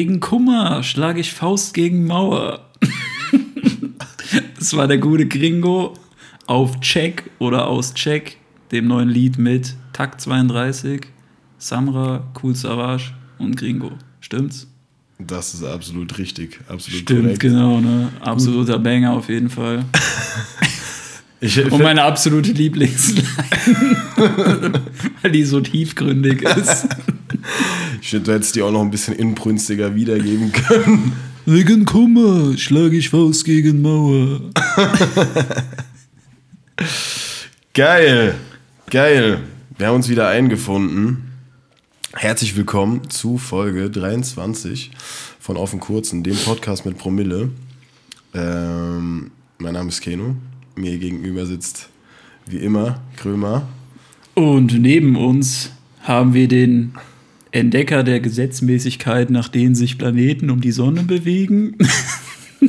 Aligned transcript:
Wegen 0.00 0.18
Kummer 0.18 0.82
schlage 0.82 1.20
ich 1.20 1.30
Faust 1.30 1.74
gegen 1.74 2.06
Mauer. 2.06 2.70
das 4.58 4.74
war 4.74 4.88
der 4.88 4.96
gute 4.96 5.28
Gringo 5.28 5.92
auf 6.46 6.80
Check 6.80 7.30
oder 7.38 7.66
aus 7.66 7.92
Check, 7.92 8.38
dem 8.72 8.86
neuen 8.86 9.10
Lied 9.10 9.36
mit 9.36 9.74
Takt 9.92 10.22
32, 10.22 11.02
Samra, 11.58 12.26
Cool 12.42 12.54
Savage 12.54 13.12
und 13.38 13.58
Gringo. 13.58 13.92
Stimmt's? 14.20 14.68
Das 15.18 15.52
ist 15.52 15.64
absolut 15.64 16.16
richtig, 16.16 16.60
absolut 16.66 17.02
Stimmt, 17.02 17.24
korrekt. 17.24 17.40
genau, 17.40 17.82
ne? 17.82 18.08
Absoluter 18.20 18.78
Banger 18.78 19.12
auf 19.12 19.28
jeden 19.28 19.50
Fall. 19.50 19.84
Ich, 21.42 21.58
Und 21.72 21.82
meine 21.82 22.02
absolute 22.02 22.52
Lieblingsline, 22.52 23.24
weil 25.22 25.30
die 25.30 25.44
so 25.44 25.62
tiefgründig 25.62 26.42
ist. 26.42 26.86
Ich 28.00 28.10
du 28.10 28.32
hättest 28.32 28.56
die 28.56 28.62
auch 28.62 28.72
noch 28.72 28.80
ein 28.80 28.90
bisschen 28.90 29.14
inbrünstiger 29.14 29.94
wiedergeben 29.94 30.52
können. 30.52 31.12
Wegen 31.46 31.84
Kummer 31.84 32.56
schlage 32.56 32.96
ich 32.96 33.10
Faust 33.10 33.44
gegen 33.44 33.82
Mauer. 33.82 34.40
Geil, 37.74 38.34
geil. 38.88 39.40
Wir 39.76 39.86
haben 39.86 39.96
uns 39.96 40.08
wieder 40.08 40.28
eingefunden. 40.28 41.30
Herzlich 42.14 42.56
willkommen 42.56 43.08
zu 43.10 43.38
Folge 43.38 43.90
23 43.90 44.90
von 45.38 45.56
Auf 45.56 45.70
den 45.70 45.80
Kurzen, 45.80 46.22
dem 46.22 46.36
Podcast 46.36 46.84
mit 46.86 46.98
Promille. 46.98 47.50
Ähm, 48.34 49.30
mein 49.58 49.74
Name 49.74 49.88
ist 49.90 50.00
Keno. 50.00 50.34
Mir 50.74 50.98
gegenüber 50.98 51.46
sitzt 51.46 51.88
wie 52.46 52.58
immer 52.58 53.00
Krömer. 53.16 53.68
Und 54.34 54.80
neben 54.80 55.16
uns 55.16 55.70
haben 56.02 56.34
wir 56.34 56.48
den 56.48 56.94
Entdecker 57.52 58.02
der 58.02 58.20
Gesetzmäßigkeit, 58.20 59.30
nach 59.30 59.48
denen 59.48 59.74
sich 59.74 59.98
Planeten 59.98 60.50
um 60.50 60.60
die 60.60 60.70
Sonne 60.70 61.02
bewegen. 61.02 61.76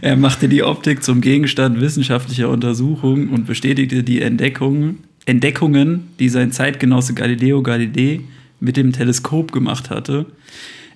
er 0.00 0.16
machte 0.16 0.48
die 0.48 0.62
Optik 0.62 1.04
zum 1.04 1.20
Gegenstand 1.20 1.80
wissenschaftlicher 1.80 2.48
Untersuchungen 2.48 3.28
und 3.28 3.46
bestätigte 3.46 4.02
die 4.02 4.20
Entdeckungen, 4.20 4.98
Entdeckungen, 5.26 6.08
die 6.18 6.28
sein 6.28 6.52
Zeitgenosse 6.52 7.14
Galileo 7.14 7.62
Galilei 7.62 8.20
mit 8.60 8.76
dem 8.76 8.92
Teleskop 8.92 9.52
gemacht 9.52 9.90
hatte. 9.90 10.26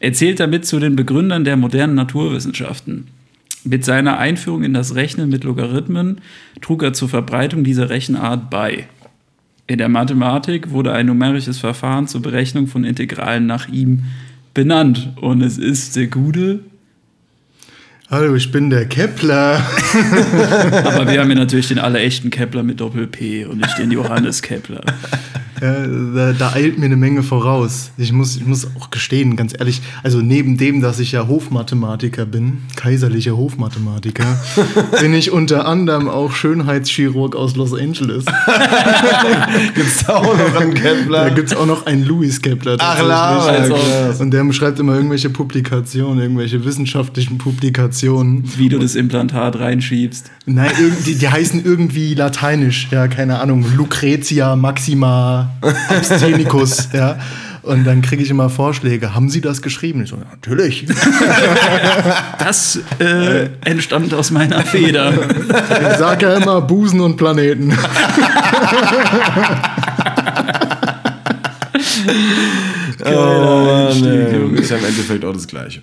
Er 0.00 0.12
zählt 0.12 0.41
damit 0.41 0.67
zu 0.67 0.78
den 0.78 0.97
Begründern 0.97 1.45
der 1.45 1.56
modernen 1.56 1.95
Naturwissenschaften. 1.95 3.08
Mit 3.64 3.84
seiner 3.84 4.19
Einführung 4.19 4.62
in 4.62 4.73
das 4.73 4.95
Rechnen 4.95 5.28
mit 5.28 5.45
Logarithmen 5.45 6.20
trug 6.61 6.83
er 6.83 6.92
zur 6.92 7.08
Verbreitung 7.08 7.64
dieser 7.64 7.91
Rechenart 7.91 8.50
bei. 8.50 8.86
In 9.69 9.77
der 9.77 9.91
Mathematik 9.91 10.70
wurde 10.70 10.94
ein 10.94 11.05
numerisches 11.05 11.58
Verfahren 11.58 12.08
zur 12.08 12.22
Berechnung 12.22 12.69
von 12.69 12.84
Integralen 12.84 13.45
nach 13.45 13.68
ihm 13.68 14.05
benannt. 14.55 15.12
Und 15.20 15.42
es 15.42 15.58
ist 15.58 15.95
der 15.95 16.06
gute. 16.06 16.61
Hallo, 18.11 18.34
ich 18.34 18.51
bin 18.51 18.70
der 18.70 18.86
Kepler. 18.86 19.57
Aber 20.86 21.12
wir 21.12 21.20
haben 21.20 21.27
hier 21.27 21.39
natürlich 21.39 21.68
den 21.68 21.78
allerechten 21.78 22.30
Kepler 22.30 22.62
mit 22.62 22.80
Doppel-P 22.80 23.45
und 23.45 23.58
nicht 23.58 23.77
den 23.77 23.90
Johannes 23.90 24.40
Kepler. 24.40 24.80
Ja, 25.61 25.86
da, 26.14 26.33
da 26.33 26.52
eilt 26.52 26.79
mir 26.79 26.86
eine 26.86 26.96
Menge 26.96 27.23
voraus. 27.23 27.91
Ich 27.98 28.13
muss, 28.13 28.36
ich 28.36 28.46
muss 28.46 28.67
auch 28.79 28.91
gestehen, 28.91 29.36
ganz 29.36 29.55
ehrlich, 29.58 29.80
also 30.02 30.20
neben 30.20 30.57
dem, 30.57 30.80
dass 30.80 30.98
ich 31.01 31.13
ja 31.13 31.27
Hofmathematiker 31.29 32.27
bin, 32.27 32.58
kaiserlicher 32.77 33.36
Hofmathematiker, 33.36 34.24
bin 35.01 35.14
ich 35.14 35.30
unter 35.33 35.67
anderem 35.67 36.08
auch 36.08 36.33
Schönheitschirurg 36.33 37.35
aus 37.36 37.57
Los 37.57 37.73
Angeles. 37.74 38.24
Gibt 39.74 39.86
es 39.89 40.05
da 40.07 40.17
auch 40.17 40.36
noch 40.36 40.61
einen 40.61 40.74
Da 40.74 40.80
Kepler? 40.80 41.30
gibt 41.30 41.51
es 41.52 41.57
auch 41.57 41.67
noch 41.67 41.86
einen 41.86 42.05
Louis 42.05 42.40
Kepler. 42.42 42.77
Ach, 42.79 42.96
tatsächlich. 42.98 43.08
Lava, 43.08 43.46
Also- 43.46 43.75
krass. 43.75 44.20
Und 44.20 44.30
der 44.33 44.52
schreibt 44.52 44.79
immer 44.79 44.95
irgendwelche 44.95 45.30
Publikationen, 45.30 46.20
irgendwelche 46.23 46.64
wissenschaftlichen 46.64 47.39
Publikationen. 47.39 48.45
Wie 48.57 48.69
du 48.69 48.79
das 48.79 48.95
Implantat 48.95 49.58
reinschiebst. 49.58 50.30
Nein, 50.46 50.70
irgendwie, 50.80 51.14
die 51.14 51.29
heißen 51.29 51.64
irgendwie 51.64 52.14
lateinisch, 52.14 52.89
ja, 52.90 53.07
keine 53.08 53.39
Ahnung, 53.40 53.64
Lucretia 53.77 54.57
Maxima 54.57 55.48
Absthenicus, 55.89 56.89
ja. 56.92 57.19
Und 57.63 57.85
dann 57.85 58.01
kriege 58.01 58.23
ich 58.23 58.31
immer 58.31 58.48
Vorschläge. 58.48 59.14
Haben 59.14 59.29
Sie 59.29 59.41
das 59.42 59.61
geschrieben? 59.61 60.03
Ich 60.03 60.11
so, 60.11 60.17
ja, 60.17 60.23
natürlich. 60.31 60.86
Das 62.39 62.79
äh, 62.98 63.48
entstammt 63.64 64.14
aus 64.14 64.31
meiner 64.31 64.63
Feder. 64.63 65.13
Ich 65.13 65.98
sage 65.98 66.27
ja 66.27 66.37
immer 66.37 66.63
Busen 66.63 67.01
und 67.01 67.17
Planeten. 67.17 67.77
Oh, 73.05 73.89
ist 73.91 74.70
ja 74.70 74.77
im 74.77 74.85
Endeffekt 74.85 75.25
auch 75.25 75.33
das 75.33 75.47
Gleiche. 75.47 75.83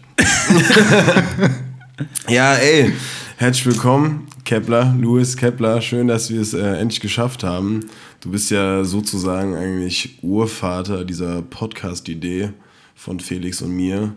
ja, 2.27 2.53
ey, 2.55 2.93
herzlich 3.37 3.65
willkommen, 3.65 4.27
Kepler, 4.43 4.93
Louis 4.99 5.37
Kepler. 5.37 5.81
Schön, 5.81 6.07
dass 6.07 6.29
wir 6.29 6.41
es 6.41 6.53
äh, 6.53 6.59
endlich 6.59 6.99
geschafft 6.99 7.43
haben. 7.43 7.81
Du 8.25 8.31
bist 8.31 8.49
ja 8.49 8.83
sozusagen 8.83 9.53
eigentlich 9.53 10.17
Urvater 10.23 11.05
dieser 11.05 11.43
Podcast-Idee 11.43 12.49
von 12.95 13.19
Felix 13.19 13.61
und 13.61 13.69
mir. 13.75 14.15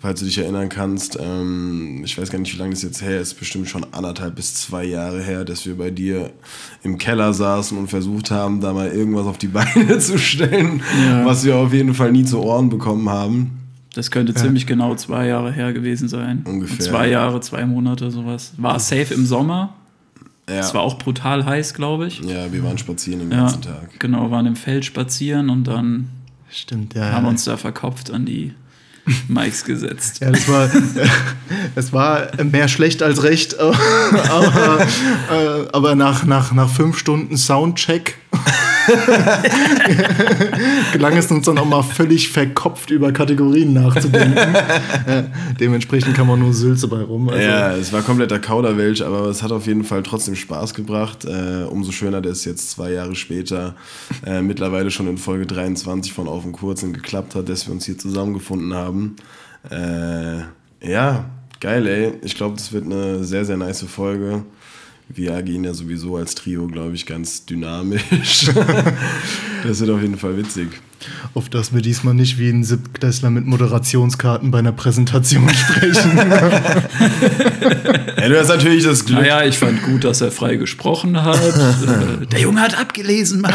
Falls 0.00 0.20
du 0.20 0.26
dich 0.26 0.36
erinnern 0.36 0.68
kannst, 0.68 1.16
ähm, 1.18 2.02
ich 2.04 2.18
weiß 2.18 2.30
gar 2.30 2.38
nicht, 2.38 2.52
wie 2.52 2.58
lange 2.58 2.72
das 2.74 2.82
jetzt 2.82 3.00
her 3.00 3.18
ist, 3.22 3.38
bestimmt 3.38 3.70
schon 3.70 3.86
anderthalb 3.92 4.34
bis 4.36 4.52
zwei 4.52 4.84
Jahre 4.84 5.22
her, 5.22 5.46
dass 5.46 5.64
wir 5.64 5.78
bei 5.78 5.90
dir 5.90 6.30
im 6.82 6.98
Keller 6.98 7.32
saßen 7.32 7.78
und 7.78 7.88
versucht 7.88 8.30
haben, 8.30 8.60
da 8.60 8.74
mal 8.74 8.88
irgendwas 8.88 9.24
auf 9.24 9.38
die 9.38 9.46
Beine 9.48 9.98
zu 9.98 10.18
stellen, 10.18 10.82
Ja. 11.02 11.24
was 11.24 11.42
wir 11.42 11.56
auf 11.56 11.72
jeden 11.72 11.94
Fall 11.94 12.12
nie 12.12 12.24
zu 12.24 12.38
Ohren 12.38 12.68
bekommen 12.68 13.08
haben. 13.08 13.52
Das 13.94 14.10
könnte 14.10 14.34
ziemlich 14.34 14.66
genau 14.66 14.94
zwei 14.96 15.26
Jahre 15.28 15.50
her 15.52 15.72
gewesen 15.72 16.06
sein. 16.08 16.44
Ungefähr. 16.46 16.80
Zwei 16.80 17.08
Jahre, 17.08 17.40
zwei 17.40 17.64
Monate, 17.64 18.10
sowas. 18.10 18.52
War 18.58 18.78
safe 18.78 19.14
im 19.14 19.24
Sommer. 19.24 19.72
Ja, 20.48 20.56
Es 20.58 20.74
war 20.74 20.80
auch 20.82 20.98
brutal 20.98 21.44
heiß, 21.44 21.72
glaube 21.74 22.06
ich. 22.08 22.20
ja 22.20 22.52
wir 22.52 22.64
waren 22.64 22.76
spazieren 22.78 23.20
den 23.20 23.30
Ja, 23.30 23.38
ganzen 23.44 23.62
Tag. 23.62 23.98
genau, 24.00 24.30
waren 24.30 24.46
im 24.46 24.56
Feld 24.56 24.84
spazieren 24.84 25.50
und 25.50 25.64
dann 25.64 26.08
Stimmt, 26.50 26.94
ja. 26.94 27.12
haben 27.12 27.24
wir 27.24 27.30
uns 27.30 27.44
da 27.44 27.56
verkopft 27.56 28.10
an 28.10 28.26
die 28.26 28.52
Mikes 29.28 29.64
gesetzt. 29.64 30.20
Ja, 30.20 30.30
das 30.30 30.46
war, 30.48 30.68
es 31.74 31.92
war 31.92 32.28
mehr 32.44 32.68
schlecht 32.68 33.02
als 33.02 33.22
recht, 33.22 33.58
aber, 33.58 34.86
äh, 35.30 35.68
aber 35.72 35.94
nach, 35.94 36.24
nach, 36.24 36.52
nach 36.52 36.68
fünf 36.70 36.98
Stunden 36.98 37.36
Soundcheck 37.36 38.16
gelang 40.92 41.16
es 41.16 41.30
uns 41.30 41.46
dann 41.46 41.58
auch 41.58 41.64
mal 41.64 41.82
völlig 41.82 42.30
verkopft 42.30 42.90
über 42.90 43.12
Kategorien 43.12 43.72
nachzudenken. 43.72 44.38
dementsprechend 45.60 46.14
kam 46.14 46.30
auch 46.30 46.36
nur 46.36 46.52
Sülze 46.52 46.88
bei 46.88 47.02
rum. 47.02 47.28
Also, 47.28 47.42
ja, 47.42 47.76
es 47.76 47.92
war 47.92 48.02
kompletter 48.02 48.38
Kauderwelsch, 48.38 49.02
aber 49.02 49.26
es 49.26 49.42
hat 49.42 49.52
auf 49.52 49.66
jeden 49.66 49.84
Fall 49.84 50.02
trotzdem 50.02 50.36
Spaß 50.36 50.74
gebracht. 50.74 51.24
Äh, 51.24 51.64
umso 51.68 51.92
schöner, 51.92 52.20
dass 52.20 52.38
es 52.38 52.44
jetzt 52.44 52.70
zwei 52.70 52.92
Jahre 52.92 53.14
später 53.14 53.74
äh, 54.26 54.42
mittlerweile 54.42 54.90
schon 54.90 55.08
in 55.08 55.18
Folge 55.18 55.46
23 55.46 56.12
von 56.12 56.28
Auf 56.28 56.42
dem 56.42 56.52
Kurzen 56.52 56.92
geklappt 56.92 57.34
hat, 57.34 57.48
dass 57.48 57.66
wir 57.66 57.72
uns 57.72 57.86
hier 57.86 57.98
zusammengefunden 57.98 58.74
haben. 58.74 59.16
Äh, 59.70 60.88
ja, 60.88 61.26
geil, 61.60 61.86
ey. 61.86 62.12
Ich 62.22 62.34
glaube, 62.34 62.56
das 62.56 62.72
wird 62.72 62.84
eine 62.84 63.24
sehr, 63.24 63.44
sehr 63.44 63.56
nice 63.56 63.82
Folge. 63.82 64.44
Wir 65.14 65.34
agieren 65.34 65.64
ja 65.64 65.74
sowieso 65.74 66.16
als 66.16 66.34
Trio, 66.34 66.66
glaube 66.68 66.94
ich, 66.94 67.04
ganz 67.04 67.44
dynamisch. 67.44 68.50
das 69.62 69.80
wird 69.80 69.90
auf 69.90 70.00
jeden 70.00 70.16
Fall 70.16 70.38
witzig. 70.38 70.68
Auf 71.34 71.48
dass 71.48 71.74
wir 71.74 71.82
diesmal 71.82 72.14
nicht 72.14 72.38
wie 72.38 72.48
ein 72.48 72.64
Siebtklässler 72.64 73.28
mit 73.28 73.44
Moderationskarten 73.44 74.50
bei 74.50 74.60
einer 74.60 74.72
Präsentation 74.72 75.48
sprechen. 75.54 76.16
Ja, 78.16 78.28
du 78.28 78.38
hast 78.38 78.48
natürlich 78.48 78.84
das 78.84 79.04
Glück. 79.04 79.20
Naja, 79.20 79.44
ich 79.44 79.58
fand 79.58 79.82
gut, 79.82 80.04
dass 80.04 80.20
er 80.20 80.30
frei 80.30 80.56
gesprochen 80.56 81.22
hat. 81.22 81.40
Der 82.32 82.40
Junge 82.40 82.60
hat 82.60 82.78
abgelesen, 82.78 83.40
Mann. 83.40 83.52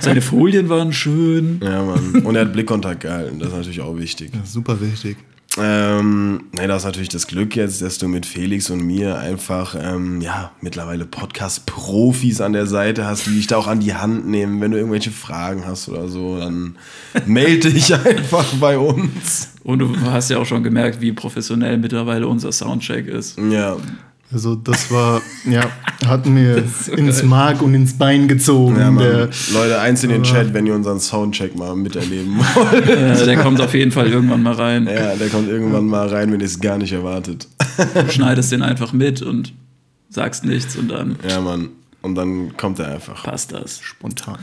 Seine 0.00 0.22
Folien 0.22 0.68
waren 0.68 0.92
schön. 0.92 1.60
Ja, 1.62 1.82
Mann. 1.82 2.22
Und 2.24 2.36
er 2.36 2.42
hat 2.42 2.52
Blickkontakt 2.52 3.00
gehalten, 3.00 3.38
das 3.40 3.48
ist 3.48 3.54
natürlich 3.54 3.80
auch 3.80 3.98
wichtig. 3.98 4.30
Super 4.44 4.80
wichtig. 4.80 5.16
Ähm, 5.58 6.44
nee, 6.52 6.66
das 6.66 6.78
ist 6.78 6.86
natürlich 6.86 7.08
das 7.10 7.26
Glück 7.26 7.56
jetzt, 7.56 7.82
dass 7.82 7.98
du 7.98 8.08
mit 8.08 8.24
Felix 8.24 8.70
und 8.70 8.80
mir 8.86 9.18
einfach, 9.18 9.76
ähm, 9.78 10.20
ja, 10.22 10.52
mittlerweile 10.60 11.04
Podcast-Profis 11.04 12.40
an 12.40 12.54
der 12.54 12.66
Seite 12.66 13.04
hast, 13.04 13.26
die 13.26 13.34
dich 13.34 13.48
da 13.48 13.58
auch 13.58 13.66
an 13.66 13.80
die 13.80 13.94
Hand 13.94 14.26
nehmen. 14.26 14.60
Wenn 14.60 14.70
du 14.70 14.78
irgendwelche 14.78 15.10
Fragen 15.10 15.66
hast 15.66 15.88
oder 15.88 16.08
so, 16.08 16.38
dann 16.38 16.76
melde 17.26 17.70
dich 17.70 17.94
einfach 17.94 18.46
bei 18.54 18.78
uns. 18.78 19.50
Und 19.62 19.80
du 19.80 20.00
hast 20.00 20.30
ja 20.30 20.38
auch 20.38 20.46
schon 20.46 20.62
gemerkt, 20.62 21.00
wie 21.00 21.12
professionell 21.12 21.76
mittlerweile 21.76 22.26
unser 22.26 22.50
Soundcheck 22.50 23.06
ist. 23.06 23.38
Ja, 23.38 23.76
Also 24.32 24.54
das 24.54 24.90
war, 24.90 25.20
ja, 25.44 25.70
hat 26.06 26.24
mir 26.26 26.64
so 26.86 26.92
ins 26.92 27.18
geil. 27.20 27.28
Mark 27.28 27.60
und 27.62 27.74
ins 27.74 27.98
Bein 27.98 28.28
gezogen. 28.28 28.76
ja 28.78 28.90
der, 28.90 29.28
Leute, 29.52 29.78
eins 29.80 30.02
in 30.04 30.10
den 30.10 30.22
Chat, 30.22 30.54
wenn 30.54 30.66
ihr 30.66 30.74
unseren 30.74 31.00
Soundcheck 31.00 31.54
mal 31.56 31.76
miterleben 31.76 32.38
wollt. 32.38 32.88
Äh, 32.88 33.24
der 33.26 33.36
kommt 33.42 33.60
auf 33.60 33.74
jeden 33.74 33.92
Fall 33.92 34.08
irgendwann 34.08 34.42
mal 34.42 34.54
rein. 34.54 34.86
Ja, 34.86 35.14
der 35.16 35.28
kommt 35.28 35.48
irgendwann 35.48 35.86
mal 35.86 36.08
rein, 36.08 36.32
wenn 36.32 36.40
ihr 36.40 36.46
es 36.46 36.60
gar 36.60 36.78
nicht 36.78 36.92
erwartet. 36.92 37.46
Du 37.94 38.10
schneidest 38.10 38.52
den 38.52 38.62
einfach 38.62 38.92
mit 38.92 39.20
und 39.22 39.52
sagst 40.08 40.44
nichts 40.44 40.76
und 40.76 40.88
dann 40.88 41.16
Ja, 41.28 41.40
Mann. 41.40 41.68
Und 42.00 42.14
dann 42.16 42.56
kommt 42.56 42.78
er 42.78 42.88
einfach. 42.94 43.22
passt 43.24 43.52
das. 43.52 43.80
spontan. 43.80 44.38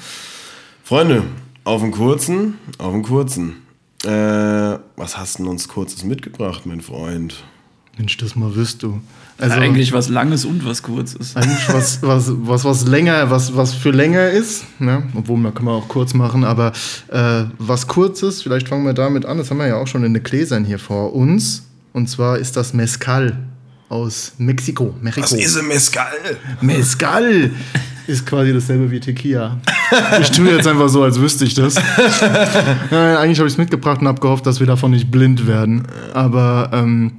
Freunde, 0.83 1.24
auf 1.63 1.81
den 1.81 1.91
kurzen, 1.91 2.56
auf 2.77 2.94
den 2.94 3.03
kurzen. 3.03 3.56
Äh, 4.06 4.09
was 4.95 5.18
hast 5.18 5.39
du 5.39 5.50
uns 5.50 5.68
kurzes 5.68 6.03
mitgebracht, 6.03 6.65
mein 6.65 6.81
Freund? 6.81 7.44
Mensch, 7.97 8.15
das 8.18 8.36
mal 8.36 8.56
wüsst 8.56 8.81
du. 8.83 9.01
Also 9.39 9.56
Eigentlich 9.56 9.94
was 9.94 10.09
Langes 10.09 10.44
und 10.44 10.65
was 10.65 10.83
Kurzes. 10.83 11.36
eigentlich 11.36 11.68
was, 11.69 12.00
was, 12.01 12.30
was, 12.30 12.65
was 12.65 12.88
länger, 12.88 13.30
was, 13.30 13.56
was 13.56 13.74
für 13.74 13.91
länger 13.91 14.30
ist, 14.30 14.65
ne? 14.80 15.03
obwohl 15.15 15.38
man 15.38 15.53
kann 15.53 15.65
man 15.65 15.75
auch 15.75 15.88
kurz 15.88 16.13
machen, 16.13 16.44
aber 16.44 16.74
äh, 17.07 17.45
was 17.57 17.88
kurz 17.88 18.21
ist, 18.21 18.44
vielleicht 18.44 18.68
fangen 18.68 18.86
wir 18.86 18.94
damit 18.94 19.25
an, 19.25 19.38
das 19.38 19.50
haben 19.50 19.57
wir 19.57 19.68
ja 19.68 19.77
auch 19.77 19.88
schon 19.88 20.03
in 20.03 20.13
den 20.13 20.24
Gläsern 20.24 20.65
hier 20.65 20.80
vor 20.80 21.13
uns. 21.15 21.63
Und 21.94 22.07
zwar 22.07 22.38
ist 22.38 22.56
das 22.56 22.74
Mezcal 22.74 23.38
aus 23.89 24.33
Mexiko. 24.38 24.94
Mexiko. 25.01 25.24
Was 25.24 25.31
ist 25.33 25.57
ein 25.57 25.68
Mescal? 25.68 26.07
Mezcal 26.62 27.51
ist 28.07 28.25
quasi 28.25 28.53
dasselbe 28.53 28.89
wie 28.91 29.00
Tequila. 29.00 29.57
Ich 30.21 30.31
tue 30.31 30.51
jetzt 30.51 30.68
einfach 30.68 30.89
so, 30.89 31.03
als 31.03 31.19
wüsste 31.19 31.45
ich 31.45 31.53
das. 31.53 31.75
Nein, 32.91 33.18
eigentlich 33.18 33.39
habe 33.39 33.47
ich 33.47 33.53
es 33.53 33.57
mitgebracht 33.57 34.01
und 34.01 34.07
habe 34.07 34.19
gehofft, 34.19 34.45
dass 34.45 34.59
wir 34.59 34.68
davon 34.68 34.91
nicht 34.91 35.09
blind 35.09 35.47
werden. 35.47 35.88
Aber 36.13 36.69
ähm, 36.74 37.13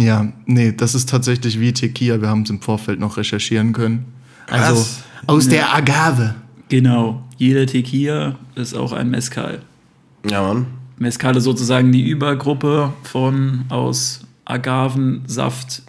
ja, 0.00 0.32
nee, 0.46 0.72
das 0.72 0.94
ist 0.94 1.08
tatsächlich 1.08 1.60
wie 1.60 1.72
Tequila. 1.72 2.20
Wir 2.20 2.28
haben 2.28 2.42
es 2.42 2.50
im 2.50 2.60
Vorfeld 2.60 3.00
noch 3.00 3.16
recherchieren 3.16 3.72
können. 3.72 4.04
Also 4.48 4.80
Was? 4.80 5.04
aus 5.26 5.48
der 5.48 5.74
Agave. 5.74 6.34
Genau. 6.68 7.22
Jeder 7.36 7.66
Tequila 7.66 8.36
ist 8.54 8.74
auch 8.74 8.92
ein 8.92 9.10
Mezcal. 9.10 9.60
Ja, 10.28 10.42
Mann. 10.42 10.66
Mezcal 10.96 11.36
ist 11.36 11.44
sozusagen 11.44 11.92
die 11.92 12.08
Übergruppe 12.08 12.92
von 13.02 13.64
aus 13.68 14.20
Agavensaft 14.44 15.82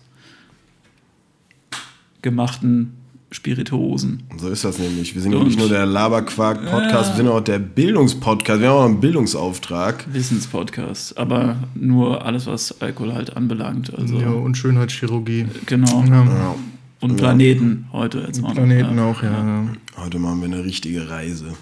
gemachten 2.21 2.93
Spirituosen. 3.35 4.23
So 4.37 4.49
ist 4.49 4.63
das 4.63 4.79
nämlich. 4.79 5.13
Wir 5.13 5.21
sind 5.21 5.33
ja 5.33 5.37
Und- 5.37 5.47
nicht 5.47 5.59
nur 5.59 5.69
der 5.69 5.85
Laberquark-Podcast, 5.85 7.11
wir 7.11 7.17
sind 7.17 7.27
auch 7.27 7.41
der 7.41 7.59
Bildungspodcast. 7.59 8.61
Wir 8.61 8.69
haben 8.69 8.77
auch 8.77 8.85
einen 8.85 8.99
Bildungsauftrag. 9.01 10.05
Wissenspodcast. 10.11 11.17
Aber 11.17 11.57
nur 11.75 12.25
alles, 12.25 12.47
was 12.47 12.81
Alkohol 12.81 13.13
halt 13.13 13.35
anbelangt. 13.35 13.93
Also, 13.95 14.19
Ja, 14.19 14.29
und 14.29 14.57
Schönheitschirurgie. 14.57 15.45
genau. 15.65 16.03
Ja. 16.05 16.55
Und 17.01 17.17
Planeten 17.17 17.87
heute 17.91 18.19
jetzt 18.25 18.41
mal. 18.41 18.53
Planeten 18.53 18.97
auch, 18.99 19.21
ja. 19.21 19.31
ja. 19.31 19.67
Heute 19.97 20.17
machen 20.17 20.39
wir 20.39 20.47
eine 20.47 20.63
richtige 20.63 21.09
Reise 21.09 21.53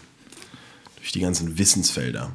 durch 0.98 1.12
die 1.12 1.20
ganzen 1.20 1.58
Wissensfelder. 1.58 2.30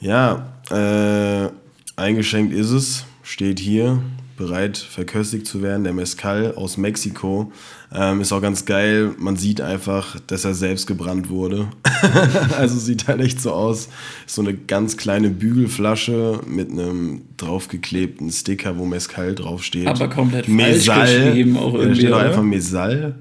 Ja, 0.00 0.46
äh, 0.70 1.50
eingeschenkt 1.96 2.52
ist 2.54 2.70
es, 2.70 3.04
steht 3.22 3.60
hier, 3.60 4.02
bereit 4.38 4.78
verköstigt 4.78 5.46
zu 5.46 5.62
werden. 5.62 5.84
Der 5.84 5.92
Mezcal 5.92 6.54
aus 6.54 6.78
Mexiko 6.78 7.52
ähm, 7.92 8.20
ist 8.20 8.32
auch 8.32 8.40
ganz 8.40 8.64
geil. 8.64 9.12
Man 9.18 9.36
sieht 9.36 9.60
einfach, 9.60 10.18
dass 10.26 10.44
er 10.44 10.54
selbst 10.54 10.86
gebrannt 10.86 11.28
wurde. 11.28 11.68
also 12.56 12.78
sieht 12.78 13.08
halt 13.08 13.20
echt 13.20 13.40
so 13.40 13.52
aus. 13.52 13.88
Ist 14.26 14.36
so 14.36 14.42
eine 14.42 14.54
ganz 14.54 14.96
kleine 14.96 15.30
Bügelflasche 15.30 16.40
mit 16.46 16.70
einem 16.70 17.22
draufgeklebten 17.36 18.30
Sticker, 18.30 18.78
wo 18.78 18.86
Mezcal 18.86 19.34
draufsteht. 19.34 19.88
Aber 19.88 20.08
komplett 20.08 20.46
falsch 20.46 20.86
geschrieben 20.86 21.56
auch 21.56 21.72
Ja, 21.72 21.78
da 21.78 21.82
irgendwie, 21.82 22.00
steht 22.00 22.12
auch 22.12 22.20
einfach 22.20 22.42
Mesal. 22.42 23.14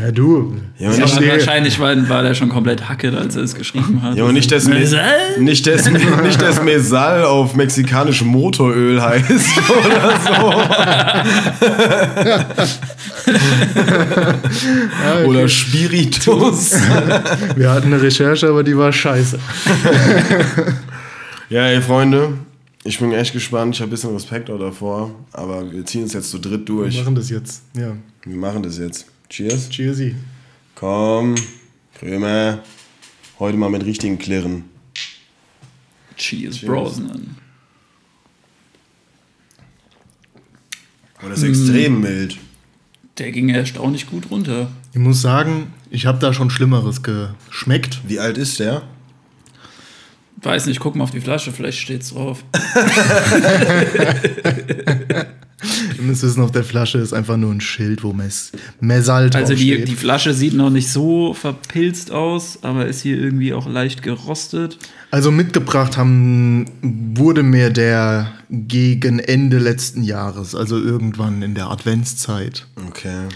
Ja, 0.00 0.10
du. 0.10 0.54
Ja, 0.78 0.90
Ja, 0.90 1.04
nicht, 1.04 1.28
wahrscheinlich 1.28 1.78
war, 1.78 2.08
war 2.08 2.22
der 2.22 2.34
schon 2.34 2.48
komplett 2.48 2.88
hacked, 2.88 3.14
als 3.14 3.36
er 3.36 3.42
es 3.42 3.54
geschrieben 3.54 4.00
hat. 4.02 4.16
Ja, 4.16 4.22
aber 4.24 4.32
nicht 4.32 4.50
das, 4.50 4.66
Me 4.66 4.76
Mesal? 4.76 5.38
nicht, 5.38 5.66
das, 5.66 5.90
nicht 5.90 6.40
das 6.40 6.62
Mesal 6.62 7.24
auf 7.24 7.54
mexikanischem 7.54 8.26
Motoröl 8.26 9.02
heißt 9.02 9.28
oder 9.84 10.18
so. 10.24 10.52
Oder 15.28 15.48
Spiritus. 15.48 16.72
Wir 17.56 17.70
hatten 17.70 17.92
eine 17.92 18.02
Recherche, 18.02 18.48
aber 18.48 18.62
die 18.64 18.76
war 18.76 18.92
scheiße. 18.92 19.38
ja, 21.48 21.66
ey, 21.66 21.80
Freunde, 21.80 22.34
ich 22.84 22.98
bin 22.98 23.12
echt 23.12 23.32
gespannt. 23.32 23.74
Ich 23.74 23.80
habe 23.80 23.90
ein 23.90 23.92
bisschen 23.92 24.12
Respekt 24.12 24.50
auch 24.50 24.58
davor. 24.58 25.14
Aber 25.32 25.70
wir 25.70 25.84
ziehen 25.84 26.04
es 26.04 26.12
jetzt 26.14 26.30
zu 26.30 26.38
dritt 26.38 26.60
Wir 26.68 26.76
durch. 26.76 26.98
machen 26.98 27.14
das 27.14 27.30
jetzt. 27.30 27.62
Ja. 27.76 27.92
Wir 28.24 28.36
machen 28.36 28.62
das 28.62 28.78
jetzt. 28.78 29.06
Cheers. 29.32 29.70
Cheersy. 29.70 30.14
Komm, 30.74 31.36
Krömer. 31.98 32.62
Heute 33.38 33.56
mal 33.56 33.70
mit 33.70 33.86
richtigen 33.86 34.18
Klirren. 34.18 34.64
Cheers, 36.18 36.58
Cheers. 36.58 36.70
Brosnan. 36.70 37.36
Oh, 41.24 41.30
das 41.30 41.38
ist 41.38 41.48
extrem 41.48 42.02
mild. 42.02 42.36
Der 43.16 43.32
ging 43.32 43.48
erstaunlich 43.48 44.06
gut 44.06 44.30
runter. 44.30 44.70
Ich 44.92 44.98
muss 44.98 45.22
sagen, 45.22 45.72
ich 45.88 46.04
habe 46.04 46.18
da 46.18 46.34
schon 46.34 46.50
Schlimmeres 46.50 47.02
geschmeckt. 47.02 48.02
Wie 48.06 48.20
alt 48.20 48.36
ist 48.36 48.60
der? 48.60 48.82
Weiß 50.42 50.66
nicht, 50.66 50.80
guck 50.80 50.94
mal 50.94 51.04
auf 51.04 51.10
die 51.10 51.22
Flasche, 51.22 51.52
vielleicht 51.52 51.78
steht's 51.78 52.10
drauf. 52.10 52.44
Ihr 55.96 56.02
müsst 56.02 56.22
wissen, 56.22 56.42
auf 56.42 56.50
der 56.52 56.64
Flasche 56.64 56.98
ist 56.98 57.12
einfach 57.12 57.36
nur 57.36 57.52
ein 57.52 57.60
Schild, 57.60 58.02
wo 58.02 58.12
Mes 58.12 58.52
Mesal 58.80 59.30
Also 59.34 59.54
die, 59.54 59.84
die 59.84 59.96
Flasche 59.96 60.34
sieht 60.34 60.54
noch 60.54 60.70
nicht 60.70 60.88
so 60.90 61.34
verpilzt 61.34 62.10
aus, 62.10 62.58
aber 62.62 62.86
ist 62.86 63.02
hier 63.02 63.18
irgendwie 63.18 63.52
auch 63.54 63.68
leicht 63.68 64.02
gerostet. 64.02 64.78
Also 65.10 65.30
mitgebracht 65.30 65.96
haben, 65.96 66.66
wurde 67.14 67.42
mir 67.42 67.70
der 67.70 68.32
gegen 68.50 69.18
Ende 69.18 69.58
letzten 69.58 70.02
Jahres, 70.02 70.54
also 70.54 70.78
irgendwann 70.78 71.42
in 71.42 71.54
der 71.54 71.70
Adventszeit. 71.70 72.66
Okay. 72.88 73.28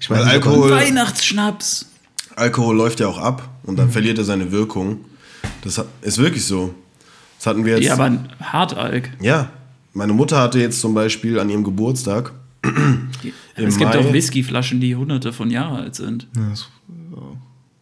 Ich 0.00 0.10
Weil 0.10 0.18
weiß 0.20 0.26
nicht, 0.26 0.36
ob 0.36 0.46
Alkohol- 0.46 0.70
Weihnachtsschnaps. 0.70 1.86
Alkohol 2.36 2.76
läuft 2.76 3.00
ja 3.00 3.08
auch 3.08 3.18
ab 3.18 3.48
und 3.62 3.76
dann 3.78 3.90
verliert 3.90 4.18
er 4.18 4.24
seine 4.24 4.52
Wirkung. 4.52 5.00
Das 5.62 5.80
ist 6.02 6.18
wirklich 6.18 6.44
so. 6.44 6.74
Das 7.38 7.46
hatten 7.46 7.64
wir 7.64 7.76
jetzt. 7.76 7.84
Ja, 7.86 7.94
aber 7.94 8.04
ein 8.04 8.28
Hartalk. 8.40 9.10
Ja. 9.20 9.50
Meine 9.94 10.12
Mutter 10.12 10.40
hatte 10.40 10.58
jetzt 10.60 10.80
zum 10.80 10.92
Beispiel 10.94 11.38
an 11.38 11.48
ihrem 11.48 11.64
Geburtstag. 11.64 12.32
Im 12.64 13.08
Es 13.56 13.78
gibt 13.78 13.94
Mai. 13.94 13.98
auch 14.00 14.12
Whiskyflaschen, 14.12 14.80
die 14.80 14.96
hunderte 14.96 15.32
von 15.32 15.50
Jahren 15.50 15.76
alt 15.76 15.94
sind. 15.94 16.26
Ja, 16.36 16.50
das- 16.50 16.68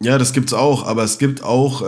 Ja, 0.01 0.17
das 0.17 0.33
gibt's 0.33 0.53
auch, 0.53 0.85
aber 0.85 1.03
es 1.03 1.17
gibt 1.17 1.43
auch 1.43 1.81
äh, 1.81 1.85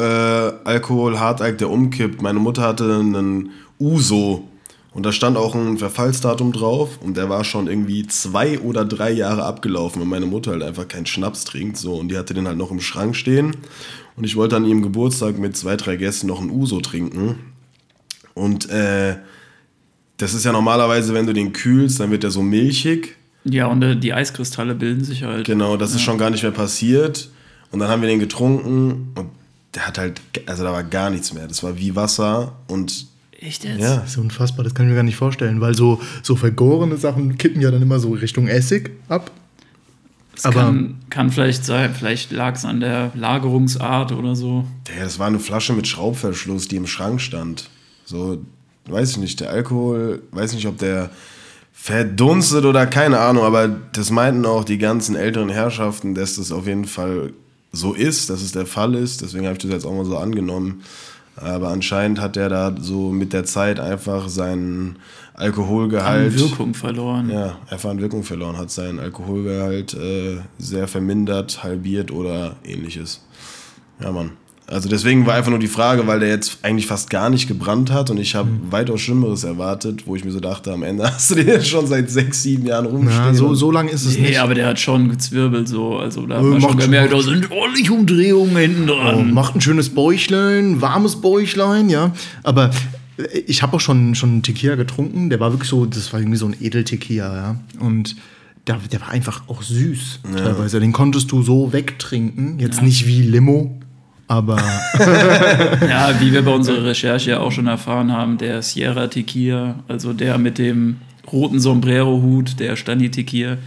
Alkohol, 0.63 1.20
Hartalk, 1.20 1.58
der 1.58 1.70
umkippt. 1.70 2.22
Meine 2.22 2.39
Mutter 2.39 2.62
hatte 2.63 2.86
einen 3.00 3.51
Uso 3.79 4.48
und 4.94 5.05
da 5.05 5.12
stand 5.12 5.36
auch 5.38 5.53
ein 5.53 5.77
Verfallsdatum 5.77 6.53
drauf 6.53 6.98
und 7.03 7.17
der 7.17 7.29
war 7.29 7.44
schon 7.44 7.67
irgendwie 7.67 8.08
zwei 8.08 8.58
oder 8.60 8.86
drei 8.86 9.12
Jahre 9.12 9.44
abgelaufen, 9.44 10.01
weil 10.01 10.08
meine 10.08 10.25
Mutter 10.27 10.51
halt 10.51 10.63
einfach 10.63 10.88
keinen 10.88 11.05
Schnaps 11.05 11.44
trinkt 11.44 11.75
so 11.77 11.96
und 11.96 12.08
die 12.10 12.17
hatte 12.17 12.34
den 12.34 12.48
halt 12.48 12.58
noch 12.58 12.72
im 12.72 12.79
Schrank 12.79 13.17
stehen 13.17 13.58
und 14.15 14.24
ich 14.24 14.38
wollte 14.38 14.55
an 14.55 14.63
ihrem 14.65 14.82
Geburtstag 14.82 15.38
mit 15.38 15.58
zwei, 15.58 15.75
drei 15.75 15.98
Gästen 15.98 16.27
noch 16.27 16.39
einen 16.39 16.51
Uso 16.51 16.79
trinken 16.79 17.36
und 18.34 18.70
äh, 18.70 19.17
das 20.17 20.34
ist 20.34 20.45
ja 20.45 20.51
normalerweise, 20.51 21.13
wenn 21.13 21.25
du 21.25 21.34
den 21.34 21.51
kühlst, 21.53 22.00
dann 22.00 22.12
wird 22.12 22.24
der 22.24 22.31
so 22.31 22.41
milchig 22.41 23.15
Ja, 23.43 23.67
und 23.67 23.81
äh, 23.81 23.95
die 23.98 24.13
Eiskristalle 24.13 24.75
bilden 24.75 25.03
sich 25.03 25.24
halt. 25.24 25.45
Genau, 25.45 25.77
das 25.77 25.93
ist 25.93 26.01
schon 26.01 26.17
gar 26.17 26.29
nicht 26.29 26.43
mehr 26.43 26.51
passiert. 26.53 27.29
Und 27.72 27.79
dann 27.79 27.89
haben 27.89 28.01
wir 28.01 28.07
den 28.10 28.19
getrunken 28.19 29.12
und 29.15 29.29
der 29.74 29.88
hat 29.88 29.98
halt, 29.98 30.22
also 30.45 30.63
da 30.63 30.72
war 30.72 30.84
gar 30.84 31.10
nichts 31.10 31.34
mehr. 31.34 31.48
Das 31.48 31.62
war 31.63 31.77
wie 31.77 31.95
Wasser 31.95 32.53
und 32.67 33.07
Echt 33.41 33.65
jetzt? 33.65 33.81
ja. 33.81 33.98
Das 33.98 34.12
ist 34.12 34.17
unfassbar, 34.17 34.63
das 34.63 34.74
kann 34.74 34.86
ich 34.86 34.89
mir 34.91 34.95
gar 34.95 35.03
nicht 35.03 35.17
vorstellen, 35.17 35.60
weil 35.60 35.75
so, 35.75 36.00
so 36.24 36.36
vergorene 36.38 36.95
Sachen 36.95 37.38
kippen 37.38 37.62
ja 37.62 37.69
dann 37.72 37.81
immer 37.81 38.00
so 38.00 38.12
Richtung 38.12 38.48
Essig 38.48 38.91
ab. 39.10 39.29
Das 40.34 40.45
Aber- 40.45 40.62
kann, 40.62 40.95
kann 41.10 41.31
vielleicht 41.31 41.65
sein, 41.65 41.93
vielleicht 41.93 42.31
lag 42.31 42.55
es 42.55 42.63
an 42.65 42.79
der 42.79 43.12
Lagerungsart 43.15 44.12
oder 44.13 44.36
so. 44.36 44.65
Der, 44.88 45.03
das 45.03 45.19
war 45.19 45.27
eine 45.27 45.39
Flasche 45.39 45.74
mit 45.74 45.88
Schraubverschluss, 45.88 46.67
die 46.69 46.75
im 46.77 46.88
Schrank 46.88 47.19
stand. 47.22 47.69
So, 48.05 48.41
weiß 48.88 49.12
ich 49.12 49.18
nicht, 49.18 49.39
der 49.39 49.50
Alkohol, 49.50 50.22
weiß 50.32 50.54
nicht, 50.54 50.68
ob 50.68 50.77
der 50.77 51.10
verdunstet 51.74 52.65
oder 52.65 52.88
keine 52.88 53.20
Ahnung, 53.20 53.44
aber 53.44 53.68
das 53.68 54.10
meinten 54.10 54.46
auch 54.46 54.63
die 54.63 54.77
ganzen 54.77 55.15
älteren 55.15 55.50
Herrschaften, 55.50 56.15
dass 56.15 56.38
das 56.38 56.51
auf 56.51 56.68
jeden 56.68 56.86
Fall 56.86 57.34
so 57.72 57.94
ist, 57.94 58.30
dass 58.30 58.42
es 58.42 58.54
der 58.54 58.65
Fall 58.65 58.96
ist. 58.96 59.22
Deswegen 59.22 59.46
habe 59.46 59.54
ich 59.54 59.62
das 59.62 59.72
jetzt 59.72 59.86
auch 59.86 59.94
mal 59.94 60.06
so 60.06 60.18
angenommen. 60.18 60.84
Aber 61.36 61.70
anscheinend 61.70 62.22
hat 62.22 62.38
der 62.38 62.48
da 62.48 62.74
so 62.80 63.12
mit 63.12 63.34
der 63.34 63.44
Zeit 63.44 63.80
einfach 63.80 64.30
seinen 64.30 64.98
Alkoholgehalt. 65.34 66.34
An 66.34 66.39
Wirkung 66.39 66.74
verloren. 66.74 67.30
Ja, 67.30 67.58
einfach 67.70 67.89
an 67.89 68.00
Wirkung 68.00 68.24
verloren, 68.24 68.58
hat 68.58 68.72
seinen 68.72 69.00
Alkoholgehalt 69.00 69.94
äh, 69.96 70.38
sehr 70.58 70.88
vermindert, 70.88 71.62
halbiert 71.62 72.12
oder 72.12 72.56
ähnliches. 72.63 73.22
Ja, 74.00 74.12
Mann. 74.13 74.32
Also 74.67 74.89
deswegen 74.89 75.27
war 75.27 75.36
einfach 75.36 75.51
nur 75.51 75.60
die 75.60 75.67
Frage, 75.67 76.07
weil 76.07 76.19
der 76.19 76.29
jetzt 76.29 76.57
eigentlich 76.63 76.88
fast 76.88 77.12
gar 77.12 77.29
nicht 77.29 77.48
gebrannt 77.48 77.91
hat 77.91 78.10
und 78.10 78.17
ich 78.17 78.34
habe 78.34 78.50
Mhm. 78.50 78.72
weitaus 78.72 79.00
Schlimmeres 79.01 79.43
erwartet, 79.43 80.07
wo 80.07 80.15
ich 80.15 80.25
mir 80.25 80.31
so 80.31 80.39
dachte, 80.39 80.74
am 80.74 80.81
Ende 80.81 81.03
hast 81.12 81.29
du 81.29 81.36
den 81.36 81.48
jetzt 81.48 81.67
schon 81.67 81.86
seit 81.86 82.10
sechs, 82.10 82.41
sieben 82.41 82.65
Jahren 82.65 82.88
rumstehen. 82.88 83.25
Ja, 83.25 83.34
so, 83.36 83.53
so 83.53 83.69
lang 83.72 83.88
ist 83.89 84.05
es 84.05 84.17
Nee, 84.17 84.29
nicht. 84.29 84.39
aber 84.39 84.55
der 84.55 84.65
hat 84.67 84.79
schon 84.79 85.10
gezwirbelt 85.10 85.67
so. 85.67 85.98
Also 85.98 86.25
da 86.25 86.38
hat 86.38 86.41
Äh, 86.41 86.45
man 86.45 86.62
schon 86.62 86.69
macht 86.72 86.81
schon- 86.81 86.91
gemerkt, 86.91 87.13
da 87.13 87.22
sind 87.22 87.51
ordentlich 87.51 87.91
Umdrehungen 87.91 88.57
hinten 88.57 88.89
Oh, 88.89 88.95
dran. 88.95 89.34
macht 89.34 89.53
ein 89.55 89.62
schönes 89.62 89.89
Bäuchlein, 89.93 90.81
warmes 90.81 91.17
Bäuchlein, 91.22 91.89
ja. 91.89 92.12
Aber 92.41 92.72
äh, 93.17 93.38
ich 93.45 93.62
habe 93.62 93.75
auch 93.75 93.81
schon, 93.81 94.15
schon 94.15 94.29
einen 94.31 94.43
Tequila 94.43 94.74
getrunken. 94.75 95.29
Der 95.29 95.39
war 95.39 95.51
wirklich 95.51 95.69
so, 95.69 95.86
das 95.86 96.12
war 96.12 96.19
irgendwie 96.19 96.38
so 96.39 96.48
ein 96.48 96.55
Edel-Tequila, 96.60 97.36
ja. 97.36 97.55
Und 97.79 98.15
der, 98.65 98.79
der 98.91 99.00
war 99.01 99.10
einfach 99.10 99.43
auch 99.48 99.62
süß 99.62 100.22
teilweise. 100.36 100.79
Den 100.79 100.91
konntest 100.91 101.31
du 101.31 101.43
so 101.43 101.72
wegtrinken. 101.72 102.57
Jetzt 102.57 102.81
nicht 102.81 103.05
wie 103.05 103.22
Limo, 103.22 103.77
Aber 104.27 104.58
Ja, 105.88 106.20
wie 106.20 106.32
wir 106.34 106.44
bei 106.44 106.51
unserer 106.51 106.84
Recherche 106.86 107.32
ja 107.32 107.39
auch 107.39 107.51
schon 107.51 107.67
erfahren 107.67 108.12
haben, 108.12 108.38
der 108.38 108.62
Sierra 108.62 109.08
Tequila, 109.08 109.75
also 109.88 110.13
der 110.13 110.38
mit 110.38 110.58
dem 110.58 110.98
roten 111.32 111.60
Sombrero-Hut, 111.60 112.60
der 112.60 112.75
Stani 112.75 113.10
Tequila, 113.12 113.58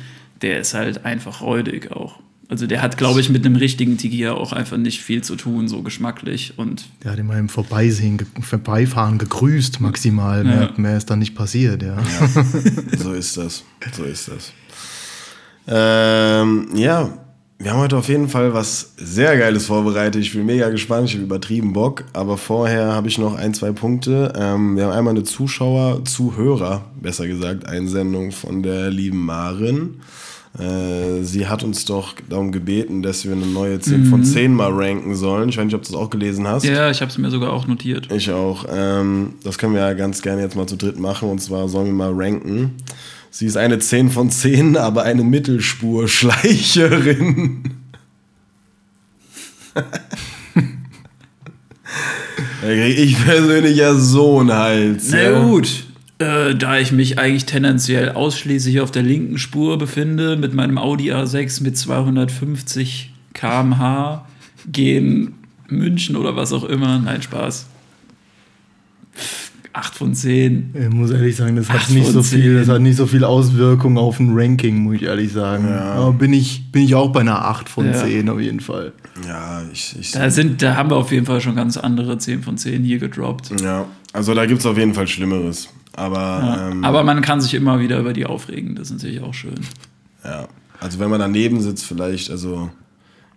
der 0.43 0.61
ist 0.61 0.75
halt 0.75 1.05
einfach 1.05 1.41
räudig 1.43 1.93
auch. 1.93 2.19
Also 2.51 2.67
der 2.67 2.81
hat, 2.81 2.97
glaube 2.97 3.21
ich, 3.21 3.29
mit 3.29 3.45
einem 3.45 3.57
richtigen 3.57 3.99
Tequila 3.99 4.33
auch 4.33 4.55
einfach 4.55 4.79
nicht 4.79 5.03
viel 5.03 5.23
zu 5.23 5.37
tun, 5.37 5.69
so 5.69 5.83
geschmacklich. 5.83 6.55
Und 6.57 6.87
der 7.05 7.13
hat 7.13 7.19
immer 7.19 7.37
im 7.37 7.51
Vorbeisehen, 7.51 8.17
ge 8.17 8.27
Vorbeifahren 8.41 9.19
gegrüßt 9.19 9.81
maximal. 9.83 10.45
Mehr, 10.45 10.63
Ja. 10.63 10.71
mehr 10.77 10.97
ist 10.97 11.11
da 11.11 11.17
nicht 11.17 11.35
passiert, 11.35 11.83
ja. 11.83 11.99
So 12.97 13.13
ist 13.13 13.37
das. 13.37 13.65
So 13.93 14.05
ist 14.05 14.29
das. 14.29 14.53
Ähm, 15.67 16.69
ja, 16.75 17.11
wir 17.61 17.73
haben 17.73 17.81
heute 17.81 17.97
auf 17.97 18.09
jeden 18.09 18.29
Fall 18.29 18.55
was 18.55 18.93
sehr 18.97 19.37
Geiles 19.37 19.67
vorbereitet. 19.67 20.23
Ich 20.23 20.33
bin 20.33 20.47
mega 20.47 20.69
gespannt, 20.69 21.09
ich 21.09 21.15
habe 21.15 21.25
übertrieben 21.25 21.73
Bock. 21.73 22.05
Aber 22.13 22.37
vorher 22.37 22.93
habe 22.93 23.09
ich 23.09 23.19
noch 23.19 23.35
ein, 23.35 23.53
zwei 23.53 23.73
Punkte. 23.73 24.33
Ähm, 24.37 24.77
wir 24.77 24.85
haben 24.85 24.93
einmal 24.93 25.15
eine 25.15 25.25
Zuschauer, 25.25 26.05
Zuhörer, 26.05 26.85
besser 27.01 27.27
gesagt, 27.27 27.67
Einsendung 27.67 28.31
von 28.31 28.63
der 28.63 28.91
lieben 28.91 29.27
Marin. 29.27 29.97
Äh, 30.57 31.23
sie 31.23 31.49
hat 31.49 31.65
uns 31.65 31.85
doch 31.85 32.15
darum 32.29 32.53
gebeten, 32.53 33.03
dass 33.03 33.25
wir 33.25 33.33
eine 33.33 33.47
neue 33.47 33.81
10 33.81 34.05
von 34.07 34.25
10 34.25 34.55
mal 34.55 34.73
ranken 34.73 35.17
sollen. 35.17 35.49
Ich 35.49 35.59
weiß 35.59 35.65
nicht, 35.65 35.75
ob 35.75 35.83
du 35.83 35.93
das 35.93 36.01
auch 36.01 36.11
gelesen 36.11 36.47
hast. 36.47 36.65
ja, 36.65 36.91
ich 36.91 37.01
habe 37.01 37.11
es 37.11 37.19
mir 37.19 37.31
sogar 37.31 37.53
auch 37.53 37.67
notiert. 37.67 38.11
Ich 38.13 38.31
auch. 38.31 38.67
Ähm, 38.73 39.35
das 39.43 39.59
können 39.59 39.75
wir 39.75 39.81
ja 39.81 39.93
ganz 39.95 40.23
gerne 40.23 40.43
jetzt 40.43 40.55
mal 40.55 40.67
zu 40.67 40.77
dritt 40.77 40.99
machen. 40.99 41.29
Und 41.29 41.41
zwar 41.41 41.69
sollen 41.69 41.87
wir 41.87 41.93
mal 41.93 42.13
ranken. 42.15 42.77
Sie 43.31 43.47
ist 43.47 43.57
eine 43.57 43.79
10 43.79 44.11
von 44.11 44.31
10, 44.31 44.77
aber 44.77 45.05
eine 45.05 45.25
Mittelspur-Schleicherin. 45.25 47.63
Ich 52.97 53.25
persönlich 53.25 53.77
ja 53.77 53.95
so 53.95 54.41
einen 54.41 54.53
Hals. 54.53 55.09
Na 55.11 55.23
ja. 55.23 55.43
gut, 55.43 55.85
äh, 56.19 56.55
da 56.55 56.79
ich 56.79 56.91
mich 56.91 57.19
eigentlich 57.19 57.47
tendenziell 57.47 58.11
ausschließlich 58.11 58.81
auf 58.81 58.91
der 58.91 59.03
linken 59.03 59.39
Spur 59.39 59.79
befinde, 59.79 60.37
mit 60.37 60.55
meinem 60.55 60.79
Audi 60.79 61.13
A6 61.13 61.63
mit 61.63 61.79
250 61.79 63.13
km/h 63.35 64.27
gehen 64.67 65.35
München 65.69 66.17
oder 66.17 66.35
was 66.35 66.53
auch 66.53 66.65
immer. 66.65 66.99
Nein, 66.99 67.23
Spaß. 67.23 67.67
8 69.73 69.95
von 69.95 70.15
10. 70.15 70.75
Ich 70.75 70.89
muss 70.95 71.11
ehrlich 71.11 71.37
sagen, 71.37 71.57
das 71.57 71.69
hat 71.69 71.77
Acht 71.77 71.91
nicht 71.91 72.05
von 72.07 72.15
so 72.15 72.23
viel, 72.23 72.43
zehn. 72.43 72.57
das 72.57 72.69
hat 72.69 72.81
nicht 72.81 72.97
so 72.97 73.07
viel 73.07 73.23
Auswirkung 73.25 73.97
auf 73.99 74.19
ein 74.19 74.31
Ranking, 74.37 74.79
muss 74.79 74.97
ich 74.97 75.03
ehrlich 75.03 75.33
sagen. 75.33 75.69
Aber 75.69 76.13
bin 76.13 76.33
ich, 76.33 76.71
bin 76.73 76.83
ich 76.83 76.95
auch 76.95 77.13
bei 77.13 77.21
einer 77.21 77.45
8 77.45 77.69
von 77.69 77.87
Ja. 77.87 77.93
10 77.93 78.29
auf 78.29 78.41
jeden 78.41 78.61
Fall. 78.61 78.93
Ja, 79.27 79.63
ich, 79.73 79.95
ich 80.01 80.13
Da, 80.13 80.31
sind, 80.31 80.63
da 80.63 80.75
haben 80.77 80.91
wir 80.91 80.97
auf 80.97 81.13
jeden 81.13 81.27
Fall 81.27 81.41
schon 81.41 81.55
ganz 81.57 81.77
andere 81.77 82.19
10 82.19 82.43
von 82.43 82.57
10 82.57 82.83
hier 82.83 82.99
gedroppt. 82.99 83.61
ja, 83.63 83.87
also 84.13 84.35
da 84.35 84.47
gibt 84.47 84.61
es 84.61 84.67
auf 84.67 84.79
jeden 84.79 84.95
Fall 84.95 85.07
Schlimmeres. 85.07 85.69
Aber, 85.95 86.19
Ja. 86.19 86.71
ähm, 86.71 86.85
Aber 86.85 87.03
man 87.05 87.21
kann 87.23 87.41
sich 87.41 87.55
immer 87.55 87.81
wieder 87.81 87.99
über 87.99 88.13
die 88.13 88.25
aufregen, 88.27 88.75
das 88.77 88.89
ist 88.91 88.95
natürlich 88.99 89.21
auch 89.21 89.35
schön. 89.35 89.55
Ja, 90.25 90.49
also 90.81 90.99
wenn 91.01 91.11
man 91.11 91.19
daneben 91.21 91.61
sitzt, 91.61 91.85
vielleicht, 91.85 92.31
also, 92.31 92.71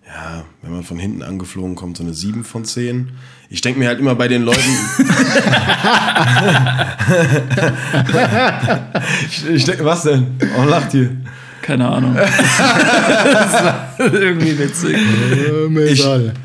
ja, 0.05 0.43
wenn 0.61 0.71
man 0.71 0.83
von 0.83 0.99
hinten 0.99 1.23
angeflogen 1.23 1.75
kommt, 1.75 1.97
so 1.97 2.03
eine 2.03 2.13
7 2.13 2.43
von 2.43 2.65
10. 2.65 3.11
Ich 3.49 3.61
denke 3.61 3.79
mir 3.79 3.87
halt 3.87 3.99
immer 3.99 4.15
bei 4.15 4.27
den 4.27 4.43
Leuten. 4.43 4.59
ich, 9.29 9.49
ich 9.49 9.65
denk, 9.65 9.83
was 9.83 10.03
denn? 10.03 10.37
Warum 10.39 10.69
lacht 10.69 10.93
ihr? 10.93 11.15
Keine 11.61 11.87
Ahnung. 11.87 12.15
das 12.15 13.53
war 13.53 13.95
irgendwie 13.99 14.57
witzig. 14.57 14.95
Äh, 14.95 15.83
Ich- 15.91 15.99
egal. 16.01 16.33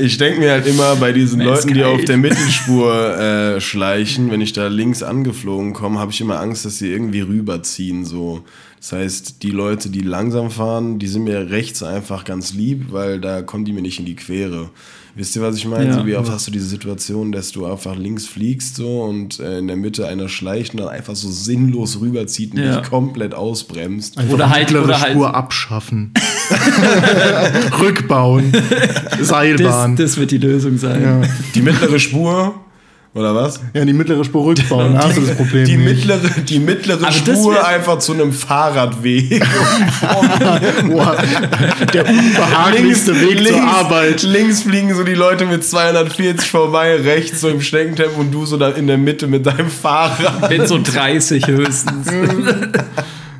Ich 0.00 0.18
denke 0.18 0.40
mir 0.40 0.50
halt 0.52 0.66
immer 0.66 0.96
bei 0.96 1.12
diesen 1.12 1.40
ist 1.40 1.46
Leuten, 1.46 1.74
die 1.74 1.84
auf 1.84 2.04
der 2.04 2.16
Mittelspur 2.16 3.16
äh, 3.18 3.60
schleichen, 3.60 4.30
wenn 4.30 4.40
ich 4.40 4.52
da 4.52 4.66
links 4.66 5.02
angeflogen 5.02 5.74
komme, 5.74 5.98
habe 6.00 6.10
ich 6.10 6.20
immer 6.20 6.40
Angst, 6.40 6.64
dass 6.64 6.78
sie 6.78 6.90
irgendwie 6.90 7.20
rüberziehen. 7.20 8.04
So. 8.04 8.42
Das 8.78 8.92
heißt, 8.92 9.42
die 9.42 9.50
Leute, 9.50 9.90
die 9.90 10.00
langsam 10.00 10.50
fahren, 10.50 10.98
die 10.98 11.06
sind 11.06 11.24
mir 11.24 11.50
rechts 11.50 11.82
einfach 11.82 12.24
ganz 12.24 12.52
lieb, 12.52 12.86
weil 12.90 13.20
da 13.20 13.42
kommen 13.42 13.64
die 13.64 13.72
mir 13.72 13.82
nicht 13.82 14.00
in 14.00 14.06
die 14.06 14.16
Quere. 14.16 14.70
Wisst 15.14 15.36
ihr, 15.36 15.42
was 15.42 15.56
ich 15.56 15.66
meine? 15.66 15.88
Ja. 15.88 15.92
so 15.92 16.06
wie 16.06 16.16
oft 16.16 16.30
hast 16.30 16.46
du 16.46 16.50
diese 16.50 16.64
Situation, 16.66 17.32
dass 17.32 17.52
du 17.52 17.66
einfach 17.66 17.94
links 17.96 18.26
fliegst 18.26 18.76
so 18.76 19.02
und 19.02 19.40
äh, 19.40 19.58
in 19.58 19.66
der 19.66 19.76
Mitte 19.76 20.08
einer 20.08 20.28
schleicht 20.30 20.72
und 20.72 20.80
dann 20.80 20.88
einfach 20.88 21.14
so 21.14 21.30
sinnlos 21.30 22.00
rüberzieht 22.00 22.52
und 22.54 22.60
Ja. 22.60 22.80
dich 22.80 22.88
komplett 22.88 23.34
ausbremst. 23.34 24.16
Einfach 24.16 24.32
Oder 24.32 24.48
halt- 24.48 24.60
mittlere 24.70 24.84
oder 24.84 25.00
halt- 25.02 25.12
Spur 25.12 25.34
abschaffen. 25.34 26.12
Rückbauen. 27.80 28.52
Das, 29.18 29.28
Seilbahn. 29.28 29.94
das 29.96 30.16
wird 30.16 30.30
die 30.32 30.38
Lösung 30.38 30.78
sein. 30.78 31.02
ja. 31.02 31.20
Die 31.54 31.62
mittlere 31.62 31.98
Spur, 32.00 32.54
oder 33.14 33.34
was? 33.34 33.60
ja, 33.74 33.84
die 33.84 33.92
mittlere 33.92 34.24
Spur 34.24 34.46
rückbauen, 34.46 34.96
hast 35.02 35.16
du 35.16 35.20
das 35.20 35.36
Problem 35.36 35.66
Die 35.66 35.76
nicht. 35.76 36.06
mittlere, 36.06 36.20
die 36.48 36.58
mittlere 36.58 37.04
Also 37.06 37.18
Spur 37.18 37.66
einfach 37.66 37.98
zu 37.98 38.14
einem 38.14 38.32
Fahrradweg. 38.32 39.40
Boah, 40.88 41.16
der 41.92 42.08
unbehaglichste 42.08 43.20
Weg 43.20 43.46
zur 43.46 43.62
Arbeit. 43.62 44.22
Links 44.22 44.62
fliegen 44.62 44.94
so 44.94 45.04
die 45.04 45.14
Leute 45.14 45.44
mit 45.44 45.64
240 45.64 46.50
vorbei, 46.50 46.96
rechts 46.96 47.40
so 47.42 47.48
im 47.48 47.60
Schneckentempo 47.60 48.18
und 48.20 48.32
du 48.32 48.46
so 48.46 48.56
dann 48.56 48.76
in 48.76 48.86
der 48.86 48.98
Mitte 48.98 49.26
mit 49.26 49.44
deinem 49.44 49.68
Fahrrad. 49.70 50.48
Bin 50.48 50.66
so 50.66 50.78
30 50.82 51.46
höchstens. 51.46 52.06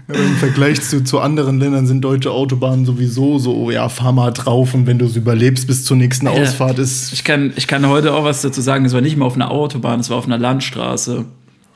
Im 0.09 0.37
Vergleich 0.37 0.82
zu, 0.82 1.04
zu 1.04 1.21
anderen 1.21 1.59
Ländern 1.59 1.87
sind 1.87 2.02
deutsche 2.02 2.30
Autobahnen 2.30 2.85
sowieso 2.85 3.38
so, 3.38 3.71
ja, 3.71 3.88
fahr 3.88 4.12
mal 4.12 4.30
drauf 4.32 4.75
und 4.75 4.87
wenn 4.87 4.99
du 4.99 5.06
es 5.06 5.16
überlebst 5.16 5.66
bis 5.66 5.85
zur 5.85 5.97
nächsten 5.97 6.26
Ja. 6.26 6.32
Ausfahrt 6.32 6.78
ist. 6.78 7.12
Ich 7.12 7.25
kann, 7.25 7.52
ich 7.56 7.66
kann 7.66 7.87
heute 7.87 8.12
auch 8.12 8.25
was 8.25 8.42
dazu 8.42 8.61
sagen. 8.61 8.85
Es 8.85 8.92
war 8.92 9.00
nicht 9.00 9.16
mal 9.16 9.26
auf 9.26 9.37
einer 9.37 9.50
Autobahn, 9.50 10.00
es 10.00 10.11
war 10.11 10.18
auf 10.18 10.26
einer 10.26 10.38
Landstraße. 10.38 11.25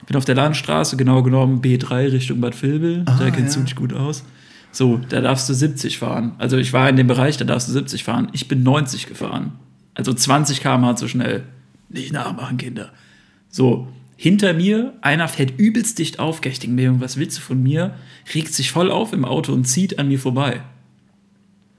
Ich 0.00 0.06
bin 0.06 0.16
auf 0.16 0.24
der 0.24 0.34
Landstraße, 0.34 0.96
genau 0.96 1.22
genommen 1.22 1.60
B3 1.60 2.12
Richtung 2.12 2.40
Bad 2.40 2.60
Vilbel. 2.60 3.04
da 3.04 3.30
kennst 3.30 3.56
du 3.56 3.60
ja. 3.60 3.64
dich 3.66 3.76
gut 3.76 3.92
aus. 3.92 4.24
So, 4.72 5.00
da 5.08 5.20
darfst 5.20 5.48
du 5.48 5.54
70 5.54 5.98
fahren. 5.98 6.32
Also 6.38 6.58
ich 6.58 6.72
war 6.72 6.88
in 6.88 6.96
dem 6.96 7.06
Bereich, 7.06 7.38
da 7.38 7.44
darfst 7.44 7.68
du 7.68 7.72
70 7.72 8.04
fahren. 8.04 8.28
Ich 8.32 8.46
bin 8.46 8.62
90 8.62 9.06
gefahren. 9.06 9.52
Also 9.94 10.12
20 10.12 10.60
km/h 10.60 10.96
zu 10.96 11.08
schnell. 11.08 11.44
Nicht 11.88 12.12
nachmachen, 12.12 12.58
Kinder. 12.58 12.90
So, 13.48 13.88
hinter 14.16 14.54
mir, 14.54 14.94
einer 15.02 15.28
fährt 15.28 15.58
übelst 15.58 15.98
dicht 15.98 16.18
auf. 16.18 16.44
Ich 16.44 16.58
denke 16.58 16.74
mir, 16.74 17.00
was 17.00 17.18
willst 17.18 17.38
du 17.38 17.42
von 17.42 17.62
mir? 17.62 17.94
Regt 18.34 18.54
sich 18.54 18.70
voll 18.70 18.90
auf 18.90 19.12
im 19.12 19.24
Auto 19.24 19.52
und 19.52 19.66
zieht 19.66 19.98
an 19.98 20.08
mir 20.08 20.18
vorbei. 20.18 20.62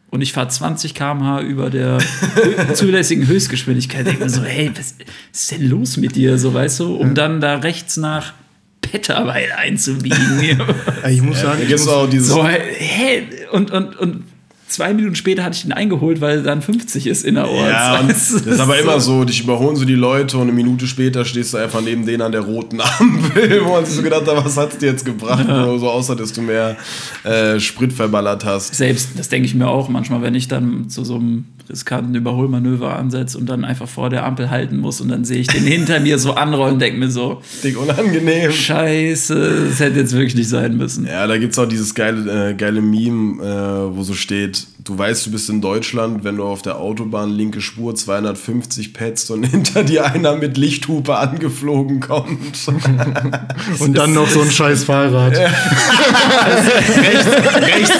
Und 0.10 0.22
ich 0.22 0.32
fahre 0.32 0.48
20 0.48 0.94
km/h 0.94 1.42
über 1.42 1.70
der 1.70 2.00
zulässigen 2.74 3.28
Höchstgeschwindigkeit. 3.28 4.08
Denke 4.08 4.24
mir 4.24 4.30
so, 4.30 4.44
hey, 4.44 4.72
was 4.74 4.96
ist 5.34 5.52
denn 5.52 5.68
los 5.68 5.98
mit 5.98 6.16
dir? 6.16 6.38
So, 6.38 6.54
weißt 6.54 6.80
du, 6.80 6.96
um 6.96 7.14
dann 7.14 7.42
da 7.42 7.56
rechts 7.56 7.98
nach 7.98 8.34
Petterweil 8.82 9.52
einzubiegen. 9.52 10.18
Ich 11.10 11.22
muss 11.22 11.42
sagen, 11.42 11.62
ich 11.64 11.72
muss, 11.72 11.88
auch 11.88 12.10
dieses. 12.10 12.30
so, 12.30 12.46
hä? 12.46 13.24
Und, 13.52 13.72
und, 13.72 13.96
und 13.98 14.24
zwei 14.68 14.94
Minuten 14.94 15.16
später 15.16 15.44
hatte 15.44 15.58
ich 15.58 15.66
ihn 15.66 15.72
eingeholt, 15.72 16.22
weil 16.22 16.44
dann 16.44 16.62
50 16.62 17.08
ist 17.08 17.24
innerorts. 17.26 17.70
ja, 17.70 18.00
und 18.00 18.10
Weißt 18.10 18.32
du, 18.32 18.38
das 18.40 18.46
ist 18.46 18.60
aber 18.60 18.78
immer 18.80 19.00
so, 19.00 19.24
dich 19.24 19.42
überholen 19.44 19.76
so 19.76 19.86
die 19.86 19.96
Leute 19.96 20.38
und 20.38 20.44
eine 20.44 20.52
Minute 20.52 20.88
später 20.88 21.26
stehst 21.26 21.54
du 21.54 21.58
einfach 21.58 21.82
neben 21.82 22.06
denen 22.06 22.22
an 22.22 22.32
der 22.32 22.42
roten 22.42 22.82
Ampel, 23.00 23.66
wo 23.66 23.72
man 23.72 23.86
sich 23.86 23.96
so 23.96 24.04
gedacht 24.04 24.28
hat, 24.28 24.46
was 24.46 24.58
hat's 24.58 24.78
dir 24.78 24.88
jetzt 24.92 25.06
gebracht? 25.06 25.46
Oder 25.46 25.80
so, 25.80 25.90
außer 25.90 26.16
dass 26.16 26.34
du 26.34 26.42
mehr 26.42 26.76
äh, 27.24 27.60
Sprit 27.60 27.94
verballert 27.94 28.46
hast. 28.46 28.76
Selbst, 28.76 29.12
das 29.18 29.30
denke 29.30 29.48
ich 29.48 29.56
mir 29.56 29.68
auch 29.68 29.90
manchmal, 29.90 30.22
wenn 30.22 30.36
ich 30.36 30.48
dann 30.48 30.90
zu 30.90 31.04
so 31.04 31.16
einem 31.16 31.46
riskanten 31.70 32.16
Überholmanöver 32.16 32.96
ansetze 32.98 33.38
und 33.38 33.48
dann 33.48 33.66
einfach 33.66 33.88
vor 33.88 34.10
der 34.10 34.26
Ampel 34.26 34.50
halten 34.50 34.78
muss 34.78 35.02
und 35.02 35.10
dann 35.10 35.26
sehe 35.26 35.38
ich 35.40 35.48
den 35.48 35.64
hinter 35.64 36.00
mir 36.00 36.20
so 36.20 36.34
anrollen, 36.34 36.80
denke 36.80 37.00
mir 37.00 37.10
so, 37.12 37.42
Dick 37.64 37.80
unangenehm. 37.80 38.52
scheiße, 38.52 39.68
das 39.70 39.80
hätte 39.80 40.00
jetzt 40.00 40.14
wirklich 40.14 40.36
nicht 40.36 40.50
sein 40.50 40.78
müssen. 40.78 41.06
Ja, 41.06 41.28
da 41.28 41.38
gibt's 41.38 41.60
auch 41.60 41.68
dieses 41.68 41.94
geile, 41.94 42.50
äh, 42.50 42.54
geile 42.54 42.82
Meme, 42.82 43.44
äh, 43.44 43.96
wo 43.96 44.04
so 44.04 44.14
steht, 44.14 44.68
du 44.84 44.98
weißt, 44.98 45.26
du 45.26 45.32
bist 45.32 45.50
in 45.50 45.62
Deutschland, 45.62 46.24
wenn 46.24 46.38
du 46.38 46.44
auf 46.44 46.62
der 46.62 46.78
Autobahn 46.78 47.30
linke 47.30 47.62
Spur 47.62 47.96
250 47.96 48.94
petzt 48.94 49.32
und 49.32 49.44
hinter 49.50 49.84
dir 49.84 50.06
einer 50.06 50.36
mit 50.36 50.58
Lichthupe 50.58 51.18
angeflogen 51.18 52.00
kommt. 52.00 52.68
und 53.80 53.98
dann 53.98 54.14
noch 54.14 54.28
so 54.30 54.42
ein 54.42 54.52
scheiß 54.52 54.86
Fahrrad. 54.86 55.38
rechts, 55.38 57.28
rechts, 57.58 57.92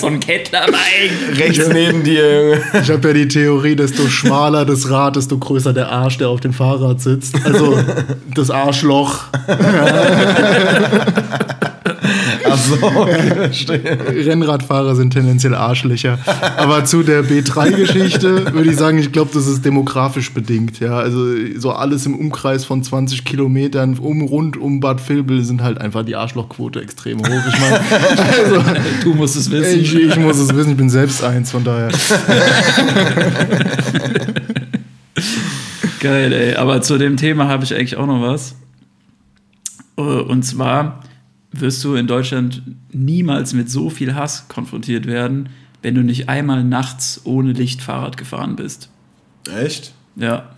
So 0.00 0.06
ein 0.06 0.20
Kettlerbein. 0.20 0.78
rechts 1.34 1.68
neben 1.68 1.79
dir, 2.04 2.42
Junge. 2.42 2.60
Ich 2.82 2.90
habe 2.90 3.08
ja 3.08 3.14
die 3.14 3.28
Theorie, 3.28 3.76
desto 3.76 4.08
schmaler 4.08 4.64
das 4.64 4.90
Rad, 4.90 5.16
desto 5.16 5.38
größer 5.38 5.72
der 5.72 5.90
Arsch, 5.90 6.18
der 6.18 6.28
auf 6.28 6.40
dem 6.40 6.52
Fahrrad 6.52 7.00
sitzt. 7.00 7.34
Also 7.44 7.78
das 8.34 8.50
Arschloch. 8.50 9.24
Ach 12.50 12.58
so. 12.58 12.74
Rennradfahrer 13.72 14.94
sind 14.96 15.12
tendenziell 15.12 15.54
Arschlöcher. 15.54 16.18
Aber 16.56 16.84
zu 16.84 17.02
der 17.02 17.24
B3-Geschichte 17.24 18.52
würde 18.52 18.70
ich 18.70 18.76
sagen, 18.76 18.98
ich 18.98 19.12
glaube, 19.12 19.30
das 19.32 19.46
ist 19.46 19.64
demografisch 19.64 20.32
bedingt. 20.32 20.80
Ja, 20.80 20.98
also 20.98 21.24
so 21.56 21.72
alles 21.72 22.06
im 22.06 22.14
Umkreis 22.14 22.64
von 22.64 22.82
20 22.82 23.24
Kilometern 23.24 23.98
um 23.98 24.22
rund 24.22 24.56
um 24.56 24.80
Bad 24.80 25.06
Vilbel 25.08 25.44
sind 25.44 25.62
halt 25.62 25.78
einfach 25.80 26.04
die 26.04 26.16
Arschlochquote 26.16 26.80
extrem 26.80 27.18
hoch. 27.20 27.28
Ich 27.48 27.60
meine, 27.60 27.80
also, 28.44 28.62
Du 29.04 29.14
musst 29.14 29.36
es 29.36 29.50
wissen. 29.50 29.80
ich, 29.80 29.94
ich 29.94 30.16
muss 30.16 30.38
es 30.38 30.54
wissen, 30.54 30.72
ich 30.72 30.76
bin 30.76 30.90
selbst 30.90 31.22
eins, 31.24 31.50
von 31.50 31.64
daher. 31.64 31.90
Geil, 36.00 36.32
ey. 36.32 36.54
Aber 36.56 36.80
zu 36.82 36.98
dem 36.98 37.16
Thema 37.16 37.48
habe 37.48 37.64
ich 37.64 37.74
eigentlich 37.74 37.96
auch 37.96 38.06
noch 38.06 38.22
was. 38.22 38.54
Äh, 39.96 40.02
Und 40.02 40.42
zwar 40.44 41.00
wirst 41.52 41.82
du 41.84 41.94
in 41.94 42.06
Deutschland 42.06 42.62
niemals 42.92 43.52
mit 43.52 43.70
so 43.70 43.90
viel 43.90 44.14
Hass 44.14 44.48
konfrontiert 44.48 45.06
werden, 45.06 45.48
wenn 45.82 45.94
du 45.94 46.02
nicht 46.02 46.28
einmal 46.28 46.62
nachts 46.64 47.22
ohne 47.24 47.52
Licht 47.52 47.82
Fahrrad 47.82 48.16
gefahren 48.16 48.56
bist. 48.56 48.90
Echt? 49.52 49.92
Ja. 50.16 50.50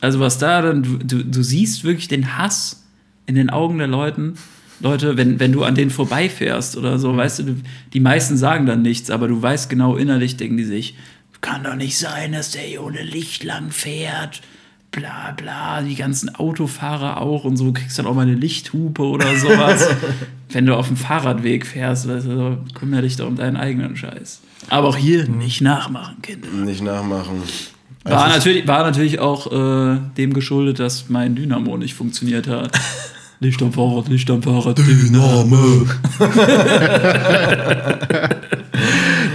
Also 0.00 0.20
was 0.20 0.38
da 0.38 0.62
dann, 0.62 0.82
du, 0.82 0.98
du, 0.98 1.24
du 1.24 1.42
siehst 1.42 1.84
wirklich 1.84 2.08
den 2.08 2.36
Hass 2.36 2.84
in 3.26 3.34
den 3.34 3.50
Augen 3.50 3.78
der 3.78 3.88
Leuten. 3.88 4.34
Leute, 4.80 5.16
wenn, 5.16 5.40
wenn 5.40 5.50
du 5.52 5.64
an 5.64 5.74
denen 5.74 5.90
vorbeifährst 5.90 6.76
oder 6.76 6.98
so, 7.00 7.16
weißt 7.16 7.40
du, 7.40 7.42
du, 7.42 7.56
die 7.92 8.00
meisten 8.00 8.36
sagen 8.36 8.66
dann 8.66 8.82
nichts, 8.82 9.10
aber 9.10 9.26
du 9.26 9.42
weißt 9.42 9.68
genau, 9.68 9.96
innerlich 9.96 10.36
denken 10.36 10.56
die 10.56 10.64
sich, 10.64 10.94
kann 11.40 11.64
doch 11.64 11.74
nicht 11.74 11.98
sein, 11.98 12.32
dass 12.32 12.52
der 12.52 12.62
hier 12.62 12.82
ohne 12.82 13.02
Licht 13.02 13.44
lang 13.44 13.70
fährt. 13.70 14.40
Bla 14.90 15.32
bla, 15.36 15.82
die 15.82 15.94
ganzen 15.94 16.34
Autofahrer 16.34 17.20
auch 17.20 17.44
und 17.44 17.56
so, 17.56 17.72
kriegst 17.72 17.98
dann 17.98 18.06
auch 18.06 18.14
mal 18.14 18.22
eine 18.22 18.34
Lichthupe 18.34 19.02
oder 19.02 19.36
sowas. 19.36 19.88
wenn 20.50 20.66
du 20.66 20.74
auf 20.74 20.88
dem 20.88 20.96
Fahrradweg 20.96 21.66
fährst, 21.66 22.08
weißt 22.08 22.26
du, 22.26 22.58
kümmere 22.74 23.02
dich 23.02 23.16
doch 23.16 23.26
um 23.26 23.36
deinen 23.36 23.56
eigenen 23.56 23.96
Scheiß. 23.96 24.40
Aber 24.70 24.88
auch 24.88 24.96
hier 24.96 25.28
nicht 25.28 25.60
nachmachen, 25.60 26.20
Kinder. 26.22 26.48
Nicht 26.48 26.82
nachmachen. 26.82 27.42
War 28.04 28.28
natürlich, 28.28 28.66
war 28.66 28.84
natürlich 28.84 29.18
auch 29.18 29.52
äh, 29.52 29.98
dem 30.16 30.32
geschuldet, 30.32 30.78
dass 30.78 31.08
mein 31.08 31.34
Dynamo 31.34 31.76
nicht 31.76 31.94
funktioniert 31.94 32.48
hat. 32.48 32.70
Licht 33.40 33.62
am 33.62 33.72
Fahrrad, 33.72 34.08
Licht 34.08 34.30
am 34.30 34.42
Fahrrad, 34.42 34.78
Dynamo. 34.78 35.86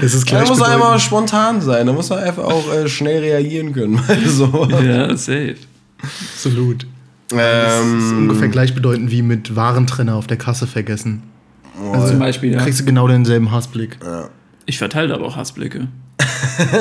Es 0.03 0.13
ist 0.13 0.29
Da 0.31 0.39
muss 0.39 0.47
gleichbedeutend. 0.47 0.73
einmal 0.73 0.99
spontan 0.99 1.61
sein, 1.61 1.87
da 1.87 1.93
muss 1.93 2.09
man 2.09 2.19
einfach 2.19 2.43
auch 2.43 2.73
äh, 2.73 2.87
schnell 2.87 3.19
reagieren 3.21 3.73
können. 3.73 3.99
Also, 4.07 4.67
Ja, 4.83 5.15
safe. 5.15 5.55
Absolut. 6.01 6.85
Das 7.29 7.39
ist 7.39 8.11
ähm, 8.11 8.17
ungefähr 8.17 8.49
gleichbedeutend 8.49 9.09
wie 9.11 9.21
mit 9.21 9.55
Warentrenner 9.55 10.15
auf 10.15 10.27
der 10.27 10.37
Kasse 10.37 10.67
vergessen. 10.67 11.23
Also 11.91 12.09
zum 12.09 12.19
Beispiel, 12.19 12.51
ja. 12.53 12.59
Kriegst 12.59 12.81
du 12.81 12.85
genau 12.85 13.07
denselben 13.07 13.51
Hassblick. 13.51 13.97
Ich 14.65 14.77
verteile 14.77 15.13
aber 15.13 15.25
auch 15.25 15.35
Hassblicke. 15.35 15.87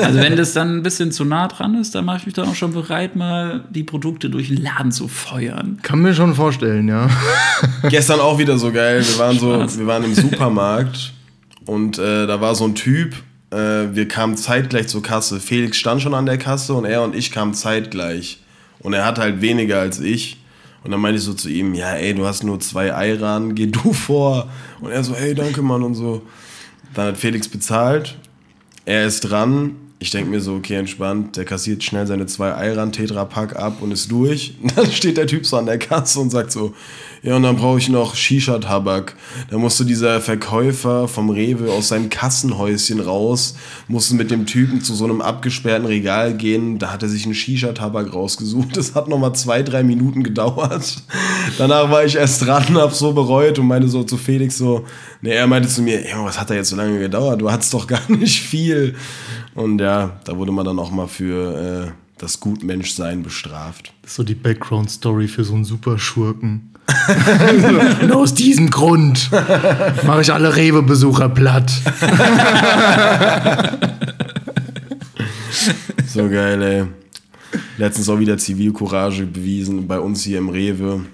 Also 0.03 0.19
wenn 0.19 0.35
das 0.35 0.53
dann 0.53 0.77
ein 0.77 0.83
bisschen 0.83 1.11
zu 1.11 1.25
nah 1.25 1.47
dran 1.47 1.73
ist, 1.75 1.95
dann 1.95 2.05
mache 2.05 2.17
ich 2.17 2.25
mich 2.25 2.35
dann 2.35 2.47
auch 2.47 2.53
schon 2.55 2.73
bereit, 2.73 3.15
mal 3.15 3.63
die 3.71 3.83
Produkte 3.83 4.29
durch 4.29 4.49
den 4.49 4.61
Laden 4.61 4.91
zu 4.91 5.07
feuern. 5.07 5.79
Kann 5.81 5.99
mir 5.99 6.13
schon 6.13 6.35
vorstellen, 6.35 6.87
ja. 6.87 7.09
gestern 7.89 8.19
auch 8.19 8.37
wieder 8.37 8.57
so 8.57 8.71
geil. 8.71 9.03
Wir 9.03 9.17
waren 9.17 9.39
so, 9.39 9.49
wir 9.51 9.87
waren 9.87 10.03
im 10.03 10.13
Supermarkt 10.13 11.13
und 11.65 11.97
äh, 11.97 12.27
da 12.27 12.41
war 12.41 12.55
so 12.55 12.65
ein 12.65 12.75
Typ. 12.75 13.15
Äh, 13.51 13.95
wir 13.95 14.07
kamen 14.07 14.37
zeitgleich 14.37 14.87
zur 14.87 15.03
Kasse. 15.03 15.39
Felix 15.39 15.77
stand 15.77 16.01
schon 16.01 16.13
an 16.13 16.25
der 16.25 16.37
Kasse 16.37 16.73
und 16.73 16.85
er 16.85 17.03
und 17.03 17.15
ich 17.15 17.31
kamen 17.31 17.53
zeitgleich. 17.53 18.43
Und 18.79 18.93
er 18.93 19.05
hat 19.05 19.17
halt 19.17 19.41
weniger 19.41 19.79
als 19.79 19.99
ich. 19.99 20.37
Und 20.83 20.91
dann 20.91 20.99
meinte 20.99 21.17
ich 21.17 21.23
so 21.23 21.33
zu 21.33 21.49
ihm, 21.49 21.73
ja, 21.73 21.93
ey, 21.93 22.13
du 22.13 22.25
hast 22.25 22.43
nur 22.43 22.59
zwei 22.59 22.93
Eiran, 22.93 23.55
geh 23.55 23.67
du 23.67 23.93
vor. 23.93 24.49
Und 24.81 24.91
er 24.91 25.03
so, 25.03 25.15
hey, 25.15 25.33
danke, 25.33 25.61
Mann, 25.61 25.83
und 25.83 25.95
so. 25.95 26.21
Dann 26.93 27.07
hat 27.07 27.17
Felix 27.17 27.47
bezahlt. 27.47 28.17
Er 28.85 29.05
ist 29.05 29.21
dran. 29.21 29.75
Ich 29.99 30.11
denke 30.11 30.29
mir 30.29 30.41
so, 30.41 30.55
okay, 30.55 30.75
entspannt. 30.75 31.37
Der 31.37 31.45
kassiert 31.45 31.81
schnell 31.83 32.05
seine 32.05 32.25
zwei 32.25 32.53
Eiran 32.53 32.91
Tetra-Pack 32.91 33.55
ab 33.55 33.77
und 33.81 33.91
ist 33.91 34.11
durch. 34.11 34.55
Und 34.61 34.77
dann 34.77 34.91
steht 34.91 35.15
der 35.15 35.27
Typ 35.27 35.45
so 35.45 35.55
an 35.57 35.65
der 35.65 35.79
Kasse 35.79 36.19
und 36.19 36.29
sagt 36.29 36.51
so, 36.51 36.73
ja, 37.23 37.37
und 37.37 37.43
dann 37.43 37.55
brauche 37.55 37.77
ich 37.77 37.87
noch 37.87 38.15
Shisha-Tabak. 38.15 39.15
Da 39.49 39.57
musste 39.57 39.85
dieser 39.85 40.19
Verkäufer 40.19 41.07
vom 41.07 41.29
Rewe 41.29 41.71
aus 41.71 41.87
seinem 41.87 42.09
Kassenhäuschen 42.09 42.99
raus, 42.99 43.55
musste 43.87 44.15
mit 44.15 44.29
dem 44.29 44.45
Typen 44.45 44.81
zu 44.81 44.93
so 44.93 45.05
einem 45.05 45.21
abgesperrten 45.21 45.87
Regal 45.87 46.35
gehen. 46.35 46.79
Da 46.79 46.91
hat 46.91 47.01
er 47.01 47.07
sich 47.07 47.23
einen 47.23 47.33
Shisha-Tabak 47.33 48.13
rausgesucht. 48.13 48.75
Das 48.75 48.93
hat 48.93 49.07
nochmal 49.07 49.33
zwei, 49.35 49.63
drei 49.63 49.83
Minuten 49.83 50.23
gedauert. 50.23 51.01
Danach 51.57 51.89
war 51.89 52.03
ich 52.03 52.17
erst 52.17 52.45
dran, 52.45 52.75
hab 52.75 52.93
so 52.93 53.13
bereut 53.13 53.57
und 53.57 53.67
meinte 53.67 53.87
so 53.87 54.03
zu 54.03 54.17
Felix 54.17 54.57
so, 54.57 54.85
nee, 55.21 55.31
er 55.31 55.47
meinte 55.47 55.69
zu 55.69 55.81
mir, 55.81 56.05
ja, 56.05 56.21
was 56.25 56.37
hat 56.37 56.49
da 56.49 56.55
jetzt 56.55 56.71
so 56.71 56.75
lange 56.75 56.99
gedauert? 56.99 57.41
Du 57.41 57.49
hattest 57.49 57.73
doch 57.73 57.87
gar 57.87 58.01
nicht 58.09 58.41
viel. 58.41 58.95
Und 59.55 59.79
ja, 59.79 60.19
da 60.25 60.37
wurde 60.37 60.51
man 60.51 60.65
dann 60.65 60.77
auch 60.77 60.91
mal 60.91 61.07
für 61.07 61.87
äh, 61.87 61.91
das 62.17 62.41
Gutmenschsein 62.41 63.23
bestraft. 63.23 63.93
Das 64.01 64.11
ist 64.11 64.17
so 64.17 64.23
die 64.23 64.35
Background-Story 64.35 65.29
für 65.29 65.45
so 65.45 65.53
einen 65.53 65.63
Superschurken. 65.63 66.72
Und 68.01 68.11
aus 68.11 68.33
diesem 68.33 68.69
Grund 68.69 69.29
mache 70.03 70.21
ich 70.21 70.33
alle 70.33 70.55
Rewe-Besucher 70.55 71.29
platt. 71.29 71.71
So 76.13 76.29
geil, 76.29 76.61
ey. 76.61 76.85
Letztens 77.79 78.07
auch 78.07 78.19
wieder 78.19 78.37
Zivilcourage 78.37 79.25
bewiesen 79.25 79.87
bei 79.87 79.99
uns 79.99 80.23
hier 80.23 80.37
im 80.37 80.49
Rewe. 80.49 81.05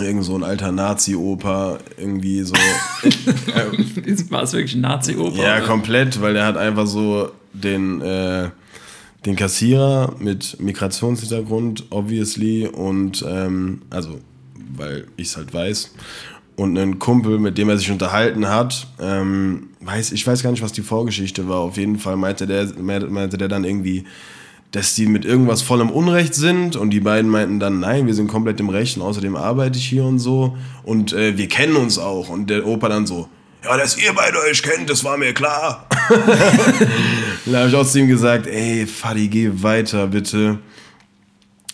Irgend 0.00 0.24
so 0.24 0.34
ein 0.34 0.44
alter 0.44 0.72
Nazi-Opa, 0.72 1.78
irgendwie 1.98 2.42
so. 2.42 2.54
War 4.30 4.44
es 4.44 4.54
wirklich 4.54 4.76
ein 4.76 4.80
Nazi-Oper? 4.80 5.42
ja, 5.42 5.60
komplett, 5.60 6.22
weil 6.22 6.32
der 6.32 6.46
hat 6.46 6.56
einfach 6.56 6.86
so 6.86 7.32
den, 7.52 8.00
äh, 8.00 8.48
den 9.26 9.36
Kassierer 9.36 10.14
mit 10.18 10.58
Migrationshintergrund, 10.58 11.84
obviously, 11.90 12.66
und 12.66 13.22
ähm, 13.28 13.82
also, 13.90 14.20
weil 14.76 15.06
ich 15.16 15.28
es 15.28 15.36
halt 15.36 15.52
weiß. 15.52 15.94
Und 16.56 16.76
einen 16.76 16.98
Kumpel, 16.98 17.38
mit 17.38 17.56
dem 17.56 17.68
er 17.68 17.78
sich 17.78 17.90
unterhalten 17.90 18.48
hat, 18.48 18.88
ähm, 19.00 19.68
weiß, 19.80 20.12
ich 20.12 20.26
weiß 20.26 20.42
gar 20.42 20.50
nicht, 20.50 20.62
was 20.62 20.72
die 20.72 20.82
Vorgeschichte 20.82 21.48
war. 21.48 21.58
Auf 21.58 21.76
jeden 21.76 21.98
Fall 21.98 22.16
meinte 22.16 22.46
der, 22.46 22.66
meinte 22.76 23.38
der 23.38 23.46
dann 23.46 23.64
irgendwie, 23.64 24.04
dass 24.72 24.94
die 24.94 25.06
mit 25.06 25.24
irgendwas 25.24 25.62
voll 25.62 25.80
im 25.80 25.90
Unrecht 25.90 26.34
sind 26.34 26.76
und 26.76 26.90
die 26.90 27.00
beiden 27.00 27.30
meinten 27.30 27.60
dann, 27.60 27.80
nein, 27.80 28.06
wir 28.06 28.14
sind 28.14 28.28
komplett 28.28 28.60
im 28.60 28.68
Recht 28.68 28.96
und 28.96 29.02
außerdem 29.02 29.36
arbeite 29.36 29.78
ich 29.78 29.84
hier 29.86 30.04
und 30.04 30.18
so 30.18 30.56
und 30.82 31.12
äh, 31.12 31.38
wir 31.38 31.48
kennen 31.48 31.76
uns 31.76 31.98
auch. 31.98 32.28
Und 32.28 32.50
der 32.50 32.66
Opa 32.66 32.88
dann 32.88 33.06
so, 33.06 33.28
ja, 33.64 33.76
dass 33.76 33.96
ihr 33.96 34.12
beide 34.12 34.38
euch 34.40 34.62
kennt, 34.62 34.88
das 34.88 35.04
war 35.04 35.16
mir 35.16 35.32
klar. 35.32 35.86
dann 37.46 37.56
habe 37.56 37.68
ich 37.68 37.74
auch 37.74 37.86
zu 37.86 38.00
ihm 38.00 38.08
gesagt, 38.08 38.46
ey, 38.46 38.86
Fadi, 38.86 39.28
geh 39.28 39.50
weiter, 39.52 40.06
bitte. 40.06 40.58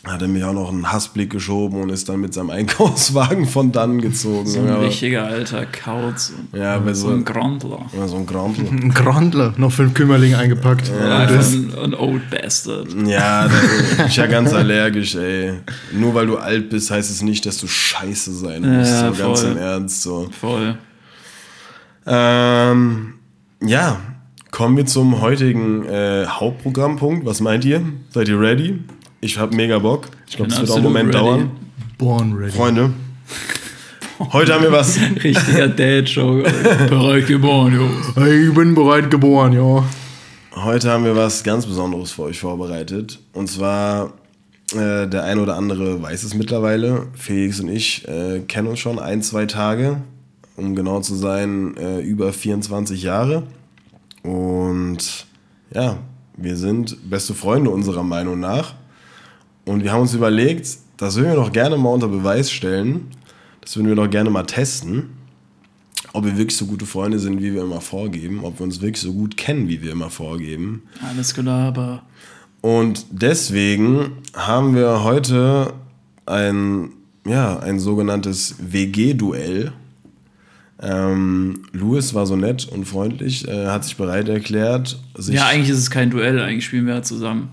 Hat 0.06 0.20
er 0.20 0.28
mich 0.28 0.44
auch 0.44 0.52
noch 0.52 0.70
einen 0.70 0.92
Hassblick 0.92 1.30
geschoben 1.30 1.80
und 1.80 1.88
ist 1.88 2.08
dann 2.10 2.20
mit 2.20 2.34
seinem 2.34 2.50
Einkaufswagen 2.50 3.46
von 3.46 3.72
dann 3.72 4.00
gezogen. 4.02 4.46
So 4.46 4.60
ein 4.60 4.66
Ja, 4.68 4.76
richtiger 4.76 5.24
alter 5.24 5.64
Kauz. 5.64 6.32
Ja, 6.52 6.74
aber 6.76 6.94
so 6.94 7.08
so- 7.08 7.14
ein 7.14 7.24
Grandler. 7.24 7.86
ja, 7.96 8.06
so 8.06 8.16
ein 8.16 8.26
Grandel. 8.26 8.66
Ein 8.66 8.90
Grandler, 8.92 9.54
noch 9.56 9.72
fünf 9.72 9.94
Kümmerlinge 9.94 10.36
eingepackt. 10.36 10.88
Ja, 10.88 11.24
das- 11.26 11.54
ein, 11.54 11.72
ein 11.82 11.94
Old 11.94 12.28
Bastard. 12.30 12.88
Ja, 13.06 13.44
da 13.48 13.54
bin 13.96 14.06
ich 14.06 14.16
ja 14.16 14.26
ganz 14.26 14.52
allergisch, 14.52 15.14
ey. 15.14 15.54
Nur 15.92 16.14
weil 16.14 16.26
du 16.26 16.36
alt 16.36 16.68
bist, 16.68 16.90
heißt 16.90 17.10
es 17.10 17.22
nicht, 17.22 17.46
dass 17.46 17.56
du 17.56 17.66
scheiße 17.66 18.34
sein 18.34 18.60
musst. 18.60 18.90
Ja, 18.92 19.12
so 19.14 19.22
ganz 19.22 19.40
voll. 19.40 19.52
im 19.52 19.56
Ernst. 19.56 20.02
So. 20.02 20.28
Voll. 20.38 20.76
Ähm, 22.06 23.14
ja, 23.62 23.96
kommen 24.50 24.76
wir 24.76 24.84
zum 24.86 25.20
heutigen 25.22 25.86
äh, 25.86 26.26
Hauptprogrammpunkt. 26.26 27.24
Was 27.24 27.40
meint 27.40 27.64
ihr? 27.64 27.82
Seid 28.10 28.28
ihr 28.28 28.38
ready? 28.38 28.80
Ich 29.24 29.38
hab 29.38 29.54
mega 29.54 29.78
Bock. 29.78 30.08
Ich 30.28 30.36
glaube, 30.36 30.50
das 30.50 30.60
wird 30.60 30.70
auch 30.70 30.74
einen 30.74 30.84
Moment 30.84 31.08
ready. 31.08 31.16
dauern. 31.16 31.50
Born 31.96 32.34
ready. 32.34 32.52
Freunde, 32.52 32.92
heute 34.34 34.52
haben 34.52 34.64
wir 34.64 34.70
was. 34.70 34.98
Richtiger 35.24 35.66
Dad-Show. 35.66 36.42
Bereit 36.90 37.26
geboren, 37.26 37.74
jo. 37.74 37.88
Hey, 38.22 38.48
ich 38.48 38.54
bin 38.54 38.74
bereit 38.74 39.10
geboren, 39.10 39.54
ja. 39.54 39.82
Heute 40.62 40.90
haben 40.90 41.06
wir 41.06 41.16
was 41.16 41.42
ganz 41.42 41.64
Besonderes 41.64 42.12
für 42.12 42.24
euch 42.24 42.38
vorbereitet. 42.38 43.18
Und 43.32 43.48
zwar, 43.48 44.12
äh, 44.74 45.08
der 45.08 45.24
eine 45.24 45.40
oder 45.40 45.56
andere 45.56 46.02
weiß 46.02 46.22
es 46.22 46.34
mittlerweile. 46.34 47.06
Felix 47.14 47.60
und 47.60 47.70
ich 47.70 48.06
äh, 48.06 48.40
kennen 48.40 48.68
uns 48.68 48.80
schon 48.80 48.98
ein, 48.98 49.22
zwei 49.22 49.46
Tage. 49.46 50.02
Um 50.54 50.76
genau 50.76 51.00
zu 51.00 51.14
sein, 51.14 51.78
äh, 51.78 52.00
über 52.00 52.30
24 52.30 53.02
Jahre. 53.02 53.44
Und 54.22 55.24
ja, 55.72 55.96
wir 56.36 56.56
sind 56.58 57.08
beste 57.08 57.32
Freunde 57.32 57.70
unserer 57.70 58.02
Meinung 58.02 58.38
nach. 58.38 58.74
Und 59.64 59.82
wir 59.82 59.92
haben 59.92 60.02
uns 60.02 60.14
überlegt, 60.14 60.68
das 60.96 61.16
würden 61.16 61.30
wir 61.30 61.36
doch 61.36 61.52
gerne 61.52 61.76
mal 61.76 61.90
unter 61.90 62.08
Beweis 62.08 62.50
stellen. 62.50 63.08
Das 63.60 63.76
würden 63.76 63.88
wir 63.88 63.96
doch 63.96 64.10
gerne 64.10 64.30
mal 64.30 64.44
testen 64.44 65.10
ob 66.14 66.24
wir 66.24 66.38
wirklich 66.38 66.56
so 66.56 66.66
gute 66.66 66.86
Freunde 66.86 67.18
sind, 67.18 67.42
wie 67.42 67.52
wir 67.52 67.62
immer 67.62 67.80
vorgeben, 67.80 68.44
ob 68.44 68.60
wir 68.60 68.64
uns 68.64 68.80
wirklich 68.80 69.02
so 69.02 69.12
gut 69.12 69.36
kennen, 69.36 69.68
wie 69.68 69.82
wir 69.82 69.90
immer 69.90 70.10
vorgeben. 70.10 70.84
Alles 71.06 71.34
Gelaber. 71.34 72.02
Und 72.60 73.04
deswegen 73.10 74.12
haben 74.32 74.76
wir 74.76 75.02
heute 75.02 75.74
ein, 76.24 76.90
ja, 77.26 77.58
ein 77.58 77.80
sogenanntes 77.80 78.54
WG-Duell. 78.60 79.72
Ähm, 80.80 81.64
Louis 81.72 82.14
war 82.14 82.26
so 82.26 82.36
nett 82.36 82.68
und 82.68 82.84
freundlich, 82.84 83.48
äh, 83.48 83.66
hat 83.66 83.84
sich 83.84 83.96
bereit 83.96 84.28
erklärt. 84.28 85.00
Sich, 85.16 85.34
Ja, 85.34 85.48
eigentlich 85.48 85.70
ist 85.70 85.78
es 85.78 85.90
kein 85.90 86.10
Duell, 86.10 86.40
eigentlich 86.40 86.64
spielen 86.64 86.86
wir 86.86 86.94
ja 86.94 87.02
zusammen. 87.02 87.48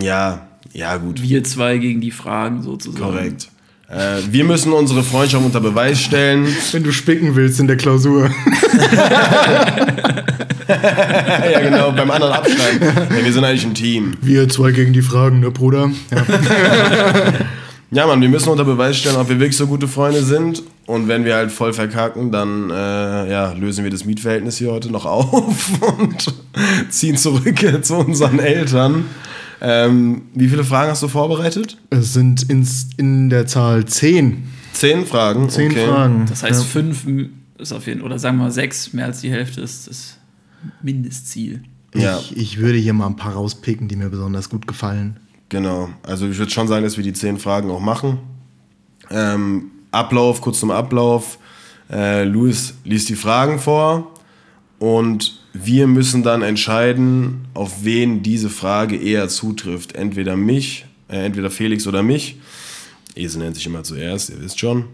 Ja, 0.00 0.48
ja, 0.72 0.96
gut. 0.96 1.22
Wir 1.22 1.44
zwei 1.44 1.78
gegen 1.78 2.00
die 2.00 2.10
Fragen 2.10 2.62
sozusagen. 2.62 3.04
Korrekt. 3.04 3.48
Äh, 3.88 4.18
wir 4.30 4.44
müssen 4.44 4.72
unsere 4.72 5.02
Freundschaft 5.04 5.44
unter 5.44 5.60
Beweis 5.60 6.00
stellen. 6.00 6.46
Wenn 6.72 6.82
du 6.82 6.92
spicken 6.92 7.36
willst 7.36 7.60
in 7.60 7.68
der 7.68 7.76
Klausur. 7.76 8.30
ja, 10.68 11.60
genau, 11.60 11.92
beim 11.92 12.10
anderen 12.10 12.32
abschreiben. 12.32 12.80
Ja, 13.16 13.24
wir 13.24 13.32
sind 13.32 13.44
eigentlich 13.44 13.64
ein 13.64 13.74
Team. 13.74 14.16
Wir 14.20 14.48
zwei 14.48 14.72
gegen 14.72 14.92
die 14.92 15.02
Fragen, 15.02 15.40
ne, 15.40 15.50
Bruder? 15.50 15.90
Ja. 16.10 16.24
Ja, 17.92 18.04
Mann, 18.04 18.20
wir 18.20 18.28
müssen 18.28 18.48
unter 18.48 18.64
Beweis 18.64 18.98
stellen, 18.98 19.14
ob 19.16 19.28
wir 19.28 19.38
wirklich 19.38 19.56
so 19.56 19.68
gute 19.68 19.86
Freunde 19.86 20.24
sind. 20.24 20.64
Und 20.86 21.06
wenn 21.06 21.24
wir 21.24 21.36
halt 21.36 21.52
voll 21.52 21.72
verkacken, 21.72 22.32
dann 22.32 22.68
äh, 22.68 23.30
ja, 23.30 23.52
lösen 23.52 23.84
wir 23.84 23.92
das 23.92 24.04
Mietverhältnis 24.04 24.58
hier 24.58 24.72
heute 24.72 24.90
noch 24.90 25.06
auf 25.06 25.70
und 25.98 26.34
ziehen 26.90 27.16
zurück 27.16 27.64
zu 27.82 27.94
unseren 27.94 28.40
Eltern. 28.40 29.04
Ähm, 29.60 30.22
wie 30.34 30.48
viele 30.48 30.64
Fragen 30.64 30.90
hast 30.90 31.02
du 31.02 31.08
vorbereitet? 31.08 31.78
Es 31.90 32.12
sind 32.12 32.48
ins, 32.50 32.88
in 32.96 33.30
der 33.30 33.46
Zahl 33.46 33.86
zehn. 33.86 34.48
Zehn 34.72 35.06
Fragen. 35.06 35.48
Zehn 35.48 35.70
okay. 35.70 35.86
Fragen. 35.86 36.26
Das 36.28 36.42
heißt, 36.42 36.60
ja. 36.60 36.66
fünf 36.66 37.06
ist 37.58 37.72
auf 37.72 37.86
jeden 37.86 38.02
oder 38.02 38.18
sagen 38.18 38.36
wir 38.36 38.44
mal 38.44 38.50
sechs, 38.50 38.92
mehr 38.92 39.06
als 39.06 39.22
die 39.22 39.30
Hälfte 39.30 39.62
ist 39.62 39.88
das 39.88 40.18
Mindestziel. 40.82 41.62
Ja, 41.94 42.18
Ich, 42.18 42.36
ich 42.36 42.58
würde 42.58 42.76
hier 42.76 42.92
mal 42.92 43.06
ein 43.06 43.16
paar 43.16 43.32
rauspicken, 43.32 43.88
die 43.88 43.96
mir 43.96 44.10
besonders 44.10 44.50
gut 44.50 44.66
gefallen. 44.66 45.18
genau. 45.48 45.88
Also 46.02 46.28
ich 46.28 46.36
würde 46.36 46.50
schon 46.52 46.68
sagen, 46.68 46.84
dass 46.84 46.96
wir 46.98 47.04
die 47.04 47.14
zehn 47.14 47.38
Fragen 47.38 47.70
auch 47.70 47.80
machen. 47.80 48.18
Ähm, 49.10 49.70
Ablauf, 49.92 50.40
kurz 50.42 50.60
zum 50.60 50.70
Ablauf. 50.70 51.38
Äh, 51.90 52.24
Luis 52.24 52.74
liest 52.84 53.08
die 53.08 53.14
Fragen 53.14 53.58
vor 53.58 54.12
und 54.78 55.40
wir 55.64 55.86
müssen 55.86 56.22
dann 56.22 56.42
entscheiden, 56.42 57.46
auf 57.54 57.84
wen 57.84 58.22
diese 58.22 58.50
Frage 58.50 58.96
eher 58.96 59.28
zutrifft. 59.28 59.94
Entweder 59.94 60.36
mich, 60.36 60.86
äh, 61.08 61.24
entweder 61.24 61.50
Felix 61.50 61.86
oder 61.86 62.02
mich. 62.02 62.36
Esel 63.14 63.42
nennt 63.42 63.56
sich 63.56 63.66
immer 63.66 63.82
zuerst, 63.82 64.30
ihr 64.30 64.40
wisst 64.40 64.58
schon. 64.60 64.84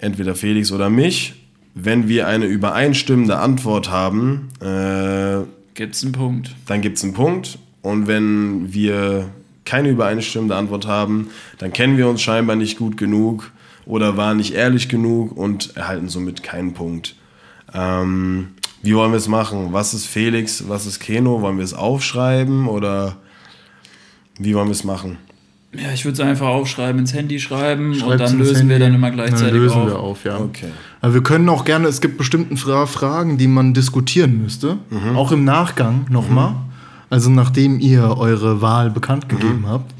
Entweder 0.00 0.34
Felix 0.34 0.70
oder 0.72 0.90
mich. 0.90 1.34
Wenn 1.74 2.08
wir 2.08 2.26
eine 2.26 2.46
übereinstimmende 2.46 3.38
Antwort 3.38 3.90
haben, 3.90 4.48
äh, 4.60 5.44
Gibt's 5.74 6.02
einen 6.02 6.12
Punkt. 6.12 6.54
dann 6.66 6.80
gibt 6.80 6.98
es 6.98 7.04
einen 7.04 7.14
Punkt. 7.14 7.58
Und 7.82 8.06
wenn 8.06 8.72
wir 8.72 9.30
keine 9.64 9.88
übereinstimmende 9.88 10.56
Antwort 10.56 10.86
haben, 10.86 11.30
dann 11.58 11.72
kennen 11.72 11.96
wir 11.96 12.08
uns 12.08 12.22
scheinbar 12.22 12.56
nicht 12.56 12.76
gut 12.76 12.96
genug 12.96 13.52
oder 13.86 14.16
waren 14.16 14.36
nicht 14.36 14.54
ehrlich 14.54 14.88
genug 14.88 15.36
und 15.36 15.76
erhalten 15.76 16.08
somit 16.08 16.42
keinen 16.42 16.74
Punkt. 16.74 17.14
Ähm, 17.72 18.48
wie 18.82 18.94
wollen 18.94 19.12
wir 19.12 19.18
es 19.18 19.28
machen? 19.28 19.68
Was 19.72 19.94
ist 19.94 20.06
Felix? 20.06 20.64
Was 20.68 20.86
ist 20.86 21.00
Keno? 21.00 21.40
Wollen 21.42 21.56
wir 21.58 21.64
es 21.64 21.74
aufschreiben 21.74 22.66
oder 22.66 23.16
wie 24.38 24.54
wollen 24.54 24.68
wir 24.68 24.72
es 24.72 24.84
machen? 24.84 25.18
Ja, 25.72 25.92
ich 25.94 26.04
würde 26.04 26.14
es 26.14 26.20
einfach 26.20 26.48
aufschreiben, 26.48 26.98
ins 26.98 27.14
Handy 27.14 27.38
schreiben 27.38 27.90
und 27.92 27.98
Schreibt's 28.00 28.30
dann 28.30 28.38
lösen 28.38 28.68
wir 28.68 28.74
Handy. 28.74 28.78
dann 28.86 28.94
immer 28.94 29.10
gleichzeitig 29.12 29.52
Dann 29.52 29.54
lösen 29.62 29.76
auf. 29.82 29.86
wir 29.88 29.98
auf, 30.00 30.24
ja. 30.24 30.38
Okay. 30.38 30.66
Aber 31.00 31.14
wir 31.14 31.22
können 31.22 31.48
auch 31.48 31.64
gerne, 31.64 31.86
es 31.86 32.00
gibt 32.00 32.18
bestimmten 32.18 32.56
Fra 32.56 32.86
Fragen, 32.86 33.38
die 33.38 33.46
man 33.46 33.72
diskutieren 33.72 34.42
müsste. 34.42 34.78
Mhm. 34.90 35.16
Auch 35.16 35.30
im 35.30 35.44
Nachgang 35.44 36.06
nochmal. 36.10 36.54
Also 37.08 37.30
nachdem 37.30 37.78
ihr 37.78 38.16
eure 38.18 38.60
Wahl 38.62 38.90
bekannt 38.90 39.26
Mhm. 39.26 39.36
gegeben 39.36 39.64
habt. 39.68 39.94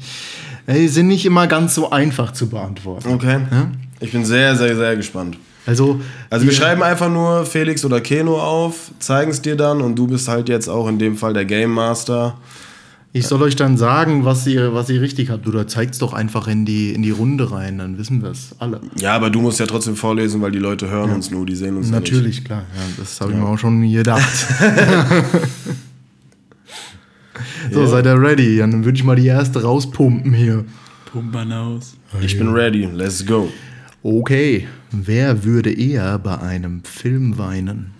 Äh, 0.67 0.73
Die 0.79 0.87
sind 0.89 1.07
nicht 1.07 1.25
immer 1.25 1.47
ganz 1.47 1.73
so 1.73 1.89
einfach 1.89 2.33
zu 2.33 2.49
beantworten. 2.49 3.07
Okay. 3.13 3.39
Ja? 3.49 3.67
Ich 4.01 4.11
bin 4.11 4.25
sehr, 4.25 4.55
sehr, 4.57 4.75
sehr 4.75 4.95
gespannt. 4.97 5.37
Also, 5.65 6.01
Also 6.29 6.45
wir 6.45 6.53
schreiben 6.53 6.81
einfach 6.83 7.09
nur 7.09 7.45
Felix 7.45 7.85
oder 7.85 8.01
Keno 8.01 8.39
auf, 8.41 8.91
zeigen 8.99 9.29
es 9.31 9.41
dir 9.41 9.55
dann 9.55 9.81
und 9.81 9.95
du 9.95 10.07
bist 10.07 10.27
halt 10.27 10.49
jetzt 10.49 10.67
auch 10.67 10.87
in 10.87 10.97
dem 10.99 11.15
Fall 11.17 11.33
der 11.33 11.45
Game 11.45 11.71
Master. 11.71 12.35
Ich 13.13 13.27
soll 13.27 13.41
euch 13.41 13.57
dann 13.57 13.77
sagen, 13.77 14.23
was 14.23 14.47
ihr, 14.47 14.73
was 14.73 14.89
ihr 14.89 15.01
richtig 15.01 15.29
habt. 15.29 15.45
Oder 15.45 15.67
zeigt's 15.67 15.97
doch 15.97 16.13
einfach 16.13 16.47
in 16.47 16.65
die, 16.65 16.93
in 16.93 17.01
die 17.03 17.11
Runde 17.11 17.51
rein, 17.51 17.77
dann 17.77 17.97
wissen 17.97 18.23
wir 18.23 18.31
es 18.31 18.55
alle. 18.57 18.79
Ja, 18.99 19.13
aber 19.15 19.29
du 19.29 19.41
musst 19.41 19.59
ja 19.59 19.65
trotzdem 19.65 19.97
vorlesen, 19.97 20.41
weil 20.41 20.51
die 20.51 20.59
Leute 20.59 20.89
hören 20.89 21.11
uns 21.11 21.29
nur, 21.29 21.45
die 21.45 21.55
sehen 21.55 21.75
uns 21.75 21.89
ja 21.91 21.99
nicht. 21.99 22.11
Natürlich, 22.11 22.45
klar. 22.45 22.63
Ja, 22.73 22.81
das 22.97 23.19
habe 23.19 23.33
ich 23.33 23.37
mir 23.37 23.45
auch 23.45 23.57
schon 23.57 23.81
gedacht. 23.91 24.31
so, 27.71 27.81
Ja. 27.81 27.87
seid 27.87 28.05
ihr 28.05 28.19
ready? 28.21 28.57
Ja, 28.57 28.67
Dann 28.67 28.85
würde 28.85 28.97
ich 28.97 29.03
mal 29.03 29.15
die 29.15 29.27
erste 29.27 29.61
rauspumpen 29.61 30.33
hier. 30.33 30.65
Pumpt 31.11 31.33
man 31.33 31.51
aus. 31.51 31.95
Ich 32.21 32.37
bin 32.37 32.49
ready, 32.53 32.85
let's 32.93 33.25
go. 33.25 33.49
Okay, 34.03 34.67
wer 34.91 35.43
würde 35.43 35.71
eher 35.71 36.17
bei 36.17 36.39
einem 36.39 36.83
Film 36.83 37.37
weinen? 37.37 37.91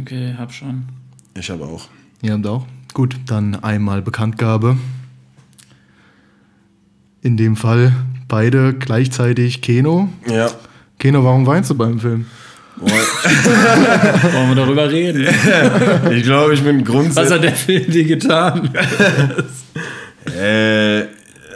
Okay, 0.00 0.34
hab 0.38 0.52
schon. 0.52 0.84
Ich 1.34 1.50
habe 1.50 1.64
auch. 1.64 1.88
Ihr 2.22 2.32
habt 2.34 2.46
auch? 2.46 2.66
Gut, 2.94 3.16
dann 3.26 3.56
einmal 3.56 4.02
Bekanntgabe. 4.02 4.76
In 7.22 7.36
dem 7.36 7.56
Fall 7.56 7.92
beide 8.28 8.72
gleichzeitig 8.74 9.62
Keno. 9.62 10.08
Ja. 10.26 10.50
Keno, 10.98 11.24
warum 11.24 11.46
weinst 11.46 11.70
du 11.70 11.74
beim 11.74 11.98
Film? 11.98 12.26
Wollen 12.76 14.48
wir 14.48 14.54
darüber 14.54 14.90
reden? 14.90 15.26
Ich 16.12 16.22
glaube, 16.22 16.54
ich 16.54 16.62
bin 16.62 16.80
Was 16.80 16.86
grundsätzlich. 16.86 17.30
hat 17.32 17.42
der 17.42 17.54
Film 17.56 17.90
dir 17.90 18.04
getan? 18.04 18.70
Äh, 20.24 21.01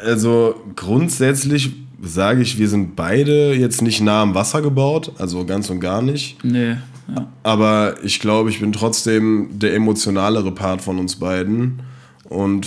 also 0.07 0.55
grundsätzlich 0.75 1.73
sage 2.03 2.43
ich, 2.43 2.59
wir 2.59 2.69
sind 2.69 2.97
beide 2.97 3.55
jetzt 3.55 3.83
nicht 3.83 4.01
nah 4.01 4.23
am 4.23 4.35
Wasser 4.35 4.63
gebaut, 4.63 5.13
also 5.19 5.45
ganz 5.45 5.69
und 5.71 5.81
gar 5.81 6.03
nicht. 6.03 6.43
nee. 6.45 6.77
Ja. 7.15 7.29
Aber 7.45 7.95
ich 8.03 8.19
glaube, 8.19 8.51
ich 8.51 8.59
bin 8.59 8.73
trotzdem 8.73 9.49
der 9.53 9.75
emotionalere 9.75 10.51
Part 10.51 10.83
von 10.83 10.99
uns 10.99 11.15
beiden. 11.17 11.81
Und, 12.29 12.67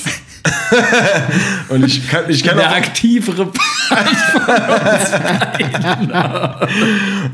und 1.69 1.85
ich 1.85 2.07
kann, 2.09 2.29
ich 2.29 2.41
kann 2.43 2.55
Der 2.55 2.71
auch, 2.71 2.75
aktivere 2.77 3.51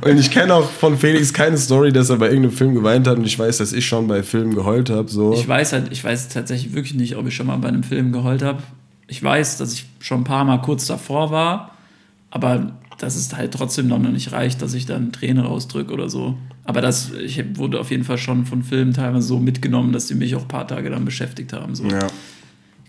und 0.01 0.17
ich 0.17 0.31
kenne 0.31 0.55
auch 0.55 0.69
von 0.69 0.97
Felix 0.97 1.33
keine 1.33 1.57
Story, 1.57 1.91
dass 1.91 2.09
er 2.09 2.17
bei 2.17 2.27
irgendeinem 2.27 2.55
Film 2.55 2.73
geweint 2.73 3.07
hat. 3.07 3.17
Und 3.17 3.25
ich 3.25 3.37
weiß, 3.37 3.57
dass 3.57 3.73
ich 3.73 3.85
schon 3.85 4.07
bei 4.07 4.23
Filmen 4.23 4.55
geheult 4.55 4.89
habe. 4.89 5.09
So. 5.09 5.33
Ich 5.33 5.47
weiß 5.47 5.73
halt, 5.73 5.91
ich 5.91 6.03
weiß 6.03 6.29
tatsächlich 6.29 6.73
wirklich 6.73 6.95
nicht, 6.95 7.15
ob 7.15 7.27
ich 7.27 7.35
schon 7.35 7.45
mal 7.47 7.57
bei 7.57 7.67
einem 7.67 7.83
Film 7.83 8.11
geheult 8.11 8.41
habe. 8.41 8.63
Ich 9.07 9.21
weiß, 9.21 9.57
dass 9.57 9.73
ich 9.73 9.85
schon 9.99 10.21
ein 10.21 10.23
paar 10.23 10.45
Mal 10.45 10.61
kurz 10.61 10.87
davor 10.87 11.31
war, 11.31 11.71
aber 12.31 12.73
dass 12.97 13.15
es 13.15 13.35
halt 13.35 13.53
trotzdem 13.53 13.87
noch 13.87 13.99
nicht 13.99 14.31
reicht, 14.31 14.61
dass 14.61 14.73
ich 14.73 14.85
dann 14.85 15.11
Träne 15.11 15.43
rausdrücke 15.43 15.93
oder 15.93 16.09
so. 16.09 16.37
Aber 16.63 16.81
das, 16.81 17.11
ich 17.11 17.43
wurde 17.57 17.79
auf 17.79 17.91
jeden 17.91 18.03
Fall 18.03 18.17
schon 18.17 18.45
von 18.45 18.63
Filmen 18.63 18.93
teilweise 18.93 19.27
so 19.27 19.39
mitgenommen, 19.39 19.93
dass 19.93 20.07
die 20.07 20.15
mich 20.15 20.35
auch 20.35 20.43
ein 20.43 20.47
paar 20.47 20.67
Tage 20.67 20.89
dann 20.89 21.05
beschäftigt 21.05 21.53
haben, 21.53 21.75
so 21.75 21.85
ja. 21.85 22.07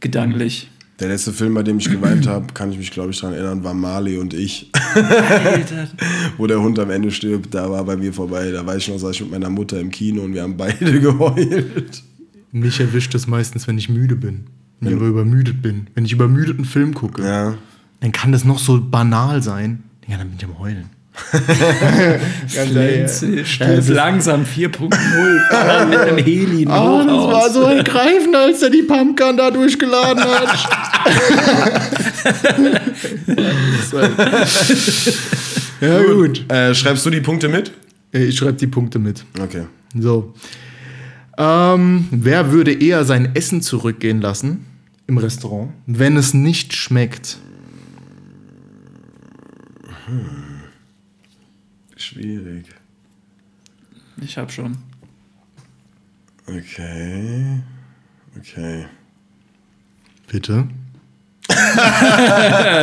gedanklich. 0.00 0.70
Der 0.98 1.08
letzte 1.08 1.32
Film, 1.32 1.52
bei 1.52 1.62
dem 1.62 1.76
ich 1.78 1.90
geweint 1.90 2.26
habe, 2.26 2.54
kann 2.54 2.72
ich 2.72 2.78
mich, 2.78 2.90
glaube 2.90 3.10
ich, 3.10 3.20
daran 3.20 3.34
erinnern, 3.34 3.62
war 3.62 3.74
Marley 3.74 4.16
und 4.16 4.32
ich. 4.32 4.70
Wo 6.38 6.46
der 6.46 6.62
Hund 6.62 6.78
am 6.78 6.88
Ende 6.88 7.10
stirbt, 7.10 7.52
da 7.52 7.70
war 7.70 7.84
bei 7.84 7.98
mir 7.98 8.14
vorbei. 8.14 8.50
Da 8.50 8.64
weiß 8.64 8.78
ich 8.78 8.88
noch, 8.88 8.98
saß 8.98 9.14
ich 9.14 9.20
mit 9.20 9.32
meiner 9.32 9.50
Mutter 9.50 9.78
im 9.78 9.90
Kino 9.90 10.22
und 10.22 10.32
wir 10.32 10.42
haben 10.42 10.56
beide 10.56 11.00
geheult. 11.00 12.02
Mich 12.50 12.80
erwischt 12.80 13.14
es 13.14 13.26
meistens, 13.26 13.68
wenn 13.68 13.76
ich 13.76 13.90
müde 13.90 14.16
bin. 14.16 14.46
Wenn 14.80 14.90
ich 14.90 14.96
aber 14.96 15.06
übermüdet 15.06 15.62
bin. 15.62 15.86
Wenn 15.94 16.04
ich 16.04 16.12
übermüdet 16.12 16.56
einen 16.56 16.64
Film 16.66 16.92
gucke, 16.94 17.22
Ja. 17.24 17.54
dann 18.00 18.12
kann 18.12 18.32
das 18.32 18.44
noch 18.44 18.58
so 18.58 18.78
banal 18.80 19.42
sein. 19.42 19.82
Ja, 20.06 20.18
dann 20.18 20.28
bin 20.28 20.36
ich 20.38 20.44
am 20.44 20.58
Heulen. 20.58 20.90
Das- 23.58 23.88
langsam 23.88 24.44
4.0 24.44 25.86
mit 25.86 25.98
dem 26.10 26.18
Heli 26.22 26.66
Oh, 26.66 27.02
das 27.02 27.10
hoch 27.10 27.32
war 27.32 27.46
aus. 27.46 27.54
so 27.54 27.62
ergreifend, 27.62 28.36
als 28.36 28.62
er 28.62 28.68
die 28.68 28.82
Pumpgun 28.82 29.34
da 29.38 29.50
durchgeladen 29.50 30.22
hat. 30.22 30.58
ja, 35.80 36.02
gut. 36.04 36.44
Äh, 36.50 36.74
schreibst 36.74 37.04
du 37.06 37.10
die 37.10 37.20
Punkte 37.20 37.48
mit? 37.48 37.72
Ich 38.12 38.36
schreibe 38.36 38.54
die 38.54 38.66
Punkte 38.66 38.98
mit. 38.98 39.24
Okay. 39.40 39.66
So. 39.98 40.34
Ähm, 41.38 42.08
wer 42.10 42.50
würde 42.52 42.72
eher 42.72 43.04
sein 43.04 43.34
Essen 43.34 43.60
zurückgehen 43.60 44.20
lassen 44.20 44.64
im 45.06 45.18
Restaurant, 45.18 45.72
wenn 45.86 46.16
es 46.16 46.32
nicht 46.34 46.74
schmeckt? 46.74 47.38
Schwierig. 51.96 52.66
Ich 54.20 54.38
hab 54.38 54.50
schon. 54.50 54.78
Okay. 56.46 57.62
Okay. 58.38 58.86
Bitte? 60.28 60.68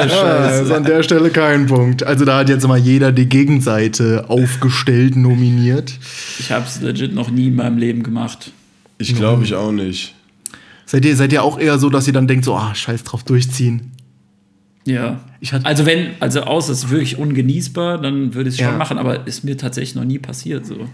ja, 0.05 0.59
ist 0.61 0.71
an 0.71 0.83
der 0.83 1.03
Stelle 1.03 1.29
kein 1.29 1.65
Punkt. 1.65 2.03
Also 2.03 2.25
da 2.25 2.37
hat 2.39 2.49
jetzt 2.49 2.67
mal 2.67 2.77
jeder 2.77 3.11
die 3.11 3.27
Gegenseite 3.27 4.25
aufgestellt, 4.29 5.15
nominiert. 5.15 5.93
Ich 6.39 6.51
hab's 6.51 6.81
legit 6.81 7.13
noch 7.13 7.29
nie 7.29 7.47
in 7.47 7.55
meinem 7.55 7.77
Leben 7.77 8.03
gemacht. 8.03 8.51
Ich 8.97 9.15
glaube 9.15 9.43
ich 9.43 9.53
auch 9.55 9.71
nicht. 9.71 10.15
Seid 10.85 11.05
ihr, 11.05 11.15
seid 11.15 11.33
ihr 11.33 11.43
auch 11.43 11.59
eher 11.59 11.77
so, 11.79 11.89
dass 11.89 12.07
ihr 12.07 12.13
dann 12.13 12.27
denkt, 12.27 12.45
so, 12.45 12.55
ah, 12.55 12.73
scheiß 12.75 13.03
drauf, 13.03 13.23
durchziehen? 13.23 13.91
Ja. 14.85 15.21
Ich 15.39 15.53
hatte, 15.53 15.65
Also 15.65 15.85
wenn, 15.85 16.11
also 16.19 16.41
außer 16.43 16.71
es 16.71 16.85
ist 16.85 16.89
wirklich 16.89 17.17
ungenießbar, 17.17 17.99
dann 17.99 18.33
würde 18.33 18.49
ich 18.49 18.55
es 18.55 18.61
schon 18.61 18.73
Ja. 18.73 18.77
machen, 18.77 18.97
aber 18.97 19.25
ist 19.27 19.43
mir 19.43 19.57
tatsächlich 19.57 19.95
noch 19.95 20.03
nie 20.05 20.19
passiert 20.19 20.65
so. 20.65 20.87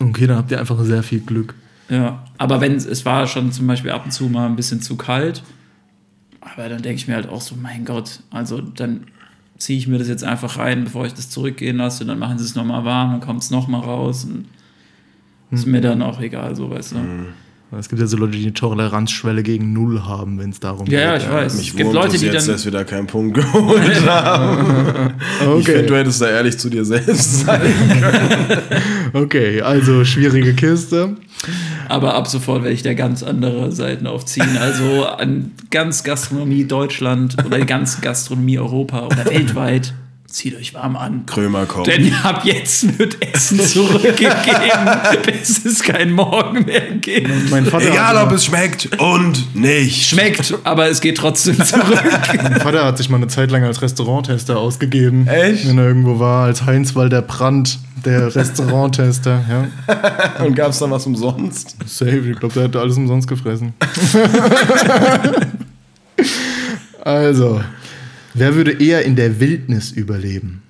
okay, 0.00 0.26
dann 0.26 0.36
habt 0.38 0.50
ihr 0.50 0.58
einfach 0.60 0.82
sehr 0.84 1.02
viel 1.02 1.20
Glück. 1.20 1.54
Ja, 1.90 2.24
aber 2.38 2.60
wenn 2.62 2.74
es- 2.74 2.86
es 2.86 3.04
war 3.04 3.26
schon 3.26 3.52
zum 3.52 3.66
Beispiel 3.66 3.90
ab 3.90 4.04
und 4.06 4.10
zu 4.10 4.24
mal 4.24 4.46
ein 4.46 4.56
bisschen 4.56 4.80
zu 4.80 4.96
kalt, 4.96 5.42
aber 6.52 6.68
dann 6.68 6.82
denke 6.82 6.96
ich 6.96 7.08
mir 7.08 7.14
halt 7.14 7.28
auch 7.28 7.40
so, 7.40 7.54
mein 7.60 7.84
Gott, 7.84 8.20
also 8.30 8.60
dann 8.60 9.04
ziehe 9.58 9.78
ich 9.78 9.86
mir 9.88 9.98
das 9.98 10.08
jetzt 10.08 10.24
einfach 10.24 10.58
rein, 10.58 10.84
bevor 10.84 11.06
ich 11.06 11.14
das 11.14 11.30
zurückgehen 11.30 11.76
lasse, 11.78 12.04
dann 12.04 12.18
machen 12.18 12.38
sie 12.38 12.44
es 12.44 12.54
nochmal 12.54 12.84
warm, 12.84 13.12
dann 13.12 13.20
kommt 13.20 13.42
es 13.42 13.50
nochmal 13.50 13.80
raus 13.82 14.24
und 14.24 14.46
ist 15.50 15.66
mir 15.66 15.80
dann 15.80 16.02
auch 16.02 16.20
egal, 16.20 16.56
so 16.56 16.68
weißt 16.70 16.92
du. 16.92 16.96
Es 17.78 17.88
gibt 17.88 18.00
ja 18.00 18.06
so 18.06 18.16
Leute, 18.16 18.36
die 18.38 18.42
eine 18.44 18.52
Toleranzschwelle 18.52 19.42
gegen 19.42 19.72
Null 19.72 20.04
haben, 20.04 20.38
wenn 20.38 20.50
es 20.50 20.60
darum 20.60 20.86
Ja, 20.86 21.00
ja, 21.00 21.12
geht. 21.14 21.22
ich 21.26 21.32
weiß. 21.32 21.56
Mich 21.56 21.68
Es 21.70 21.76
gibt 21.76 21.92
Leute, 21.92 22.14
es 22.14 22.20
die 22.20 22.26
jetzt, 22.26 22.46
dann- 22.46 22.54
dass 22.54 22.64
wir 22.64 22.72
da 22.72 22.84
keinen 22.84 23.06
Punkt 23.08 23.34
geholt 23.36 24.06
haben. 24.08 25.14
Ich 25.58 25.66
finde, 25.66 25.82
du 25.86 25.96
hättest 25.96 26.20
da 26.20 26.28
ehrlich 26.28 26.56
zu 26.58 26.68
dir 26.70 26.84
selbst 26.84 27.40
sein. 27.46 27.60
Okay, 29.12 29.60
also 29.62 30.04
schwierige 30.04 30.54
Kiste. 30.54 31.16
Aber 31.88 32.14
ab 32.14 32.26
sofort 32.26 32.62
werde 32.62 32.74
ich 32.74 32.82
da 32.82 32.94
ganz 32.94 33.22
andere 33.22 33.72
Seiten 33.72 34.06
aufziehen. 34.06 34.56
Also 34.58 35.06
an 35.06 35.52
ganz 35.70 36.04
Gastronomie 36.04 36.64
Deutschland 36.64 37.36
oder 37.44 37.58
ganz 37.64 38.00
Gastronomie 38.00 38.58
Europa 38.58 39.06
oder 39.06 39.24
weltweit. 39.26 39.94
Zieht 40.34 40.56
euch 40.56 40.74
warm 40.74 40.96
an. 40.96 41.26
Krömer 41.26 41.64
kommt. 41.64 41.86
Denn 41.86 42.12
ab 42.24 42.40
jetzt 42.42 42.98
wird 42.98 43.22
Essen 43.22 43.60
zurückgegeben, 43.60 44.34
bis 45.26 45.64
es 45.64 45.80
kein 45.80 46.10
Morgen 46.10 46.64
mehr 46.64 46.90
gibt. 46.96 47.52
Mein 47.52 47.64
Vater, 47.64 47.86
Egal, 47.86 48.16
ob 48.16 48.32
es 48.32 48.46
schmeckt 48.46 48.98
und 49.00 49.54
nicht. 49.54 50.08
Schmeckt, 50.08 50.52
aber 50.64 50.88
es 50.88 51.00
geht 51.00 51.18
trotzdem 51.18 51.64
zurück. 51.64 52.02
mein 52.42 52.60
Vater 52.60 52.84
hat 52.84 52.98
sich 52.98 53.08
mal 53.08 53.18
eine 53.18 53.28
Zeit 53.28 53.52
lang 53.52 53.62
als 53.62 53.80
Restauranttester 53.80 54.58
ausgegeben. 54.58 55.28
Echt? 55.28 55.68
Wenn 55.68 55.78
er 55.78 55.86
irgendwo 55.86 56.18
war, 56.18 56.46
als 56.46 56.66
Heinz 56.66 56.96
Walder 56.96 57.22
Brandt, 57.22 57.78
der 58.04 58.34
Restauranttester. 58.34 59.40
Ja, 59.48 60.44
Und 60.44 60.56
gab 60.56 60.70
es 60.70 60.80
da 60.80 60.90
was 60.90 61.06
umsonst? 61.06 61.76
safe. 61.86 62.28
Ich 62.28 62.40
glaube, 62.40 62.54
der 62.54 62.64
hat 62.64 62.74
alles 62.74 62.96
umsonst 62.96 63.28
gefressen. 63.28 63.72
also, 67.04 67.60
wer 68.34 68.54
würde 68.54 68.72
eher 68.72 69.04
in 69.04 69.16
der 69.16 69.40
Wildnis 69.40 69.90
überleben? 69.92 70.62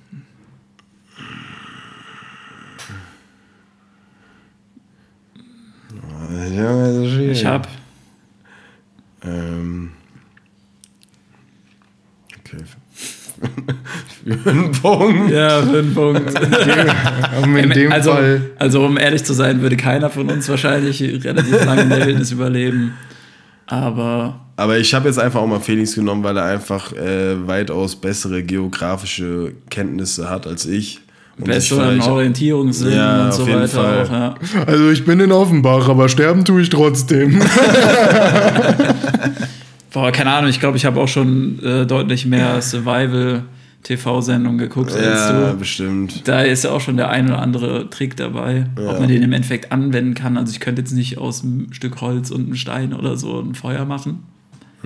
Ich 7.31 7.45
hab, 7.45 7.67
Ähm. 9.25 9.91
Okay. 12.39 12.63
Für 14.43 14.49
einen 14.49 14.71
Punkt. 14.71 15.31
ja, 15.31 15.61
für 15.61 15.79
einen 15.79 15.93
Punkt. 15.93 16.33
Um 17.43 17.57
in 17.57 17.69
dem 17.69 17.91
also, 17.91 18.13
Fall. 18.13 18.41
also, 18.57 18.85
um 18.85 18.97
ehrlich 18.97 19.23
zu 19.23 19.33
sein, 19.33 19.61
würde 19.61 19.77
keiner 19.77 20.09
von 20.09 20.29
uns 20.29 20.47
wahrscheinlich 20.49 21.01
relativ 21.23 21.63
lange 21.65 21.81
in 21.83 21.89
der 21.89 22.05
Wildnis 22.07 22.31
überleben. 22.31 22.93
Aber 23.67 24.44
Aber 24.57 24.77
ich 24.77 24.93
habe 24.93 25.07
jetzt 25.07 25.19
einfach 25.19 25.41
auch 25.41 25.47
mal 25.47 25.59
Felix 25.59 25.95
genommen, 25.95 26.23
weil 26.23 26.37
er 26.37 26.45
einfach 26.45 26.93
äh, 26.93 27.45
weitaus 27.47 27.95
bessere 27.95 28.41
geografische 28.43 29.51
Kenntnisse 29.69 30.29
hat 30.29 30.47
als 30.47 30.65
ich. 30.65 31.01
Und 31.37 31.45
besseren 31.47 31.99
Orientierungssinn 31.99 32.93
Ja, 32.93 33.25
und 33.25 33.33
so 33.33 33.41
auf 33.41 33.47
jeden 33.49 33.59
weiter 33.61 33.83
Fall. 33.83 34.03
auch, 34.05 34.09
ja. 34.11 34.35
Also, 34.65 34.89
ich 34.91 35.03
bin 35.03 35.19
in 35.19 35.33
Offenbach, 35.33 35.89
aber 35.89 36.07
sterben 36.07 36.45
tue 36.45 36.61
ich 36.61 36.69
trotzdem. 36.69 37.41
Boah, 39.91 40.11
keine 40.11 40.31
Ahnung, 40.31 40.49
ich 40.49 40.59
glaube, 40.61 40.77
ich 40.77 40.85
habe 40.85 40.99
auch 41.01 41.07
schon 41.07 41.59
äh, 41.63 41.85
deutlich 41.85 42.25
mehr 42.25 42.61
Survival-TV-Sendungen 42.61 44.57
geguckt 44.57 44.91
als 44.93 45.03
Ja, 45.29 45.51
du. 45.51 45.57
bestimmt. 45.57 46.27
Da 46.27 46.41
ist 46.41 46.63
ja 46.65 46.71
auch 46.71 46.81
schon 46.81 46.97
der 46.97 47.09
ein 47.09 47.27
oder 47.27 47.39
andere 47.39 47.89
Trick 47.89 48.15
dabei, 48.17 48.67
ob 48.77 48.99
man 48.99 49.07
den 49.07 49.23
im 49.23 49.31
Endeffekt 49.31 49.71
anwenden 49.71 50.13
kann. 50.13 50.37
Also 50.37 50.51
ich 50.51 50.59
könnte 50.59 50.81
jetzt 50.81 50.91
nicht 50.91 51.17
aus 51.17 51.43
einem 51.43 51.71
Stück 51.71 52.01
Holz 52.01 52.29
und 52.31 52.45
einem 52.45 52.55
Stein 52.55 52.93
oder 52.93 53.15
so 53.17 53.39
ein 53.39 53.55
Feuer 53.55 53.85
machen. 53.85 54.23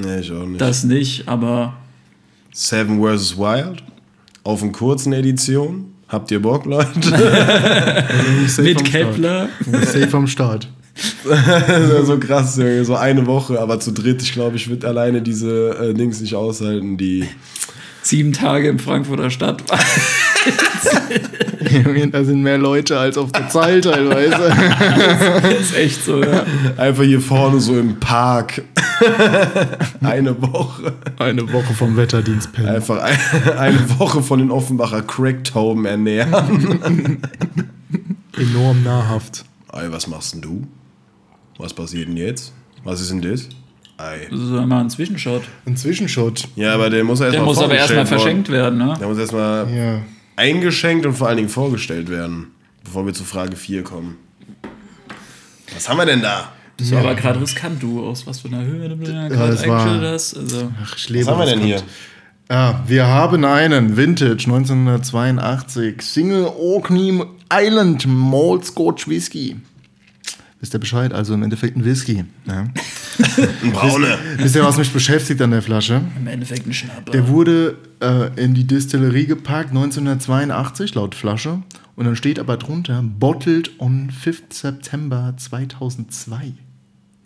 Nee, 0.02 0.20
ich 0.20 0.32
auch 0.32 0.46
nicht. 0.46 0.62
Das 0.62 0.84
nicht, 0.84 1.28
aber 1.28 1.74
Seven 2.52 3.02
vs. 3.02 3.38
Wild 3.38 3.84
auf 4.44 4.64
einer 4.64 4.72
kurzen 4.72 5.14
Edition. 5.14 5.94
Habt 6.08 6.32
ihr 6.32 6.42
Bock, 6.42 6.66
Leute? 6.66 6.90
Mit 8.58 8.84
Kepler. 8.84 9.50
Start. 9.62 9.86
Safe 9.86 10.18
am 10.18 10.26
Start. 10.28 10.68
so 12.04 12.18
krass, 12.18 12.58
Junge. 12.58 12.84
So 12.84 12.96
eine 12.96 13.28
Woche, 13.28 13.60
aber 13.60 13.80
zu 13.80 13.92
dritt, 13.92 14.22
ich 14.24 14.34
glaube, 14.34 14.56
ich 14.56 14.70
würde 14.70 14.88
alleine 14.88 15.22
diese 15.22 15.70
äh, 15.78 15.94
Dings 15.94 16.20
nicht 16.20 16.34
aushalten, 16.36 16.98
die. 16.98 17.26
Sieben 18.02 18.34
Tage 18.34 18.70
im 18.70 18.80
Frankfurter 18.80 19.30
Stadt. 19.30 19.64
da 22.12 22.24
sind 22.24 22.42
mehr 22.42 22.58
Leute 22.58 22.98
als 22.98 23.18
auf 23.18 23.32
der 23.32 23.50
Zahl 23.50 23.82
teilweise. 23.82 24.52
Das 25.42 25.60
ist 25.60 25.76
echt 25.76 26.06
so, 26.06 26.24
ja. 26.24 26.46
Einfach 26.78 27.04
hier 27.04 27.22
vorne 27.22 27.60
so 27.60 27.78
im 27.78 28.00
Park. 28.00 28.64
eine 30.02 30.42
Woche. 30.42 30.94
Eine 31.18 31.52
Woche 31.52 31.74
vom 31.74 31.96
Wetterdienst 31.98 32.52
pennen. 32.54 32.68
Einfach 32.70 32.98
ein, 33.02 33.18
eine 33.58 34.00
Woche 34.00 34.22
von 34.24 34.40
den 34.40 34.52
Offenbacher 34.52 35.02
Cracktauben 35.02 35.86
ernähren. 35.86 37.22
Enorm 38.38 38.84
nahrhaft. 38.84 39.46
Ey, 39.74 39.92
was 39.92 40.08
machst 40.08 40.34
denn 40.34 40.42
du? 40.42 40.68
Was 41.58 41.74
passiert 41.74 42.08
denn 42.08 42.18
jetzt? 42.18 42.54
Was 42.84 43.02
ist 43.02 43.12
denn 43.12 43.22
das? 43.22 43.50
Ei. 43.98 44.28
Das 44.32 44.40
ist 44.40 44.50
mal 44.50 44.80
ein 44.80 44.90
Zwischenshot. 44.90 45.44
Ein 45.66 45.76
Zwischenshot. 45.76 46.48
Ja, 46.56 46.74
aber 46.74 46.90
der 46.90 47.04
muss 47.04 47.20
Der 47.20 47.28
erstmal 47.28 47.46
muss 47.46 47.58
aber 47.58 47.76
erstmal 47.76 48.06
verschenkt 48.06 48.50
werden, 48.50 48.80
ne? 48.80 48.96
Der 49.00 49.08
muss 49.08 49.18
erstmal 49.18 49.70
Ja. 49.76 50.02
eingeschenkt 50.38 51.06
und 51.06 51.16
vor 51.16 51.28
allen 51.28 51.36
Dingen 51.38 51.50
vorgestellt 51.50 52.10
werden, 52.10 52.48
bevor 52.84 53.06
wir 53.06 53.14
zu 53.14 53.26
Frage 53.26 53.58
4 53.58 53.84
kommen. 53.84 54.16
Was 55.74 55.90
haben 55.90 55.98
wir 55.98 56.06
denn 56.06 56.22
da? 56.22 56.54
Das 56.80 56.92
war 56.92 57.00
aber 57.00 57.16
gerade 57.16 57.42
riskant, 57.42 57.84
du, 57.84 58.06
aus 58.06 58.26
was 58.26 58.40
für 58.40 58.48
einer 58.48 58.64
Höhe 58.64 58.90
du 58.90 58.96
da 58.96 59.12
Ja, 59.12 59.28
gerade 59.28 59.60
eingestellt 59.60 60.02
hast. 60.04 60.38
Also, 60.38 60.72
Ach, 60.82 60.96
ich 60.98 61.10
lebe 61.10 61.26
Was 61.26 61.34
haben 61.34 61.40
wir 61.40 61.46
denn 61.46 61.62
hier? 61.62 61.82
Ja, 62.50 62.84
wir 62.88 63.06
haben 63.06 63.46
einen 63.46 63.96
Vintage 63.96 64.46
1982 64.46 66.02
Single 66.02 66.46
Orkney 66.46 67.24
Island 67.54 68.08
Malt 68.08 68.66
Scotch 68.66 69.08
Whisky. 69.08 69.58
Wisst 70.60 70.74
ihr 70.74 70.80
Bescheid? 70.80 71.14
Also 71.14 71.34
im 71.36 71.44
Endeffekt 71.44 71.78
ein 71.78 71.86
Whisky. 71.86 72.26
Ja. 72.46 72.66
Ein 73.64 73.72
Braune. 73.74 74.18
Wisst 74.38 74.56
ihr, 74.56 74.64
was 74.64 74.78
mich 74.78 74.92
beschäftigt 74.92 75.42
an 75.42 75.52
der 75.52 75.62
Flasche? 75.62 76.02
im 76.18 76.28
Endeffekt 76.28 76.66
ein 76.66 76.74
Schnapper. 76.74 77.12
Der 77.12 77.28
wurde 77.28 77.78
äh, 78.02 78.30
in 78.42 78.54
die 78.54 78.66
Distillerie 78.66 79.26
gepackt 79.26 79.70
1982 79.70 80.96
laut 80.96 81.16
Flasche 81.16 81.62
und 81.96 82.06
dann 82.06 82.16
steht 82.16 82.40
aber 82.40 82.56
drunter 82.56 83.04
Bottled 83.04 83.72
on 83.80 84.10
5th 84.10 84.54
September 84.54 85.34
2002. 85.36 86.54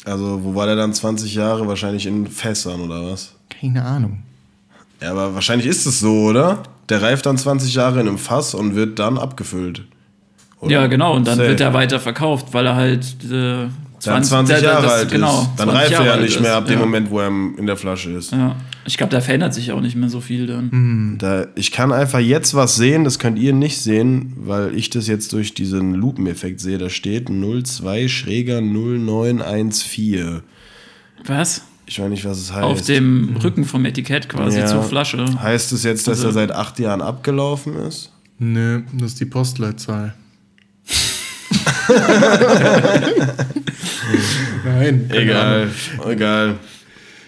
Also, 0.06 0.44
wo 0.44 0.56
war 0.56 0.66
der 0.66 0.76
dann 0.76 0.94
20 0.94 1.34
Jahre? 1.36 1.68
Wahrscheinlich 1.68 2.06
in 2.06 2.28
Fässern 2.28 2.82
oder 2.82 3.12
was? 3.12 3.36
Keine 3.50 3.84
Ahnung. 3.84 4.24
Ja, 5.02 5.12
aber 5.12 5.34
wahrscheinlich 5.34 5.68
ist 5.68 5.86
es 5.86 6.00
so, 6.00 6.24
oder? 6.24 6.63
Der 6.89 7.02
reift 7.02 7.26
dann 7.26 7.38
20 7.38 7.74
Jahre 7.74 8.02
in 8.02 8.08
einem 8.08 8.18
Fass 8.18 8.54
und 8.54 8.76
wird 8.76 9.00
dann 9.00 9.18
abgefüllt. 9.18 9.84
Oder? 10.60 10.72
ja, 10.72 10.88
genau, 10.88 11.16
und 11.16 11.28
dann 11.28 11.38
Safe. 11.38 11.50
wird 11.50 11.62
er 11.62 11.74
weiter 11.74 12.00
verkauft, 12.00 12.48
weil 12.54 12.66
er 12.66 12.76
halt 12.76 13.06
äh, 13.30 13.68
dann 14.12 14.24
20 14.24 14.56
der- 14.60 14.63
Jahre 14.63 14.84
das- 14.84 14.92
alt 14.94 15.12
genau, 15.12 15.42
ist. 15.42 15.50
Dann 15.58 15.70
20 15.70 15.76
reift 15.76 15.92
er 15.94 16.06
ja 16.06 16.18
nicht 16.22 16.39
mehr 16.42 16.52
ist, 16.52 16.58
ab 16.58 16.66
dem 16.66 16.74
ja. 16.74 16.80
Moment, 16.80 17.10
wo 17.10 17.20
er 17.20 17.28
in 17.28 17.66
der 17.66 17.78
Flasche 17.78 18.12
ist. 18.12 18.32
Ja. 18.32 18.56
Ich 18.86 18.98
glaube, 18.98 19.12
da 19.12 19.22
verändert 19.22 19.54
sich 19.54 19.72
auch 19.72 19.80
nicht 19.80 19.96
mehr 19.96 20.10
so 20.10 20.20
viel 20.20 20.46
dann. 20.48 20.70
Hm. 20.72 21.16
Da, 21.20 21.48
ich 21.56 21.72
kann 21.72 21.92
einfach 21.94 22.20
jetzt 22.20 22.54
was 22.54 22.76
sehen, 22.76 23.04
das 23.06 23.18
könnt 23.20 23.39
ihr 23.39 23.54
nicht 23.54 23.78
sehen, 23.82 24.34
weil 24.38 24.76
ich 24.76 24.89
das 24.89 25.08
jetzt 25.08 25.32
durch 25.34 25.54
diesen 25.54 25.94
Lupeneffekt 25.94 26.60
sehe. 26.60 26.78
Da 26.78 26.89
steht 26.89 27.30
02 27.30 28.08
schräger 28.10 28.60
0914. 28.62 30.42
Was? 31.26 31.62
Ich 31.86 32.00
weiß 32.00 32.10
nicht, 32.10 32.26
was 32.26 32.38
es 32.39 32.52
heißt. 32.54 32.63
Auf 32.63 32.82
dem 32.84 33.36
Rücken 33.44 33.66
vom 33.66 33.86
Etikett 33.86 34.30
quasi 34.30 34.60
Ja. 34.60 34.66
zur 34.66 34.84
Flasche. 34.84 35.26
heißt 35.42 35.72
es 35.74 35.84
jetzt, 35.84 36.08
dass 36.08 36.18
Also- 36.20 36.28
er 36.30 36.34
seit 36.34 36.52
acht 36.52 36.80
Jahren 36.80 37.02
abgelaufen 37.02 37.76
ist? 37.76 38.12
Nö, 38.39 38.82
das 38.94 39.12
ist 39.13 39.20
die 39.20 39.26
Postleitzahl. 39.26 40.13
Nein. 44.65 45.10
Egal, 45.12 45.69
Ahnung. 45.98 46.12
egal. 46.12 46.60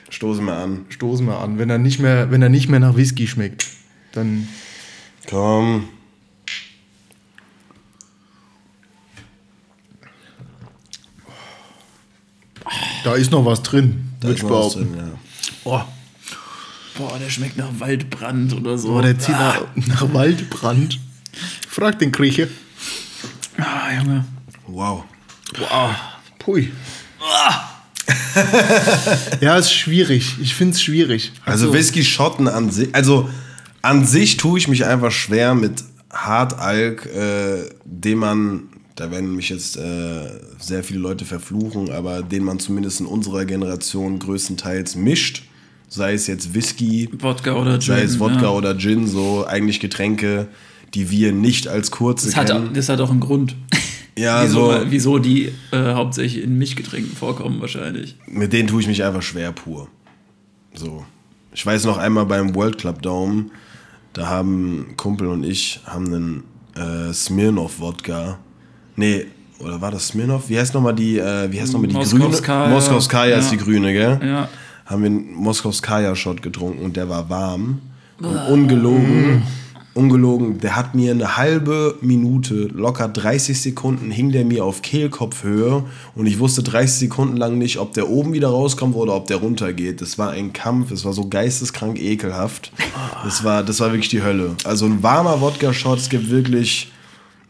Stoßen 0.09 0.45
wir 0.45 0.55
an. 0.55 0.85
Stoßen 0.89 1.25
wir 1.25 1.39
an. 1.39 1.57
Wenn 1.57 1.69
er 1.69 1.77
nicht 1.77 1.99
mehr, 1.99 2.31
wenn 2.31 2.41
er 2.41 2.49
nicht 2.49 2.69
mehr 2.69 2.79
nach 2.79 2.95
Whisky 2.95 3.27
schmeckt, 3.27 3.65
dann. 4.13 4.47
Komm. 5.29 5.89
Da 13.03 13.13
ist 13.15 13.31
noch 13.31 13.45
was 13.45 13.61
drin, 13.61 14.09
Da 14.19 14.29
ist 14.29 14.41
noch 14.43 14.49
was 14.65 14.73
drin, 14.73 14.95
ja. 14.97 15.11
Oh, 15.63 15.81
Boah, 16.97 17.19
der 17.19 17.29
schmeckt 17.29 17.57
nach 17.57 17.79
Waldbrand 17.79 18.53
oder 18.53 18.77
so. 18.77 18.93
oh, 18.93 19.01
der 19.01 19.19
zieht 19.19 19.35
nach, 19.35 19.61
nach 19.75 20.13
Waldbrand. 20.13 20.99
Frag 21.67 21.99
den 21.99 22.11
Grieche. 22.11 22.47
Ah, 23.57 23.93
Junge. 23.97 24.25
Wow. 24.67 25.03
Pui. 26.39 26.71
ja, 29.41 29.57
ist 29.57 29.71
schwierig. 29.73 30.35
Ich 30.41 30.53
finde 30.55 30.73
es 30.73 30.81
schwierig. 30.81 31.31
Also 31.45 31.73
Whisky-Schotten 31.73 32.47
an 32.47 32.69
sich, 32.69 32.93
also 32.93 33.29
an 33.81 34.05
sich 34.05 34.37
tue 34.37 34.59
ich 34.59 34.67
mich 34.67 34.85
einfach 34.85 35.11
schwer 35.11 35.55
mit 35.55 35.83
Hartalk, 36.11 37.05
äh, 37.05 37.69
den 37.83 38.17
man, 38.19 38.63
da 38.95 39.11
werden 39.11 39.35
mich 39.35 39.49
jetzt 39.49 39.77
äh, 39.77 40.29
sehr 40.59 40.83
viele 40.83 40.99
Leute 40.99 41.25
verfluchen, 41.25 41.91
aber 41.91 42.21
den 42.21 42.43
man 42.43 42.59
zumindest 42.59 42.99
in 42.99 43.05
unserer 43.05 43.45
Generation 43.45 44.19
größtenteils 44.19 44.95
mischt. 44.95 45.43
Sei 45.87 46.13
es 46.13 46.27
jetzt 46.27 46.53
Whisky, 46.53 47.09
Wodka 47.19 47.53
oder 47.53 47.79
Gin. 47.79 47.95
sei 47.95 48.01
es 48.01 48.19
Wodka 48.19 48.41
ja. 48.43 48.49
oder 48.49 48.75
Gin, 48.77 49.07
so 49.07 49.45
eigentlich 49.45 49.79
Getränke, 49.79 50.47
die 50.93 51.11
wir 51.11 51.31
nicht 51.31 51.67
als 51.67 51.91
kurze 51.91 52.25
Das 52.27 52.35
hat, 52.35 52.47
kennen. 52.47 52.73
das 52.73 52.89
hat 52.89 52.99
auch 53.01 53.11
einen 53.11 53.19
Grund. 53.19 53.55
Ja, 54.17 54.43
wieso, 54.43 54.71
so- 54.71 54.79
wieso 54.89 55.19
die 55.19 55.51
äh, 55.71 55.93
hauptsächlich 55.93 56.43
in 56.43 56.57
Milchgetränken 56.57 57.15
vorkommen 57.15 57.59
wahrscheinlich. 57.61 58.15
mit 58.27 58.53
denen 58.53 58.67
tue 58.67 58.81
ich 58.81 58.87
mich 58.87 59.03
einfach 59.03 59.21
schwer 59.21 59.51
pur. 59.51 59.87
So. 60.73 61.05
Ich 61.53 61.65
weiß 61.65 61.85
noch 61.85 61.97
einmal 61.97 62.25
beim 62.25 62.53
World 62.55 62.77
Club 62.77 63.01
Dome, 63.01 63.45
da 64.13 64.27
haben 64.27 64.93
Kumpel 64.97 65.27
und 65.27 65.43
ich 65.43 65.79
haben 65.85 66.05
einen 66.13 66.43
äh, 66.75 67.13
Smirnoff 67.13 67.79
Wodka. 67.79 68.39
Nee, 68.97 69.27
oder 69.59 69.79
war 69.81 69.91
das 69.91 70.07
Smirnoff? 70.09 70.49
Wie 70.49 70.57
heißt 70.59 70.73
nochmal 70.73 70.95
die, 70.95 71.17
äh, 71.17 71.51
wie 71.51 71.59
heißt 71.61 71.73
noch 71.73 71.79
mal 71.81 71.87
die 71.87 71.93
grüne? 71.93 72.05
Moskowskaja. 72.25 72.69
Moskowskaja 72.69 73.37
ist 73.37 73.51
Ja. 73.51 73.57
die 73.57 73.63
grüne, 73.63 73.93
gell? 73.93 74.19
Ja. 74.23 74.49
Haben 74.85 75.01
wir 75.01 75.07
einen 75.07 75.33
Moskowskaja 75.33 76.15
Shot 76.15 76.41
getrunken 76.41 76.83
und 76.83 76.95
der 76.97 77.09
war 77.09 77.29
warm. 77.29 77.79
Und 78.19 78.37
ungelogen, 78.49 79.43
ungelogen, 79.95 80.59
der 80.59 80.75
hat 80.75 80.93
mir 80.93 81.11
eine 81.11 81.37
halbe 81.37 81.97
Minute, 82.01 82.67
locker 82.73 83.07
30 83.07 83.59
Sekunden, 83.59 84.11
hing 84.11 84.31
der 84.31 84.43
mir 84.43 84.65
auf 84.65 84.81
Kehlkopfhöhe 84.81 85.85
und 86.15 86.25
ich 86.27 86.37
wusste 86.39 86.63
30 86.63 86.99
Sekunden 86.99 87.37
lang 87.37 87.57
nicht, 87.57 87.79
ob 87.79 87.93
der 87.93 88.09
oben 88.09 88.33
wieder 88.33 88.49
rauskommt 88.49 88.95
oder 88.95 89.15
ob 89.15 89.27
der 89.27 89.37
runtergeht. 89.37 90.01
Das 90.01 90.17
war 90.17 90.31
ein 90.31 90.51
Kampf, 90.51 90.91
es 90.91 91.05
war 91.05 91.13
so 91.13 91.29
geisteskrank 91.29 91.99
ekelhaft. 91.99 92.73
Das 93.23 93.43
war, 93.45 93.63
das 93.63 93.79
war 93.79 93.91
wirklich 93.91 94.09
die 94.09 94.21
Hölle. 94.21 94.55
Also 94.65 94.85
ein 94.85 95.01
warmer 95.01 95.39
Wodka-Shot, 95.39 95.97
es 95.97 96.09
gibt 96.09 96.29
wirklich, 96.29 96.91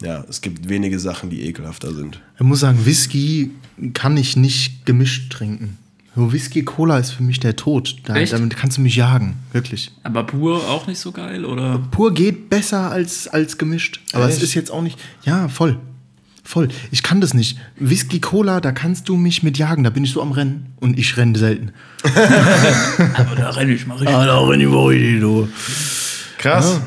ja, 0.00 0.24
es 0.28 0.40
gibt 0.40 0.68
wenige 0.68 1.00
Sachen, 1.00 1.30
die 1.30 1.42
ekelhafter 1.42 1.92
sind. 1.92 2.22
Ich 2.36 2.44
muss 2.44 2.60
sagen, 2.60 2.86
Whisky 2.86 3.50
kann 3.92 4.16
ich 4.16 4.36
nicht 4.36 4.86
gemischt 4.86 5.32
trinken. 5.32 5.78
So 6.16 6.32
Whisky 6.32 6.62
Cola 6.64 6.98
ist 6.98 7.10
für 7.10 7.22
mich 7.22 7.40
der 7.40 7.56
Tod. 7.56 7.96
Da, 8.04 8.14
Echt? 8.14 8.32
damit 8.32 8.56
kannst 8.56 8.78
du 8.78 8.80
mich 8.80 8.96
jagen, 8.96 9.36
wirklich. 9.52 9.92
Aber 10.02 10.24
pur 10.24 10.66
auch 10.66 10.86
nicht 10.86 10.98
so 10.98 11.12
geil, 11.12 11.44
oder? 11.44 11.78
Pur 11.90 12.14
geht 12.14 12.48
besser 12.48 12.90
als, 12.90 13.28
als 13.28 13.58
gemischt. 13.58 14.00
Aber 14.14 14.24
es 14.26 14.36
Echt? 14.36 14.44
ist 14.44 14.54
jetzt 14.54 14.70
auch 14.70 14.80
nicht. 14.80 14.98
Ja, 15.24 15.48
voll. 15.48 15.78
Voll. 16.42 16.68
Ich 16.90 17.02
kann 17.02 17.20
das 17.20 17.34
nicht. 17.34 17.58
Whisky 17.78 18.20
Cola, 18.20 18.60
da 18.60 18.72
kannst 18.72 19.10
du 19.10 19.16
mich 19.16 19.42
mit 19.42 19.58
jagen. 19.58 19.84
Da 19.84 19.90
bin 19.90 20.04
ich 20.04 20.12
so 20.12 20.22
am 20.22 20.32
Rennen. 20.32 20.72
Und 20.80 20.98
ich 20.98 21.16
renne 21.18 21.36
selten. 21.36 21.72
Aber 22.04 23.34
da 23.36 23.50
renne 23.50 23.74
ich 23.74 23.86
mal 23.86 23.96
richtig. 23.98 24.16
Ah, 24.16 24.24
da 24.24 24.40
renne 24.40 24.62
ich 24.62 24.70
mal 24.70 24.86
richtig, 24.86 25.20
du. 25.20 25.48
Krass. 26.38 26.80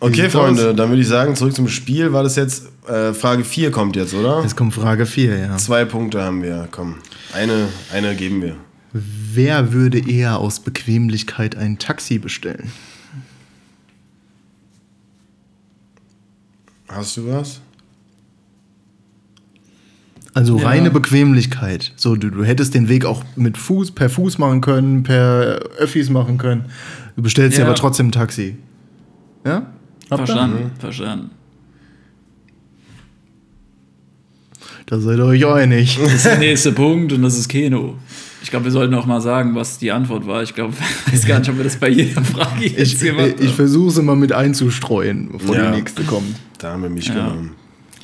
Okay, 0.00 0.22
sieht's 0.22 0.32
Freunde, 0.32 0.70
aus? 0.70 0.76
dann 0.76 0.88
würde 0.88 1.02
ich 1.02 1.08
sagen, 1.08 1.36
zurück 1.36 1.54
zum 1.54 1.68
Spiel. 1.68 2.12
War 2.12 2.22
das 2.22 2.34
jetzt, 2.34 2.68
äh, 2.88 3.12
Frage 3.12 3.44
4 3.44 3.70
kommt 3.70 3.94
jetzt, 3.94 4.14
oder? 4.14 4.42
Jetzt 4.42 4.56
kommt 4.56 4.74
Frage 4.74 5.06
4, 5.06 5.38
ja. 5.38 5.56
Zwei 5.58 5.84
Punkte 5.84 6.22
haben 6.22 6.42
wir, 6.42 6.66
komm. 6.70 6.96
Eine, 7.32 7.68
eine 7.92 8.14
geben 8.16 8.42
wir. 8.42 8.56
Wer 8.92 9.72
würde 9.72 9.98
eher 9.98 10.38
aus 10.38 10.60
Bequemlichkeit 10.60 11.56
ein 11.56 11.78
Taxi 11.78 12.18
bestellen? 12.18 12.72
Hast 16.88 17.16
du 17.18 17.26
was? 17.30 17.60
Also 20.34 20.58
Ja. 20.58 20.66
reine 20.68 20.90
Bequemlichkeit. 20.90 21.92
So, 21.96 22.16
du, 22.16 22.30
du 22.30 22.44
hättest 22.44 22.74
den 22.74 22.88
Weg 22.88 23.04
auch 23.04 23.24
mit 23.36 23.58
Fuß, 23.58 23.90
per 23.90 24.08
Fuß 24.08 24.38
machen 24.38 24.60
können, 24.60 25.02
per 25.02 25.60
Öffis 25.78 26.10
machen 26.10 26.38
können. 26.38 26.66
Du 27.16 27.22
bestellst 27.22 27.56
dir 27.58 27.62
Ja. 27.62 27.66
aber 27.66 27.74
trotzdem 27.74 28.08
ein 28.08 28.12
Taxi. 28.12 28.56
Ja? 29.44 29.66
Ihr? 30.10 30.16
Verstanden, 30.16 30.70
verstanden. 30.78 31.30
Da 34.90 34.98
seid 34.98 35.18
ihr 35.18 35.24
euch 35.26 35.46
einig. 35.46 35.98
Das 36.02 36.14
ist 36.14 36.24
der 36.24 36.38
nächste 36.38 36.72
Punkt 36.72 37.12
und 37.12 37.22
das 37.22 37.38
ist 37.38 37.48
Keno. 37.48 37.96
Ich 38.42 38.50
glaube, 38.50 38.64
wir 38.66 38.72
sollten 38.72 38.94
auch 38.94 39.04
mal 39.04 39.20
sagen, 39.20 39.54
was 39.54 39.78
die 39.78 39.92
Antwort 39.92 40.26
war. 40.26 40.42
Ich 40.42 40.54
glaube, 40.54 40.72
ich 41.06 41.12
weiß 41.12 41.26
gar 41.26 41.40
nicht, 41.40 41.50
ob 41.50 41.58
wir 41.58 41.64
das 41.64 41.76
bei 41.76 41.88
jeder 41.90 42.22
Frage 42.24 42.64
jetzt 42.66 42.78
Ich, 42.94 42.98
gemacht 43.00 43.34
ich 43.38 43.48
haben. 43.48 43.54
versuche 43.56 43.88
es 43.88 43.98
immer 43.98 44.16
mit 44.16 44.32
einzustreuen, 44.32 45.30
bevor 45.32 45.56
Ja. 45.56 45.70
die 45.70 45.76
nächste 45.78 46.02
kommt. 46.04 46.36
Da 46.58 46.72
haben 46.72 46.82
wir 46.82 46.90
mich 46.90 47.06
genommen. 47.12 47.50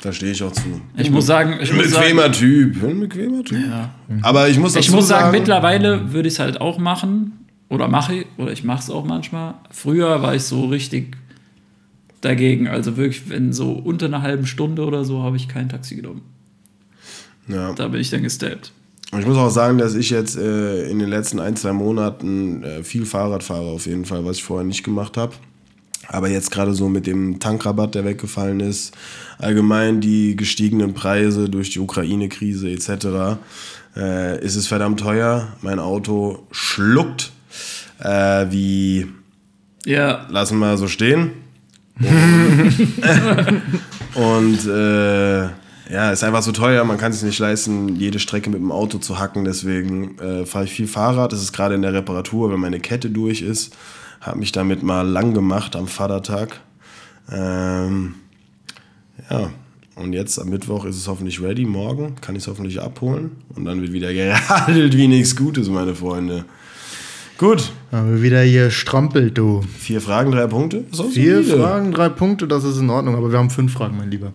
Da 0.01 0.13
stehe 0.13 0.31
ich 0.33 0.43
auch 0.43 0.51
zu. 0.51 0.61
Ich 0.95 1.09
muss 1.09 1.25
sagen, 1.25 1.55
ich 1.59 1.71
Ein 1.71 1.77
muss 1.77 1.89
bequemer 1.91 2.21
sagen, 2.23 2.33
Typ. 2.33 2.83
Ein 2.83 2.99
bequemer 2.99 3.43
Typ. 3.43 3.57
ja. 3.67 3.89
Aber 4.21 4.47
ich 4.47 4.59
muss 4.59 4.75
ich 4.75 4.91
muss 4.91 5.07
sagen, 5.07 5.25
sagen, 5.25 5.37
mittlerweile 5.39 6.13
würde 6.13 6.27
ich 6.27 6.35
es 6.35 6.39
halt 6.39 6.61
auch 6.61 6.77
machen. 6.77 7.31
Oder 7.69 7.87
mache 7.87 8.13
ich, 8.13 8.25
oder 8.37 8.51
ich 8.51 8.63
mache 8.63 8.81
es 8.83 8.91
auch 8.91 9.05
manchmal. 9.05 9.55
Früher 9.71 10.21
war 10.21 10.35
ich 10.35 10.43
so 10.43 10.65
richtig 10.65 11.17
dagegen. 12.21 12.67
Also 12.67 12.95
wirklich, 12.97 13.27
wenn 13.29 13.53
so 13.53 13.71
unter 13.71 14.05
einer 14.05 14.21
halben 14.21 14.45
Stunde 14.45 14.85
oder 14.85 15.03
so, 15.03 15.23
habe 15.23 15.37
ich 15.37 15.47
kein 15.47 15.69
Taxi 15.69 15.95
genommen. 15.95 16.21
Ja. 17.47 17.73
Da 17.73 17.87
bin 17.87 18.01
ich 18.01 18.09
dann 18.09 18.23
gesteppt. 18.23 18.71
Und 19.11 19.19
ich 19.19 19.27
muss 19.27 19.37
auch 19.37 19.49
sagen, 19.49 19.77
dass 19.77 19.95
ich 19.95 20.09
jetzt 20.09 20.35
äh, 20.35 20.89
in 20.89 20.99
den 20.99 21.09
letzten 21.09 21.39
ein, 21.39 21.55
zwei 21.55 21.73
Monaten 21.73 22.63
äh, 22.63 22.83
viel 22.83 23.05
Fahrrad 23.05 23.43
fahre, 23.43 23.67
auf 23.67 23.85
jeden 23.85 24.05
Fall, 24.05 24.25
was 24.25 24.37
ich 24.37 24.43
vorher 24.43 24.65
nicht 24.65 24.83
gemacht 24.83 25.15
habe. 25.15 25.33
Aber 26.07 26.29
jetzt 26.29 26.51
gerade 26.51 26.73
so 26.73 26.89
mit 26.89 27.07
dem 27.07 27.39
Tankrabatt, 27.39 27.95
der 27.95 28.05
weggefallen 28.05 28.59
ist, 28.59 28.93
allgemein 29.39 30.01
die 30.01 30.35
gestiegenen 30.35 30.93
Preise 30.93 31.49
durch 31.49 31.71
die 31.71 31.79
Ukraine-Krise 31.79 32.69
etc., 32.69 33.39
äh, 33.95 34.43
ist 34.43 34.55
es 34.55 34.67
verdammt 34.67 34.99
teuer. 34.99 35.47
Mein 35.61 35.79
Auto 35.79 36.45
schluckt 36.51 37.31
äh, 37.99 38.45
wie, 38.51 39.07
Ja, 39.85 40.27
lassen 40.29 40.59
wir 40.59 40.77
so 40.77 40.87
stehen. 40.87 41.31
Und 44.15 44.67
äh, 44.67 45.47
ja, 45.89 46.11
ist 46.11 46.23
einfach 46.23 46.41
so 46.41 46.51
teuer, 46.51 46.83
man 46.83 46.97
kann 46.97 47.11
es 47.11 47.21
nicht 47.21 47.39
leisten, 47.39 47.95
jede 47.95 48.19
Strecke 48.19 48.49
mit 48.49 48.59
dem 48.59 48.71
Auto 48.71 48.97
zu 48.97 49.19
hacken. 49.19 49.45
Deswegen 49.45 50.17
äh, 50.19 50.45
fahre 50.45 50.65
ich 50.65 50.71
viel 50.71 50.87
Fahrrad. 50.87 51.31
Das 51.31 51.41
ist 51.41 51.53
gerade 51.53 51.75
in 51.75 51.81
der 51.81 51.93
Reparatur, 51.93 52.51
wenn 52.51 52.59
meine 52.59 52.79
Kette 52.79 53.09
durch 53.09 53.41
ist. 53.41 53.75
Habe 54.21 54.39
mich 54.39 54.51
damit 54.51 54.81
mal 54.81 55.07
lang 55.07 55.33
gemacht 55.33 55.75
am 55.75 55.87
Vatertag. 55.87 56.59
Ähm, 57.31 58.15
ja, 59.29 59.49
und 59.95 60.13
jetzt 60.13 60.39
am 60.39 60.49
Mittwoch 60.49 60.85
ist 60.85 60.97
es 60.97 61.07
hoffentlich 61.07 61.41
ready. 61.41 61.65
Morgen 61.65 62.15
kann 62.21 62.35
ich 62.35 62.43
es 62.43 62.47
hoffentlich 62.47 62.81
abholen. 62.81 63.31
Und 63.55 63.65
dann 63.65 63.81
wird 63.81 63.93
wieder 63.93 64.13
geradelt 64.13 64.97
wie 64.97 65.07
nichts 65.07 65.35
Gutes, 65.35 65.69
meine 65.69 65.95
Freunde. 65.95 66.45
Gut, 67.37 67.73
Haben 67.91 68.11
wir 68.15 68.21
wieder 68.21 68.41
hier 68.43 68.71
strampelt, 68.71 69.37
du. 69.37 69.61
vier 69.77 69.99
Fragen, 69.99 70.31
drei 70.31 70.47
Punkte. 70.47 70.85
Vier. 71.11 71.43
Fragen, 71.43 71.91
drei 71.91 72.07
Punkte, 72.07 72.47
das 72.47 72.63
ist 72.63 72.77
in 72.77 72.89
Ordnung, 72.89 73.15
aber 73.17 73.29
wir 73.29 73.37
haben 73.37 73.49
fünf 73.49 73.73
Fragen, 73.73 73.97
mein 73.97 74.09
Lieber. 74.09 74.31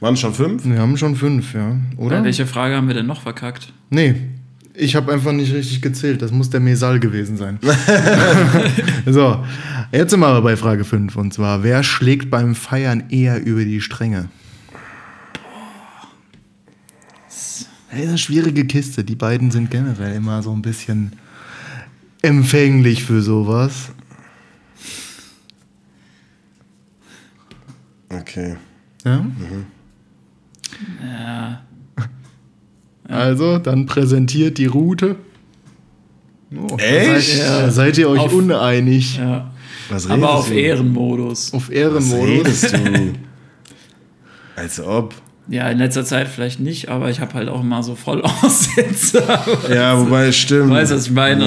Waren 0.00 0.14
es 0.14 0.20
schon 0.20 0.32
fünf? 0.34 0.64
Wir 0.64 0.78
haben 0.78 0.96
schon 0.96 1.14
fünf, 1.14 1.54
ja. 1.54 1.76
Oder? 1.98 2.24
welche 2.24 2.46
Frage 2.46 2.74
haben 2.74 2.88
wir 2.88 2.94
denn 2.94 3.06
noch 3.06 3.20
verkackt? 3.20 3.72
Nee, 3.90 4.14
ich 4.74 4.96
habe 4.96 5.12
einfach 5.12 5.32
nicht 5.32 5.52
richtig 5.52 5.82
gezählt. 5.82 6.22
Das 6.22 6.32
muss 6.32 6.48
der 6.48 6.60
Mesal 6.60 7.00
gewesen 7.00 7.36
sein. 7.36 7.58
so, 9.06 9.44
jetzt 9.92 10.10
sind 10.10 10.20
wir 10.20 10.28
aber 10.28 10.40
bei 10.40 10.56
Frage 10.56 10.84
5. 10.84 11.14
Und 11.16 11.34
zwar, 11.34 11.62
wer 11.62 11.82
schlägt 11.82 12.30
beim 12.30 12.54
Feiern 12.54 13.04
eher 13.10 13.44
über 13.44 13.62
die 13.62 13.82
Stränge? 13.82 14.30
Das 17.28 17.60
ist 17.60 17.68
eine 17.90 18.16
schwierige 18.16 18.64
Kiste. 18.66 19.04
Die 19.04 19.16
beiden 19.16 19.50
sind 19.50 19.70
generell 19.70 20.14
immer 20.14 20.42
so 20.42 20.52
ein 20.52 20.62
bisschen 20.62 21.12
empfänglich 22.22 23.04
für 23.04 23.20
sowas. 23.20 23.90
Okay. 28.08 28.56
Ja? 29.04 29.26
Ja, 31.02 31.60
Also, 33.08 33.58
dann 33.58 33.86
präsentiert 33.86 34.58
die 34.58 34.66
Route. 34.66 35.16
Oh, 36.56 36.76
Echt? 36.78 37.38
Seid, 37.38 37.72
seid 37.72 37.98
ihr 37.98 38.08
euch 38.08 38.20
Auf- 38.20 38.32
uneinig? 38.32 39.16
ja. 39.18 39.50
Was 39.88 40.04
redest 40.08 40.22
Aber 40.24 40.34
auf 40.34 40.48
du? 40.48 40.54
Ehrenmodus. 40.54 41.52
Auf 41.52 41.68
Was 41.68 41.74
Ehrenmodus? 41.74 42.26
redest 42.64 42.72
du? 42.74 42.78
Als 44.56 44.80
ob. 44.80 45.14
Ja, 45.48 45.68
in 45.68 45.78
letzter 45.78 46.04
Zeit 46.04 46.28
vielleicht 46.28 46.60
nicht, 46.60 46.88
aber 46.88 47.10
ich 47.10 47.20
habe 47.20 47.34
halt 47.34 47.48
auch 47.48 47.60
immer 47.62 47.82
so 47.82 47.96
Vollaussetzer. 47.96 49.40
Ja, 49.72 49.98
wobei 49.98 50.26
es 50.28 50.36
stimmt. 50.36 50.70
Weißt 50.70 50.92
du, 50.92 50.96
was 50.96 51.06
ich 51.06 51.12
meine? 51.12 51.44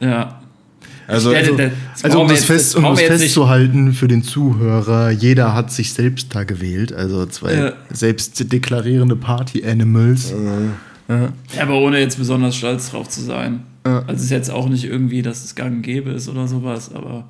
Und, 0.00 0.06
Ja. 0.08 0.40
Also, 1.12 1.30
also, 1.30 1.56
das 1.56 1.70
Also 2.02 2.20
um 2.20 2.28
das, 2.28 2.38
jetzt- 2.38 2.46
fest, 2.46 2.76
um 2.76 2.82
das 2.84 3.00
festzuhalten 3.00 3.92
für 3.92 4.08
den 4.08 4.22
Zuhörer, 4.22 5.10
jeder 5.10 5.54
hat 5.54 5.70
sich 5.72 5.92
selbst 5.92 6.34
da 6.34 6.44
gewählt. 6.44 6.92
Also 6.92 7.26
zwei 7.26 7.54
Ja. 7.54 7.72
selbst 7.92 8.52
deklarierende 8.52 9.16
Party-Animals. 9.16 10.30
Ja. 11.08 11.28
Ja, 11.56 11.62
aber 11.62 11.78
ohne 11.80 11.98
jetzt 12.00 12.16
besonders 12.16 12.56
stolz 12.56 12.90
drauf 12.90 13.08
zu 13.08 13.20
sein. 13.20 13.64
Ja. 13.86 13.98
Also 14.00 14.12
es 14.14 14.22
ist 14.24 14.30
jetzt 14.30 14.50
auch 14.50 14.68
nicht 14.68 14.84
irgendwie, 14.84 15.20
dass 15.22 15.44
es 15.44 15.54
gang 15.54 15.76
und 15.76 15.82
gäbe 15.82 16.10
ist 16.10 16.28
oder 16.28 16.46
sowas, 16.48 16.90
aber 16.94 17.28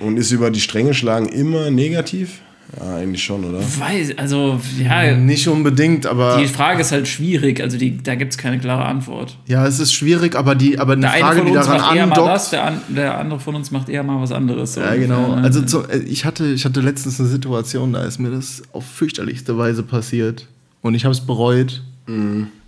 und 0.00 0.16
ist 0.18 0.32
über 0.32 0.50
die 0.50 0.60
Stränge 0.60 0.92
schlagen 0.94 1.26
immer 1.28 1.70
negativ? 1.70 2.40
Ja, 2.78 2.96
eigentlich 2.96 3.22
schon, 3.22 3.44
oder? 3.44 3.58
Weiß, 3.60 4.16
also, 4.16 4.58
ja, 4.82 5.14
Nicht 5.14 5.46
unbedingt, 5.46 6.06
aber 6.06 6.38
die 6.38 6.46
Frage 6.46 6.80
ist 6.80 6.90
halt 6.90 7.06
schwierig. 7.06 7.60
Also, 7.60 7.76
die, 7.76 8.02
da 8.02 8.14
gibt 8.14 8.32
es 8.32 8.38
keine 8.38 8.58
klare 8.58 8.84
Antwort. 8.86 9.36
ja, 9.46 9.66
es 9.66 9.78
ist 9.78 9.92
schwierig, 9.92 10.34
aber 10.34 10.54
die, 10.54 10.78
aber 10.78 10.92
eine 10.94 11.02
Der 11.02 11.12
eine 11.12 11.22
Frage, 11.24 11.36
von 11.38 11.46
die 11.46 11.52
uns 11.56 11.66
daran 11.66 11.80
macht 11.80 11.96
eher 11.96 12.06
mal 12.06 12.14
das, 12.14 12.26
andockt. 12.26 12.52
der, 12.52 12.64
an, 12.64 12.80
der 12.96 13.18
andere 13.18 13.40
von 13.40 13.54
uns 13.54 13.70
macht 13.70 13.88
eher 13.90 14.02
mal 14.02 14.20
was 14.22 14.32
anderes. 14.32 14.74
so 14.74 14.80
Ja, 14.80 14.94
genau. 14.94 15.32
Also 15.34 15.60
zu, 15.62 15.82
äh, 15.88 15.98
ich, 15.98 16.24
hatte, 16.24 16.46
ich 16.46 16.64
hatte 16.64 16.80
letztens 16.80 17.20
eine 17.20 17.28
Situation, 17.28 17.92
da 17.92 18.04
ist 18.04 18.18
mir 18.18 18.30
das 18.30 18.62
auf 18.72 18.84
fürchterlichste 18.86 19.58
Weise 19.58 19.82
passiert. 19.82 20.48
Und 20.80 20.94
ich 20.94 21.04
habe 21.04 21.12
es 21.12 21.20
bereut. 21.20 21.82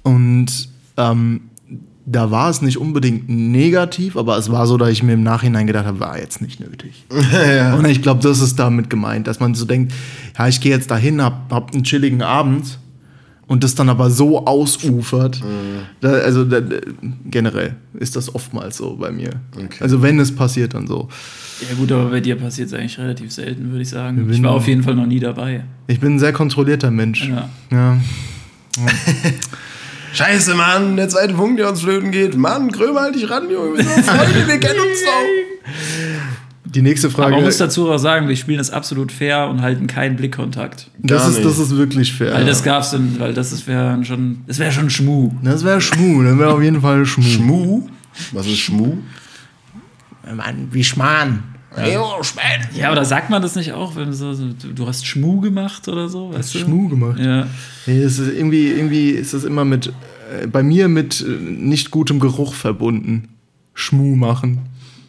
Und 0.02 0.68
ähm, 0.96 1.40
da 2.06 2.30
war 2.30 2.50
es 2.50 2.60
nicht 2.60 2.76
unbedingt 2.76 3.28
negativ, 3.28 4.16
aber 4.16 4.36
es 4.36 4.50
war 4.50 4.66
so, 4.66 4.76
dass 4.76 4.90
ich 4.90 5.02
mir 5.02 5.14
im 5.14 5.22
Nachhinein 5.22 5.66
gedacht 5.66 5.86
habe, 5.86 6.00
war 6.00 6.18
jetzt 6.18 6.42
nicht 6.42 6.60
nötig. 6.60 7.04
Und 7.78 7.84
ich 7.86 8.02
glaube, 8.02 8.22
das 8.22 8.40
ist 8.40 8.58
damit 8.58 8.90
gemeint, 8.90 9.26
dass 9.26 9.40
man 9.40 9.54
so 9.54 9.64
denkt, 9.64 9.92
ja, 10.38 10.46
ich 10.48 10.60
gehe 10.60 10.72
jetzt 10.72 10.90
dahin, 10.90 11.22
hab, 11.22 11.50
hab 11.50 11.72
einen 11.72 11.82
chilligen 11.84 12.20
Abend 12.22 12.78
und 13.46 13.62
das 13.62 13.74
dann 13.74 13.88
aber 13.90 14.10
so 14.10 14.46
ausufert. 14.46 15.42
Da, 16.00 16.08
also 16.12 16.44
da, 16.46 16.60
generell 17.26 17.76
ist 17.94 18.16
das 18.16 18.34
oftmals 18.34 18.78
so 18.78 18.96
bei 18.96 19.10
mir. 19.10 19.30
Okay. 19.54 19.68
Also 19.80 20.00
wenn 20.02 20.18
es 20.18 20.34
passiert, 20.34 20.72
dann 20.74 20.86
so. 20.86 21.08
Ja 21.68 21.74
gut, 21.76 21.92
aber 21.92 22.06
bei 22.10 22.20
dir 22.20 22.36
passiert 22.36 22.68
es 22.68 22.74
eigentlich 22.74 22.98
relativ 22.98 23.32
selten, 23.32 23.70
würde 23.70 23.82
ich 23.82 23.90
sagen. 23.90 24.26
Wir 24.26 24.34
Ich 24.34 24.42
war 24.42 24.50
bin- 24.52 24.58
auf 24.60 24.66
jeden 24.66 24.82
Fall 24.82 24.94
noch 24.94 25.06
nie 25.06 25.20
dabei. 25.20 25.64
Ich 25.86 26.00
bin 26.00 26.14
ein 26.14 26.18
sehr 26.18 26.32
kontrollierter 26.32 26.90
Mensch. 26.90 27.28
Ja. 27.28 27.48
Ja. 27.70 27.98
Scheiße, 30.14 30.54
Mann, 30.54 30.96
der 30.96 31.08
zweite 31.08 31.34
Punkt, 31.34 31.58
der 31.58 31.68
uns 31.68 31.80
flöten 31.82 32.12
geht. 32.12 32.36
Mann, 32.36 32.70
Krömer, 32.70 33.00
halt 33.00 33.16
dich 33.16 33.28
ran, 33.28 33.50
Junge. 33.50 33.76
Wir 33.78 33.84
sind 33.84 34.06
Freunde, 34.06 34.46
wir 34.46 34.60
kennen 34.60 34.78
uns 34.80 35.02
doch. 35.04 35.72
Die 36.66 36.82
nächste 36.82 37.06
Aber 37.08 37.16
Frage. 37.16 37.34
man 37.36 37.44
muss 37.44 37.58
dazu 37.58 37.90
auch 37.90 37.98
sagen, 37.98 38.28
wir 38.28 38.36
spielen 38.36 38.58
das 38.58 38.70
absolut 38.70 39.12
fair 39.12 39.48
und 39.48 39.62
halten 39.62 39.86
keinen 39.86 40.16
Blickkontakt. 40.16 40.90
das, 40.98 41.22
Gar 41.22 41.30
ist, 41.30 41.44
das 41.44 41.58
ist 41.58 41.76
wirklich 41.76 42.12
fair. 42.14 42.32
Weil 42.34 42.46
das 42.46 42.62
gab's 42.64 42.90
denn, 42.90 43.16
weil 43.18 43.32
das 43.32 43.52
ist 43.52 43.66
wär 43.68 43.98
schon, 44.04 44.42
das 44.46 44.58
wäre 44.58 44.72
schon 44.72 44.90
Schmu. 44.90 45.30
das 45.42 45.64
wäre 45.64 45.80
Schmu, 45.80 46.22
das 46.24 46.36
wäre 46.38 46.52
auf 46.52 46.62
jeden 46.62 46.80
Fall 46.80 47.06
Schmu. 47.06 47.22
Schmu? 47.22 47.88
Was 48.32 48.46
ist 48.46 48.58
Schmu? 48.58 48.98
Mann, 50.34 50.68
wie 50.72 50.82
Schmarrn. 50.82 51.42
Ja, 52.76 52.92
oder 52.92 53.04
sagt 53.04 53.30
man 53.30 53.42
das 53.42 53.56
nicht 53.56 53.72
auch, 53.72 53.96
wenn 53.96 54.12
so, 54.12 54.32
so 54.32 54.46
du 54.74 54.86
hast 54.86 55.06
Schmu 55.06 55.40
gemacht 55.40 55.88
oder 55.88 56.08
so, 56.08 56.32
weißt 56.32 56.54
du? 56.54 56.58
Schmu 56.60 56.88
gemacht. 56.88 57.18
Ja. 57.18 57.46
Nee, 57.86 58.02
es 58.02 58.18
ist 58.18 58.32
irgendwie, 58.32 58.68
irgendwie 58.68 59.10
ist 59.10 59.34
das 59.34 59.44
immer 59.44 59.64
mit, 59.64 59.88
äh, 59.88 60.46
bei 60.46 60.62
mir 60.62 60.88
mit 60.88 61.20
äh, 61.20 61.24
nicht 61.24 61.90
gutem 61.90 62.20
Geruch 62.20 62.54
verbunden. 62.54 63.28
Schmu 63.74 64.14
machen. 64.14 64.60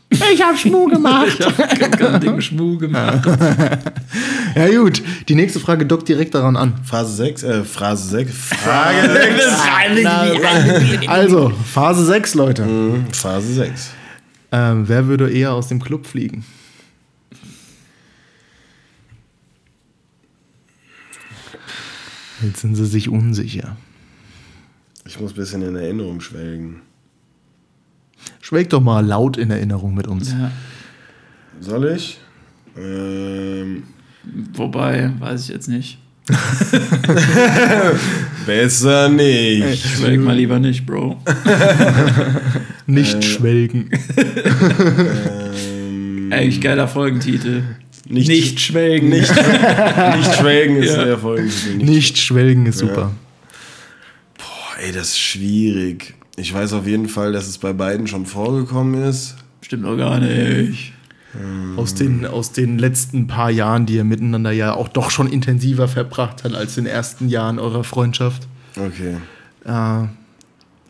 Ich 0.09 0.41
habe 0.43 0.57
Schmu 0.57 0.87
gemacht. 0.89 1.37
Ich 1.39 1.81
hab 1.81 1.97
gerade 1.97 2.19
Ding 2.19 2.41
Schmu 2.41 2.77
gemacht. 2.77 3.25
ja 4.55 4.67
gut, 4.79 5.01
die 5.27 5.35
nächste 5.35 5.59
Frage 5.59 5.85
dockt 5.85 6.07
direkt 6.07 6.35
daran 6.35 6.55
an. 6.55 6.73
Phase 6.83 7.15
6, 7.15 7.43
äh, 7.43 7.63
Phrase 7.63 8.09
6. 8.09 8.33
Frage 8.33 9.11
6. 9.11 11.07
Also, 11.07 11.51
Phase 11.73 12.05
6, 12.05 12.35
Leute. 12.35 12.63
Mhm, 12.63 13.05
Phase 13.11 13.53
6. 13.53 13.91
Ähm, 14.55 14.87
wer 14.87 15.07
würde 15.07 15.29
eher 15.29 15.51
aus 15.51 15.67
dem 15.67 15.81
Club 15.81 16.05
fliegen? 16.05 16.45
Jetzt 22.41 22.61
sind 22.61 22.75
sie 22.75 22.85
sich 22.85 23.09
unsicher. 23.09 23.75
Ich 25.05 25.19
muss 25.19 25.33
ein 25.33 25.35
bisschen 25.35 25.61
in 25.61 25.75
Erinnerung 25.75 26.21
schwelgen. 26.21 26.83
Schwelgt 28.39 28.71
doch 28.71 28.79
mal 28.79 29.05
laut 29.05 29.35
in 29.35 29.51
Erinnerung 29.51 29.93
mit 29.93 30.07
uns. 30.07 30.31
Ja. 30.31 30.51
Soll 31.59 31.89
ich? 31.89 32.21
Ähm, 32.77 33.83
Wobei, 34.53 35.11
weiß 35.19 35.43
ich 35.43 35.49
jetzt 35.49 35.67
nicht. 35.67 35.99
besser 38.45 39.09
nicht. 39.09 39.79
Schwelg 39.85 40.21
mal 40.21 40.35
lieber 40.35 40.59
nicht, 40.59 40.85
Bro. 40.85 41.17
Nicht 42.87 43.23
schwelgen. 43.23 43.89
Ähm, 46.27 46.33
Eigentlich 46.33 46.59
geiler 46.61 46.87
Folgentitel. 46.87 47.63
Nicht- 48.07 48.27
nicht 48.27 48.59
schwelgen. 48.59 49.09
nicht, 49.09 49.29
nicht 49.31 50.35
schwelgen 50.35 50.77
ist 50.77 50.95
Ja. 50.95 51.05
der 51.05 51.17
Folgentitel. 51.19 51.75
Nicht. 51.77 51.87
Nicht 51.89 52.17
schwelgen 52.17 52.65
ist 52.65 52.79
super. 52.79 53.11
Boah, 54.37 54.83
ey, 54.83 54.91
das 54.91 55.09
ist 55.09 55.19
schwierig. 55.19 56.15
Ich 56.35 56.51
weiß 56.53 56.73
auf 56.73 56.87
jeden 56.87 57.07
Fall, 57.09 57.31
dass 57.31 57.47
es 57.47 57.57
bei 57.59 57.73
beiden 57.73 58.07
schon 58.07 58.25
vorgekommen 58.25 59.03
ist. 59.03 59.35
Stimmt 59.61 59.85
doch 59.85 59.97
gar 59.97 60.19
nicht. 60.19 60.93
Aus, 61.77 61.93
den, 61.93 62.25
aus 62.25 62.51
den 62.51 62.79
letzten 62.79 63.27
paar 63.27 63.51
Jahren, 63.51 63.85
die 63.85 63.95
ihr 63.95 64.03
miteinander 64.03 64.51
ja 64.51 64.73
auch 64.73 64.87
doch 64.87 65.11
schon 65.11 65.27
intensiver 65.27 65.87
verbracht 65.87 66.43
habt 66.43 66.55
als 66.55 66.77
in 66.77 66.85
den 66.85 66.93
ersten 66.93 67.27
Jahren 67.27 67.59
eurer 67.59 67.83
Freundschaft. 67.83 68.47
Okay. 68.77 69.17
Äh, 69.65 70.07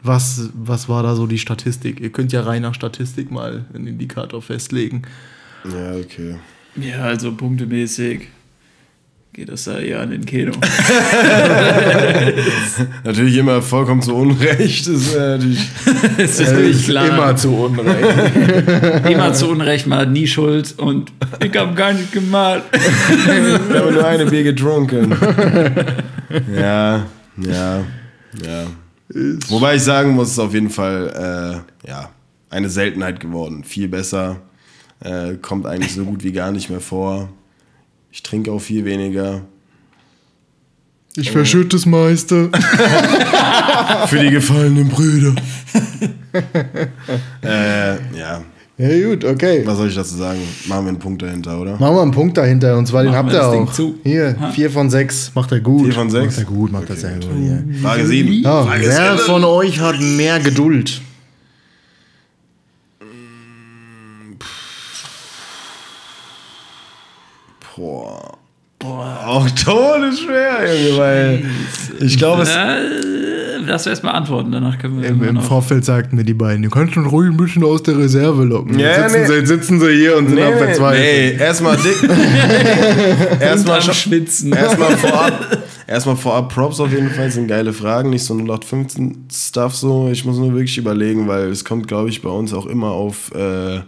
was, 0.04 0.50
was 0.54 0.88
war 0.88 1.02
da 1.02 1.16
so 1.16 1.26
die 1.26 1.40
Statistik? 1.40 2.00
Ihr 2.00 2.12
könnt 2.12 2.32
ja 2.32 2.42
rein 2.42 2.62
nach 2.62 2.76
Statistik 2.76 3.32
mal 3.32 3.66
einen 3.74 3.88
Indikator 3.88 4.42
festlegen. 4.42 5.02
Ja, 5.64 5.96
okay. 5.96 6.36
Ja, 6.76 7.04
also 7.04 7.34
punktemäßig 7.34 8.28
geht 9.36 9.50
das 9.50 9.66
da 9.66 9.80
eher 9.80 10.00
an 10.00 10.12
den 10.12 10.26
Keno. 10.26 10.54
Natürlich 13.04 13.36
immer 13.36 13.62
vollkommen 13.62 14.02
zu 14.02 14.16
Unrecht. 14.16 14.88
Ist 14.88 15.14
äh, 15.14 15.38
natürlich 15.38 15.70
das 16.18 16.40
ist 16.40 16.52
natürlich 16.52 16.86
klar. 16.86 17.10
Immer 17.10 17.36
zu 17.36 17.54
Unrecht. 17.54 19.06
immer 19.10 19.34
zu 19.34 19.50
Unrecht, 19.50 19.88
man 19.88 20.00
hat 20.00 20.12
nie 20.12 20.26
Schuld 20.26 20.76
und 20.78 21.12
ich 21.44 21.54
hab 21.54 21.76
gar 21.76 21.92
nicht 21.92 22.14
gemacht. 22.14 22.64
Ich 22.72 23.76
habe 23.76 23.92
nur 23.92 24.08
eine 24.08 24.26
Bier 24.26 24.44
getrunken. 24.44 25.14
ja, 26.56 27.06
ja, 27.36 27.84
ja. 28.42 28.68
Wobei 29.50 29.76
ich 29.76 29.84
sagen 29.84 30.12
muss, 30.12 30.28
es 30.28 30.34
ist 30.34 30.40
auf 30.40 30.54
jeden 30.54 30.70
Fall 30.70 31.64
äh, 31.84 31.90
ja, 31.90 32.10
eine 32.50 32.70
Seltenheit 32.70 33.20
geworden. 33.20 33.66
Viel 33.66 33.90
besser. 33.90 34.38
Äh, 35.02 35.34
kommt 35.42 35.66
eigentlich 35.66 35.94
so 35.94 36.06
gut 36.06 36.24
wie 36.24 36.32
gar 36.32 36.54
nicht 36.54 36.70
mehr 36.70 36.80
vor. 36.80 37.28
Ich 38.16 38.24
trinke 38.24 38.50
auch 38.50 38.60
viel 38.62 38.86
weniger. 38.86 39.42
Ich 41.18 41.32
verschütte 41.32 41.76
das 41.76 41.86
meiste. 41.86 42.50
Für 44.08 44.20
die 44.20 44.30
gefallenen 44.30 44.88
Brüder. 44.88 45.36
äh, 47.44 47.96
ja, 48.18 48.42
Ja, 48.78 49.08
gut, 49.10 49.26
okay. 49.26 49.64
was 49.66 49.78
soll 49.78 49.90
ich 49.90 49.96
dazu 49.96 50.16
sagen? 50.16 50.40
Machen 50.68 50.86
wir 50.86 50.90
einen 50.92 51.00
Punkt 51.00 51.24
dahinter, 51.24 51.60
oder? 51.60 51.72
Machen 51.78 51.96
wir 51.96 52.02
einen 52.04 52.12
Punkt 52.12 52.38
dahinter 52.38 52.78
und 52.78 52.86
zwar 52.88 53.04
den 53.04 53.12
Machen 53.12 53.18
habt 53.18 53.32
wir 53.34 53.40
ihr 53.40 53.48
auch. 53.50 53.74
zu. 53.74 53.96
Hier, 54.04 54.36
vier 54.54 54.72
von 54.72 54.90
sechs. 54.90 55.34
Macht 55.36 55.52
er 55.52 55.60
gut. 55.60 55.84
Vier 55.84 55.94
von 55.94 56.10
sechs? 56.10 56.38
Macht 56.38 56.48
er 56.48 56.54
gut, 56.54 56.72
macht 56.72 56.90
er 56.90 56.96
sehr 56.96 57.16
gut. 57.16 57.26
Frage 57.82 58.06
7. 58.08 58.32
Ja, 58.44 58.64
Frage 58.64 58.82
wer 58.86 59.12
sieben. 59.18 59.26
von 59.26 59.44
euch 59.44 59.82
hat 59.82 60.00
mehr 60.00 60.40
Geduld? 60.40 61.02
Boah. 67.76 68.38
Auch 69.26 69.50
todesschwer, 69.52 70.66
Junge, 70.76 70.98
weil 70.98 71.46
ich 72.00 72.18
glaube, 72.18 72.44
es. 72.44 72.56
Lass 73.68 73.88
erst 73.88 74.04
mal 74.04 74.12
antworten, 74.12 74.52
danach 74.52 74.78
können 74.78 75.02
wir 75.02 75.10
Im, 75.10 75.24
Im. 75.24 75.42
Vorfeld 75.42 75.84
sagten 75.86 76.18
mir 76.18 76.24
die 76.24 76.36
beiden, 76.36 76.64
ihr 76.64 76.70
könnt 76.70 76.94
schon 76.94 77.08
ruhig 77.08 77.32
ein 77.32 77.38
bisschen 77.38 77.64
aus 77.64 77.82
der 77.82 77.98
Reserve 77.98 78.44
locken. 78.44 78.78
Ja, 78.78 78.90
jetzt, 78.90 79.14
sitzen 79.14 79.22
nee. 79.22 79.28
sie, 79.28 79.34
jetzt 79.34 79.48
sitzen 79.48 79.80
sie 79.80 79.92
hier 79.92 80.18
und 80.18 80.30
sind 80.30 80.40
am 80.40 80.54
Verzweifeln. 80.54 81.04
nee, 81.04 81.32
erstmal 81.32 81.78
dick. 81.78 81.98
erstmal 83.40 83.82
Schwitzen. 83.82 84.54
Erstmal 84.54 84.96
vorab, 84.98 85.58
erstmal 85.88 86.16
vorab 86.16 86.54
Props 86.54 86.80
auf 86.80 86.92
jeden 86.92 87.10
Fall, 87.10 87.32
sind 87.32 87.48
geile 87.48 87.74
Fragen, 87.74 88.12
nicht 88.12 88.24
so 88.24 88.36
0815 88.36 89.30
Stuff 89.34 89.76
so. 89.76 90.10
Ich 90.12 90.26
muss 90.26 90.38
nur 90.38 90.54
wirklich 90.54 90.78
überlegen, 90.78 91.28
weil 91.28 91.50
es 91.50 91.66
kommt, 91.66 91.88
glaube 91.88 92.10
ich, 92.10 92.22
bei 92.22 92.30
uns 92.30 92.54
auch 92.54 92.68
immer 92.68 92.92
auf 92.92 93.34
äh, 93.34 93.80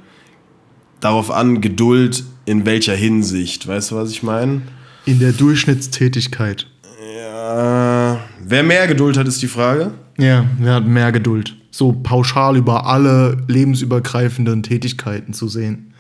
darauf 1.00 1.32
an, 1.32 1.62
Geduld 1.62 2.24
in 2.46 2.66
welcher 2.66 2.96
Hinsicht. 2.96 3.68
Weißt 3.68 3.92
du, 3.92 3.96
was 3.96 4.12
ich 4.12 4.24
meine? 4.24 4.62
In 5.06 5.20
der 5.20 5.32
Durchschnittstätigkeit. 5.32 6.68
Ja, 7.16 8.20
wer 8.44 8.64
mehr 8.64 8.88
Geduld 8.88 9.18
hat, 9.18 9.28
ist 9.28 9.42
die 9.42 9.48
Frage. 9.48 9.92
Ja, 10.18 10.46
wer 10.60 10.76
hat 10.76 10.86
mehr 10.86 11.12
Geduld? 11.12 11.56
So 11.72 11.92
pauschal 11.92 12.58
über 12.58 12.86
alle 12.88 13.38
lebensübergreifenden 13.48 14.64
Tätigkeiten 14.64 15.34
zu 15.34 15.48
sehen. 15.48 15.94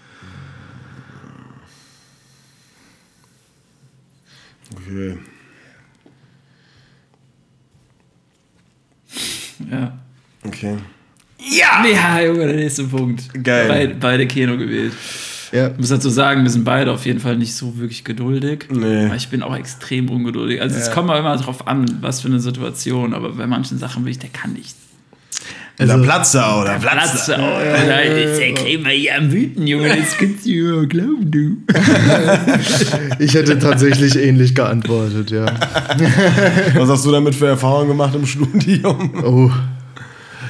Okay. 4.76 5.18
Ja. 9.70 9.98
Okay. 10.44 10.78
Ja! 11.40 11.86
Ja, 11.86 12.22
Junge, 12.26 12.48
der 12.48 12.56
nächste 12.56 12.84
Punkt. 12.86 13.24
Geil. 13.44 13.68
Beide, 13.68 13.96
beide 13.96 14.28
Keno 14.28 14.58
gewählt. 14.58 14.94
Ja. 15.52 15.70
Ich 15.70 15.78
muss 15.78 15.90
dazu 15.90 16.10
sagen, 16.10 16.44
wir 16.44 16.50
sind 16.50 16.66
beide 16.66 16.92
auf 16.92 17.06
jeden 17.06 17.20
Fall 17.20 17.38
nicht 17.38 17.56
so 17.56 17.78
wirklich 17.78 18.04
geduldig. 18.04 18.66
Nee. 18.70 19.06
Aber 19.06 19.16
ich 19.16 19.30
bin 19.30 19.44
auch 19.44 19.56
extrem 19.56 20.10
ungeduldig. 20.10 20.62
Also 20.62 20.76
es 20.76 20.92
kommt 20.92 21.08
mal 21.08 21.18
immer 21.20 21.38
drauf 21.38 21.68
an, 21.68 22.00
was 22.02 22.22
für 22.22 22.28
eine 22.28 22.40
Situation, 22.40 23.14
aber 23.14 23.32
bei 23.32 23.48
manchen 23.48 23.78
Sachen 23.78 24.04
bin 24.04 24.12
ich, 24.12 24.20
der 24.20 24.30
kann 24.30 24.54
nicht. 24.54 24.76
Also, 25.80 25.94
oder 25.94 26.04
Platzer 26.04 26.62
oder 26.62 26.80
Platzer. 26.80 27.36
Platz. 27.36 27.40
Oh, 27.40 27.88
da 27.88 28.00
ist 28.00 28.40
der 28.40 28.54
Krämer 28.56 28.90
hier 28.90 29.16
am 29.16 29.32
Wüten, 29.32 29.68
Junge. 29.68 29.90
Das 29.90 30.18
kannst 30.18 30.46
du 30.48 30.76
mal 30.76 30.88
glauben, 30.88 31.30
du. 31.30 31.58
ich 33.24 33.36
hätte 33.36 33.60
tatsächlich 33.60 34.16
ähnlich 34.16 34.56
geantwortet, 34.56 35.30
ja. 35.30 35.46
Was 36.74 36.90
hast 36.90 37.06
du 37.06 37.12
damit 37.12 37.36
für 37.36 37.48
Erfahrungen 37.48 37.90
gemacht 37.90 38.16
im 38.16 38.26
Studium? 38.26 39.24
Oh. 39.24 39.52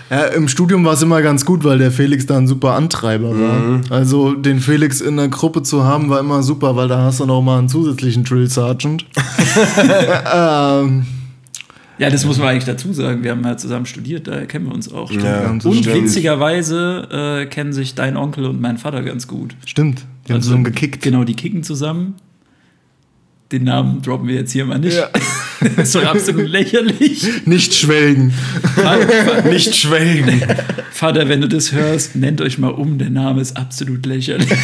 Ja, 0.10 0.24
Im 0.28 0.48
Studium 0.48 0.86
war 0.86 0.94
es 0.94 1.02
immer 1.02 1.22
ganz 1.22 1.44
gut, 1.44 1.64
weil 1.66 1.80
der 1.80 1.92
Felix 1.92 2.26
da 2.26 2.38
ein 2.38 2.48
super 2.48 2.74
Antreiber 2.76 3.32
war. 3.38 3.82
Also 3.90 4.34
den 4.34 4.60
Felix 4.62 5.02
in 5.02 5.18
der 5.18 5.28
Gruppe 5.28 5.64
zu 5.64 5.84
haben, 5.84 6.10
war 6.10 6.20
immer 6.22 6.44
super, 6.44 6.76
weil 6.78 6.88
da 6.88 7.00
hast 7.04 7.20
du 7.20 7.26
noch 7.26 7.42
mal 7.42 7.60
einen 7.60 7.68
zusätzlichen 7.70 8.24
Drill 8.24 8.48
Sergeant. 8.50 9.06
ähm, 10.34 11.06
Ja, 12.00 12.10
das 12.10 12.26
muss 12.26 12.38
man 12.38 12.48
eigentlich 12.50 12.66
dazu 12.66 12.94
sagen. 12.94 13.24
Wir 13.24 13.32
haben 13.32 13.44
ja 13.44 13.58
zusammen 13.58 13.86
studiert, 13.86 14.28
daher 14.28 14.46
kennen 14.46 14.68
wir 14.68 14.74
uns 14.74 14.92
auch. 14.94 15.12
Ja, 15.12 15.50
Und 15.50 15.62
stimmt. 15.62 15.86
witzigerweise 15.94 17.42
äh, 17.44 17.46
kennen 17.48 17.74
sich 17.74 17.96
dein 17.96 18.16
Onkel 18.18 18.46
und 18.46 18.62
mein 18.62 18.78
Vater 18.78 19.02
ganz 19.04 19.28
gut. 19.28 19.56
stimmt, 19.66 20.06
die 20.28 20.34
haben 20.34 20.42
zusammen 20.42 20.64
gekickt. 20.64 21.02
Genau, 21.04 21.24
die 21.26 21.34
kicken 21.36 21.64
zusammen. 21.64 22.16
Den 23.52 23.64
Namen 23.64 24.02
droppen 24.02 24.28
wir 24.28 24.36
jetzt 24.36 24.52
hier 24.52 24.66
mal 24.66 24.78
nicht. 24.80 24.98
Ja. 24.98 25.08
das 25.76 25.88
ist 25.88 25.96
doch 25.96 26.06
absolut 26.06 26.48
lächerlich. 26.50 27.28
Nicht 27.46 27.74
schwelgen. 27.74 28.32
Vater, 28.76 29.42
Nicht 29.50 29.76
schwelgen. 29.76 30.42
Vater, 30.92 31.28
wenn 31.30 31.42
du 31.42 31.48
das 31.48 31.72
hörst, 31.72 32.16
nennt 32.16 32.42
euch 32.42 32.58
mal 32.58 32.70
um. 32.72 32.98
Der 32.98 33.10
Name 33.10 33.42
ist 33.42 33.58
absolut 33.58 34.06
lächerlich. 34.06 34.48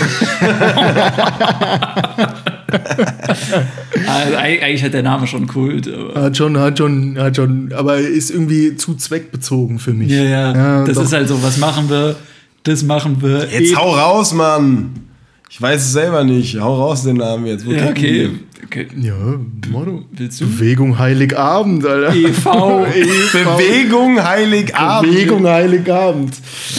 also, 4.07 4.35
eig- 4.37 4.61
eigentlich 4.61 4.83
hat 4.83 4.93
der 4.93 5.03
Name 5.03 5.27
schon 5.27 5.47
Kult. 5.47 5.87
Aber 5.91 6.21
Hat 6.23 6.37
schon, 6.37 6.57
hat 6.59 6.77
schon, 6.77 7.17
hat 7.19 7.35
schon, 7.35 7.71
aber 7.73 7.97
ist 7.97 8.29
irgendwie 8.31 8.75
zu 8.75 8.95
zweckbezogen 8.95 9.79
für 9.79 9.93
mich. 9.93 10.11
ja, 10.11 10.23
ja, 10.23 10.83
das 10.85 10.95
doch. 10.97 11.03
ist 11.03 11.13
halt 11.13 11.27
so, 11.27 11.41
was 11.43 11.57
machen 11.57 11.89
wir? 11.89 12.15
Das 12.63 12.83
machen 12.83 13.21
wir. 13.21 13.47
Jetzt 13.51 13.71
Eh- 13.73 13.75
hau 13.75 13.91
raus, 13.95 14.33
Mann. 14.33 14.91
Ich 15.49 15.61
weiß 15.61 15.81
es 15.81 15.91
selber 15.91 16.23
nicht. 16.23 16.59
Hau 16.59 16.75
raus 16.75 17.03
den 17.03 17.17
Namen 17.17 17.45
jetzt. 17.45 17.65
Wo 17.65 17.71
Ja, 17.71 17.89
okay. 17.89 18.29
die? 18.29 18.39
Okay. 18.65 18.87
Ja, 18.99 19.13
Motto. 19.69 20.05
Willst 20.11 20.41
du? 20.41 20.45
Bewegung 20.45 20.97
Heiligabend, 20.97 21.85
Alter. 21.85 22.15
EV. 22.15 22.43
Bewegung 22.43 24.23
Heiligabend. 24.23 25.11
Bewegung 25.11 25.47
Heiligabend. 25.47 26.35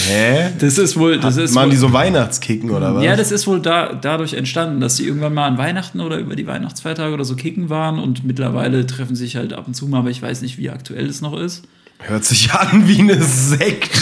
Hä? 0.09 0.51
Das 0.59 0.79
ist 0.79 0.97
wohl, 0.97 1.19
das 1.19 1.37
ist 1.37 1.55
Machen 1.55 1.67
wohl, 1.67 1.71
die 1.71 1.77
so 1.77 1.93
Weihnachtskicken 1.93 2.71
oder 2.71 2.95
was? 2.95 3.05
Ja, 3.05 3.17
das 3.17 3.33
ist 3.33 3.47
wohl 3.47 3.61
da, 3.61 3.93
dadurch 3.93 4.35
entstanden, 4.35 4.81
dass 4.81 4.97
sie 4.97 5.07
irgendwann 5.07 5.35
mal 5.35 5.47
an 5.47 5.59
Weihnachten 5.59 6.01
oder 6.01 6.19
über 6.19 6.37
die 6.37 6.47
Weihnachtsfeiertage 6.47 7.15
oder 7.15 7.25
so 7.25 7.37
kicken 7.37 7.71
waren 7.71 7.99
und 7.99 8.25
mittlerweile 8.25 8.87
treffen 8.87 9.17
sich 9.17 9.37
halt 9.37 9.53
ab 9.53 9.67
und 9.67 9.75
zu 9.75 9.87
mal, 9.87 9.99
aber 9.99 10.11
ich 10.11 10.23
weiß 10.23 10.43
nicht, 10.43 10.59
wie 10.59 10.71
aktuell 10.71 11.07
es 11.07 11.21
noch 11.21 11.39
ist. 11.39 11.65
Hört 12.07 12.25
sich 12.25 12.53
an 12.55 12.87
wie 12.87 13.01
eine 13.01 13.23
Sekte. 13.23 13.99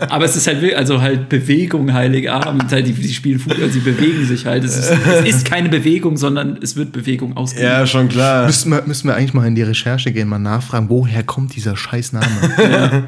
Aber 0.08 0.24
es 0.24 0.36
ist 0.36 0.46
halt, 0.46 0.60
wirklich- 0.60 0.76
also 0.76 1.00
halt 1.00 1.28
Bewegung, 1.28 1.92
Heiligabend, 1.92 2.70
halt, 2.70 2.86
die, 2.86 2.92
die 2.92 3.12
spielen 3.12 3.38
Fußball, 3.40 3.68
sie 3.70 3.80
bewegen 3.80 4.24
sich 4.26 4.46
halt. 4.46 4.62
Es 4.64 4.76
ist, 4.76 4.90
es 4.90 5.28
ist 5.36 5.44
keine 5.44 5.68
Bewegung, 5.68 6.16
sondern 6.16 6.58
es 6.62 6.76
wird 6.76 6.92
Bewegung 6.92 7.36
ausgeübt. 7.36 7.64
ja, 7.66 7.86
schon 7.86 8.08
klar. 8.08 8.46
Müssen 8.46 8.70
wir, 8.70 8.82
müssen 8.86 9.08
wir 9.08 9.16
eigentlich 9.16 9.34
mal 9.34 9.46
in 9.46 9.54
die 9.54 9.62
Recherche 9.62 10.12
gehen, 10.12 10.28
mal 10.28 10.38
nachfragen, 10.38 10.88
woher 10.88 11.22
kommt 11.24 11.56
dieser 11.56 11.76
Scheißname? 11.76 12.26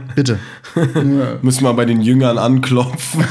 Bitte. 0.14 0.38
Müssen 1.42 1.62
wir 1.64 1.72
bei 1.74 1.84
den 1.84 2.00
Jüngern 2.02 2.38
anklopfen. 2.38 3.24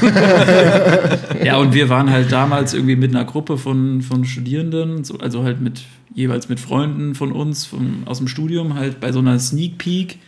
Ja, 1.44 1.56
und 1.56 1.74
wir 1.74 1.88
waren 1.88 2.10
halt 2.10 2.32
damals 2.32 2.72
irgendwie 2.74 2.96
mit 2.96 3.14
einer 3.14 3.24
Gruppe 3.24 3.58
von, 3.58 4.00
von 4.02 4.24
Studierenden, 4.24 5.04
so, 5.04 5.18
also 5.18 5.42
halt 5.44 5.60
mit 5.60 5.82
jeweils 6.14 6.48
mit 6.48 6.60
Freunden 6.60 7.14
von 7.14 7.32
uns 7.32 7.64
von, 7.66 8.02
aus 8.06 8.18
dem 8.18 8.28
Studium, 8.28 8.74
halt 8.74 9.00
bei 9.00 9.12
so 9.12 9.18
einer 9.20 9.38
Sneak 9.38 9.78
Peek. 9.78 10.18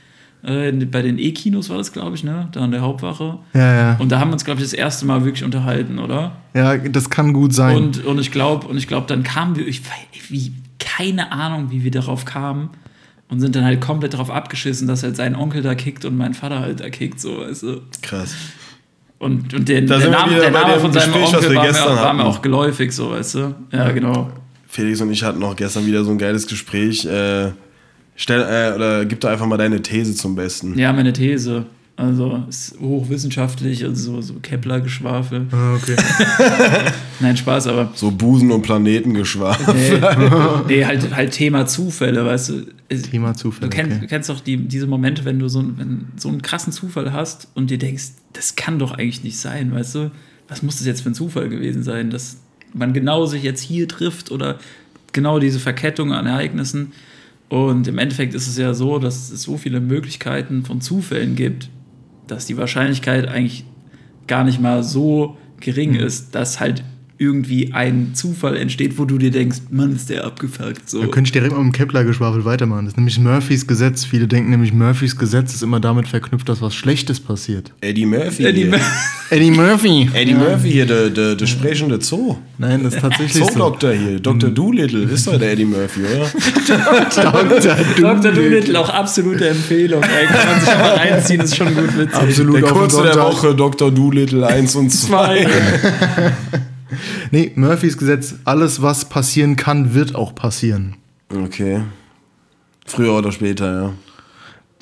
Äh, 0.43 0.71
bei 0.73 1.03
den 1.03 1.19
E-Kinos 1.19 1.71
war 1.71 1.77
das, 1.79 1.93
glaube 1.93 2.15
ich, 2.15 2.23
ne? 2.23 2.49
Da 2.53 2.61
an 2.61 2.71
der 2.71 2.81
Hauptwache. 2.83 3.39
Ja, 3.55 3.75
ja. 3.75 3.97
Und 3.99 4.13
da 4.13 4.21
haben 4.21 4.29
wir 4.29 4.35
uns, 4.35 4.45
glaube 4.45 4.61
ich, 4.61 4.67
das 4.67 4.75
erste 4.75 5.05
Mal 5.07 5.25
wirklich 5.25 5.43
unterhalten, 5.45 5.99
oder? 5.99 6.37
Ja, 6.55 6.77
das 6.77 7.11
kann 7.11 7.33
gut 7.33 7.53
sein. 7.53 7.77
Und, 7.77 8.05
und 8.05 8.19
ich 8.21 8.31
glaube, 8.31 8.67
und 8.69 8.77
ich 8.77 8.87
glaube, 8.87 9.07
dann 9.09 9.23
kamen 9.23 9.57
wir, 9.57 9.67
ich 9.67 9.81
weiß- 9.81 10.31
wie, 10.31 10.53
keine 10.79 11.33
Ahnung, 11.33 11.71
wie 11.71 11.83
wir 11.85 11.91
darauf 11.91 12.25
kamen. 12.25 12.71
Und 13.29 13.41
sind 13.41 13.57
dann 13.57 13.65
halt 13.65 13.81
komplett 13.81 14.13
darauf 14.15 14.31
abgeschissen, 14.31 14.87
dass 14.87 15.03
halt 15.03 15.17
sein 15.17 15.35
Onkel 15.35 15.61
da 15.63 15.75
kickt 15.75 16.05
und 16.05 16.17
mein 16.17 16.33
Vater 16.33 16.61
halt 16.61 16.79
da 16.79 16.91
kickt, 16.91 17.19
so, 17.19 17.41
weißt 17.41 17.63
du. 17.65 17.81
Krass. 18.03 18.37
Und, 19.19 19.53
und 19.53 19.69
der, 19.69 19.81
der 19.81 20.11
Name, 20.11 20.37
der 20.37 20.51
Name 20.53 20.79
von 20.79 20.93
seinem 20.93 21.13
Gespräch, 21.13 21.35
Onkel 21.35 21.55
war 21.57 21.63
mir, 21.65 21.69
gestern 21.71 21.97
war 21.97 22.13
mir 22.15 22.25
auch 22.25 22.41
geläufig, 22.41 22.93
so, 22.93 23.11
weißt 23.11 23.35
du. 23.35 23.55
Ja, 23.73 23.91
genau. 23.91 24.31
Felix 24.77 25.01
und 25.01 25.11
ich 25.11 25.23
hatten 25.23 25.43
auch 25.43 25.57
gestern 25.57 25.87
wieder 25.87 26.05
so 26.05 26.11
ein 26.11 26.19
geiles 26.19 26.47
Gespräch. 26.47 27.07
Äh, 27.07 27.53
stell, 28.15 28.43
äh, 28.43 28.77
oder 28.77 29.07
gib 29.07 29.21
doch 29.21 29.31
einfach 29.31 29.47
mal 29.47 29.57
deine 29.57 29.81
These 29.81 30.15
zum 30.15 30.35
Besten. 30.37 30.79
Ja, 30.79 30.93
meine 30.93 31.15
These. 31.15 31.65
Also, 31.99 32.45
ist 32.47 32.75
hochwissenschaftlich, 32.79 33.83
also 33.83 34.17
so, 34.17 34.21
so 34.21 34.35
Kepler-Geschwafel. 34.43 35.47
Ah, 35.51 35.77
okay. 35.77 35.97
Nein, 37.21 37.39
Spaß, 37.39 37.69
aber. 37.69 37.91
So 37.95 38.11
Busen- 38.11 38.53
und 38.53 38.61
Planetengeschwafel. 38.61 39.75
Nee, 39.75 40.01
nee 40.69 40.85
halt, 40.85 41.17
halt 41.17 41.33
Thema 41.33 41.65
Zufälle, 41.65 42.27
weißt 42.27 42.51
du. 42.51 42.67
Thema 43.11 43.33
Zufall. 43.33 43.71
Du 43.71 43.75
kennst, 43.75 43.93
okay. 43.93 44.01
du 44.03 44.07
kennst 44.09 44.29
doch 44.29 44.41
die, 44.41 44.59
diese 44.59 44.87
Momente, 44.87 45.25
wenn 45.25 45.39
du 45.39 45.49
so, 45.49 45.61
einen- 45.61 45.79
wenn, 45.79 46.05
so 46.17 46.29
einen 46.29 46.43
krassen 46.43 46.71
Zufall 46.71 47.15
hast 47.15 47.49
und 47.55 47.71
dir 47.71 47.79
denkst, 47.79 48.09
das 48.35 48.57
kann 48.57 48.79
doch 48.79 48.93
eigentlich 48.93 49.25
nicht 49.25 49.39
sein, 49.39 49.73
weißt 49.73 49.95
du? 49.95 50.11
Was 50.49 50.63
muss 50.63 50.77
das 50.77 50.87
jetzt 50.87 51.01
für 51.01 51.09
ein 51.09 51.15
Zufall 51.15 51.49
gewesen 51.49 51.83
sein, 51.83 52.11
dass 52.11 52.37
man 52.79 52.93
genau 52.93 53.27
sich 53.27 53.43
jetzt 53.43 53.61
hier 53.61 53.89
trifft 53.89 54.31
oder 54.31 54.59
genau 55.13 55.39
diese 55.39 55.59
Verkettung 55.59 56.13
an 56.13 56.27
Ereignissen? 56.27 56.93
Und 57.49 57.87
im 57.87 57.99
Endeffekt 57.99 58.35
ist 58.35 58.49
es 58.49 58.59
ja 58.59 58.75
so, 58.75 58.99
dass 58.99 59.31
es 59.31 59.43
so 59.43 59.57
viele 59.57 59.81
Möglichkeiten 59.81 60.65
von 60.65 60.81
Zufällen 60.81 61.37
gibt, 61.37 61.69
dass 62.27 62.47
die 62.47 62.57
Wahrscheinlichkeit 62.57 63.29
eigentlich 63.29 63.65
gar 64.27 64.43
nicht 64.43 64.61
mal 64.61 64.83
so 64.83 65.37
gering 65.61 65.95
ist, 65.95 66.35
dass 66.35 66.59
halt 66.59 66.83
irgendwie 67.19 67.73
ein 67.73 68.11
Zufall 68.15 68.57
entsteht, 68.57 68.99
wo 68.99 69.05
du 69.05 69.19
dir 69.19 69.31
denkst, 69.31 69.59
Mann, 69.71 69.95
ist 69.97 70.11
der 70.11 70.25
abgefuckt. 70.25 70.89
So. 70.91 71.01
Da 71.01 71.07
könnte 71.09 71.29
ich 71.29 71.33
direkt 71.33 71.53
mal 71.53 71.63
mit 71.65 71.73
dem 71.75 71.77
Kepler-Geschwafel 71.77 72.45
weitermachen. 72.45 72.85
Das 72.85 72.93
ist 72.93 72.97
nämlich 72.97 73.19
Murphys 73.19 73.67
Gesetz. 73.67 74.05
Viele 74.05 74.27
denken 74.27 74.51
nämlich, 74.51 74.73
Murphys 74.73 75.17
Gesetz 75.17 75.55
ist 75.55 75.63
immer 75.63 75.81
damit 75.81 76.09
verknüpft, 76.09 76.49
dass 76.49 76.61
was 76.61 76.75
Schlechtes 76.75 77.19
passiert. 77.21 77.73
Eddie 77.81 78.07
Murphy. 78.07 78.43
Ja, 78.43 78.53
die- 78.53 78.65
hier. 78.65 78.81
Eddie 79.31 79.51
Murphy. 79.51 80.11
Eddie 80.13 80.35
Murphy 80.35 80.71
hier, 80.71 80.87
der, 80.87 81.11
der, 81.11 81.35
der 81.35 81.47
sprechende 81.47 82.01
Zoo. 82.01 82.37
Nein, 82.59 82.83
das 82.85 82.95
ist 82.95 83.01
tatsächlich 83.01 83.33
so. 83.35 83.49
Zoo-Doktor 83.49 83.93
hier. 83.93 84.21
Dr. 84.21 84.51
Doolittle. 84.51 85.03
Ist 85.05 85.27
doch 85.27 85.39
der 85.39 85.53
Eddie 85.53 85.65
Murphy, 85.65 86.01
oder? 86.03 86.31
Dr. 88.01 88.33
Doolittle, 88.33 88.79
auch 88.79 88.89
absolute 88.91 89.49
Empfehlung. 89.49 90.03
Ey, 90.03 90.27
kann 90.27 90.47
man 90.47 90.61
sich 90.61 90.69
mal 90.75 90.95
reinziehen, 90.95 91.41
ist 91.41 91.57
schon 91.57 91.75
gut 91.75 91.97
witzig. 91.99 92.15
Absolut 92.15 92.57
Der 92.57 92.63
kurze 92.63 93.03
der. 93.03 93.17
Woche, 93.17 93.55
Dr. 93.55 93.91
Doolittle 93.91 94.47
1 94.47 94.75
und 94.77 94.91
2. 94.91 95.47
Nee, 97.31 97.53
Murphys 97.57 97.99
Gesetz, 97.99 98.37
alles 98.45 98.83
was 98.83 99.09
passieren 99.09 99.57
kann, 99.57 99.95
wird 99.95 100.15
auch 100.15 100.35
passieren. 100.35 100.97
Okay. 101.35 101.83
Früher 102.87 103.15
oder 103.15 103.33
später, 103.33 103.83
ja. 103.83 103.93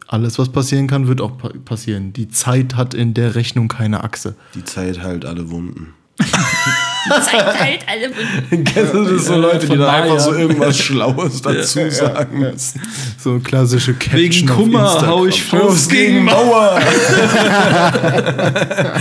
Alles 0.07 0.39
was 0.39 0.51
passieren 0.51 0.87
kann, 0.87 1.09
wird 1.09 1.21
auch 1.21 1.39
pa 1.39 1.51
passieren. 1.65 2.13
Die 2.13 2.29
Zeit 2.29 2.77
hat 2.77 2.93
in 2.93 3.15
der 3.15 3.35
Rechnung 3.35 3.69
keine 3.69 4.05
Achse. 4.05 4.37
Die 4.55 4.65
Zeit 4.65 5.03
heilt 5.03 5.25
alle 5.25 5.51
Wunden. 5.51 5.95
Zeit 6.17 7.61
halt 7.61 7.81
alle. 7.87 8.11
Kennst 8.65 8.95
du 8.95 9.05
das 9.05 9.27
so 9.27 9.37
Leute, 9.37 9.67
die 9.67 9.77
dann 9.77 9.89
einfach 9.89 10.19
so 10.21 10.33
irgendwas 10.35 10.79
Schlaues 10.83 11.43
dazu 11.43 11.91
sagen 11.91 12.39
müssen? 12.39 12.81
So 13.19 13.39
klassische 13.41 13.93
Caption 13.95 14.21
Wegen 14.21 14.47
Kummer 14.47 15.07
hau 15.07 15.27
ich 15.27 15.43
Faust 15.43 15.91
gegen 15.91 16.25
Mauer. 16.25 16.81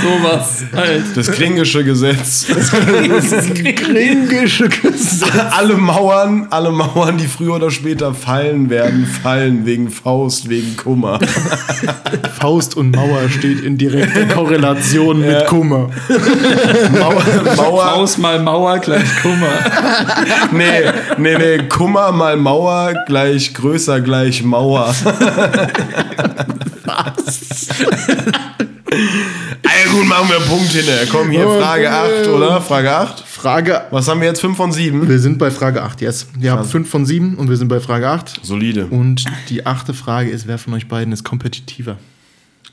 sowas. 0.01 0.64
Halt. 0.76 1.03
Das 1.16 1.32
Klingische 1.32 1.84
Gesetz. 1.84 2.47
Kringische 3.76 4.70
Gesetz. 4.70 5.24
alle 5.51 5.76
Mauern, 5.76 6.47
alle 6.49 6.72
Mauern, 6.72 7.18
die 7.18 7.28
früher 7.28 7.55
oder 7.55 7.72
später 7.72 8.14
fallen 8.14 8.70
werden, 8.70 9.05
fallen 9.05 9.66
wegen 9.66 9.89
Faust, 9.89 10.49
wegen 10.49 10.76
Kummer. 10.76 11.20
Faust 12.39 12.76
und 12.76 12.95
Mauer 12.95 13.30
steht 13.30 13.61
in 13.61 13.78
direkter 13.78 14.26
Korrelation 14.26 15.22
mit. 15.22 15.45
Kummer. 15.45 15.89
Mauer, 17.56 17.56
Mauer 17.56 17.84
Faust 17.84 18.20
mal 18.20 18.39
Mauer 18.39 18.80
gleich 18.80 19.22
Kummer. 19.22 19.54
nee, 20.51 20.91
nee, 21.18 21.38
nee, 21.38 21.58
Kummer 21.68 22.12
mal 22.12 22.38
Mauer 22.38 22.93
gleich 23.08 23.54
größer 23.54 24.01
gleich 24.01 24.43
Mauer. 24.43 24.93
Ah, 29.66 29.91
gut, 29.91 30.08
machen 30.08 30.30
wir 30.30 30.38
einen 30.38 30.45
Punkt 30.45 30.72
hinterher. 30.72 31.08
Komm, 31.10 31.32
hier, 31.32 31.47
Frage 31.47 31.89
8, 31.89 32.28
oder? 32.28 32.62
Frage 32.62 32.91
8. 32.95 33.20
Frage. 33.22 33.82
Was 33.91 34.08
haben 34.08 34.22
wir 34.22 34.28
jetzt? 34.28 34.41
5 34.41 34.56
von 34.56 34.72
7? 34.72 35.08
Wir 35.10 35.20
sind 35.20 35.39
bei 35.39 35.49
Frage 35.51 35.82
8, 35.82 36.01
yes. 36.01 36.28
Wir 36.38 36.51
haben 36.51 36.64
5 36.64 36.89
von 36.89 37.06
7 37.06 37.36
und 37.36 37.49
wir 37.49 37.58
sind 37.58 37.70
bei 37.70 37.80
Frage 37.80 38.08
8. 38.08 38.41
Solide. 38.43 38.86
Und 38.86 39.26
die 39.49 39.66
achte 39.66 39.93
Frage 39.93 40.30
ist, 40.30 40.47
wer 40.47 40.58
von 40.58 40.74
euch 40.74 40.88
beiden 40.88 41.12
ist 41.12 41.24
kompetitiver? 41.24 41.97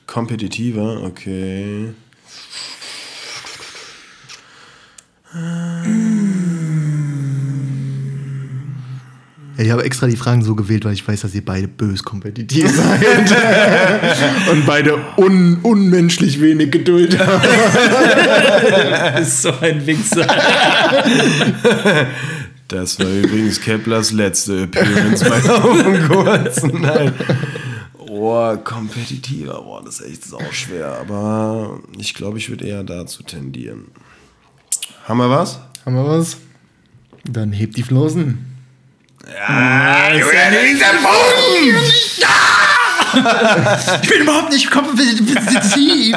Kompetitiver, 0.07 1.03
okay. 1.05 1.95
Ich 9.57 9.71
habe 9.71 9.85
extra 9.85 10.07
die 10.09 10.17
Fragen 10.17 10.43
so 10.43 10.55
gewählt, 10.57 10.85
weil 10.85 10.95
ich 10.95 11.07
weiß, 11.07 11.21
dass 11.21 11.35
ihr 11.35 11.45
beide 11.45 11.69
bös 11.69 12.03
kompetitiv 12.03 12.69
seid. 12.75 13.05
Und 14.51 14.67
beide 14.67 14.99
un 15.17 15.59
unmenschlich 15.63 16.41
wenig 16.41 16.73
Geduld 16.73 17.19
habt. 17.19 17.47
Das 19.15 19.21
ist 19.29 19.43
so 19.43 19.53
ein 19.61 19.87
Wichser. 19.87 20.27
Das 22.67 22.99
war 22.99 23.11
übrigens 23.11 23.61
Keplers 23.61 24.13
letzte 24.13 24.63
Appearance 24.63 25.25
bei 25.25 25.51
Auf 25.51 25.87
und 25.87 26.09
Kurz. 26.09 26.63
Nein. 26.63 27.13
Oh, 27.99 28.57
kompetitiver, 28.65 29.63
boah, 29.63 29.83
das 29.85 30.01
ist 30.01 30.07
echt 30.07 30.25
sau 30.25 30.41
schwer. 30.51 30.99
Aber 31.01 31.81
ich 31.99 32.15
glaube, 32.15 32.39
ich 32.39 32.49
würde 32.49 32.67
eher 32.67 32.83
dazu 32.83 33.23
tendieren. 33.23 33.87
Haben 35.11 35.19
wir 35.19 35.29
was? 35.29 35.59
Haben 35.85 35.97
wir 35.97 36.07
was? 36.07 36.37
Dann 37.25 37.51
hebt 37.51 37.77
die 37.77 37.83
Flossen. 37.83 38.47
Ich 44.03 44.09
bin 44.09 44.21
überhaupt 44.21 44.53
nicht 44.53 44.71
kompetitiv. 44.71 46.17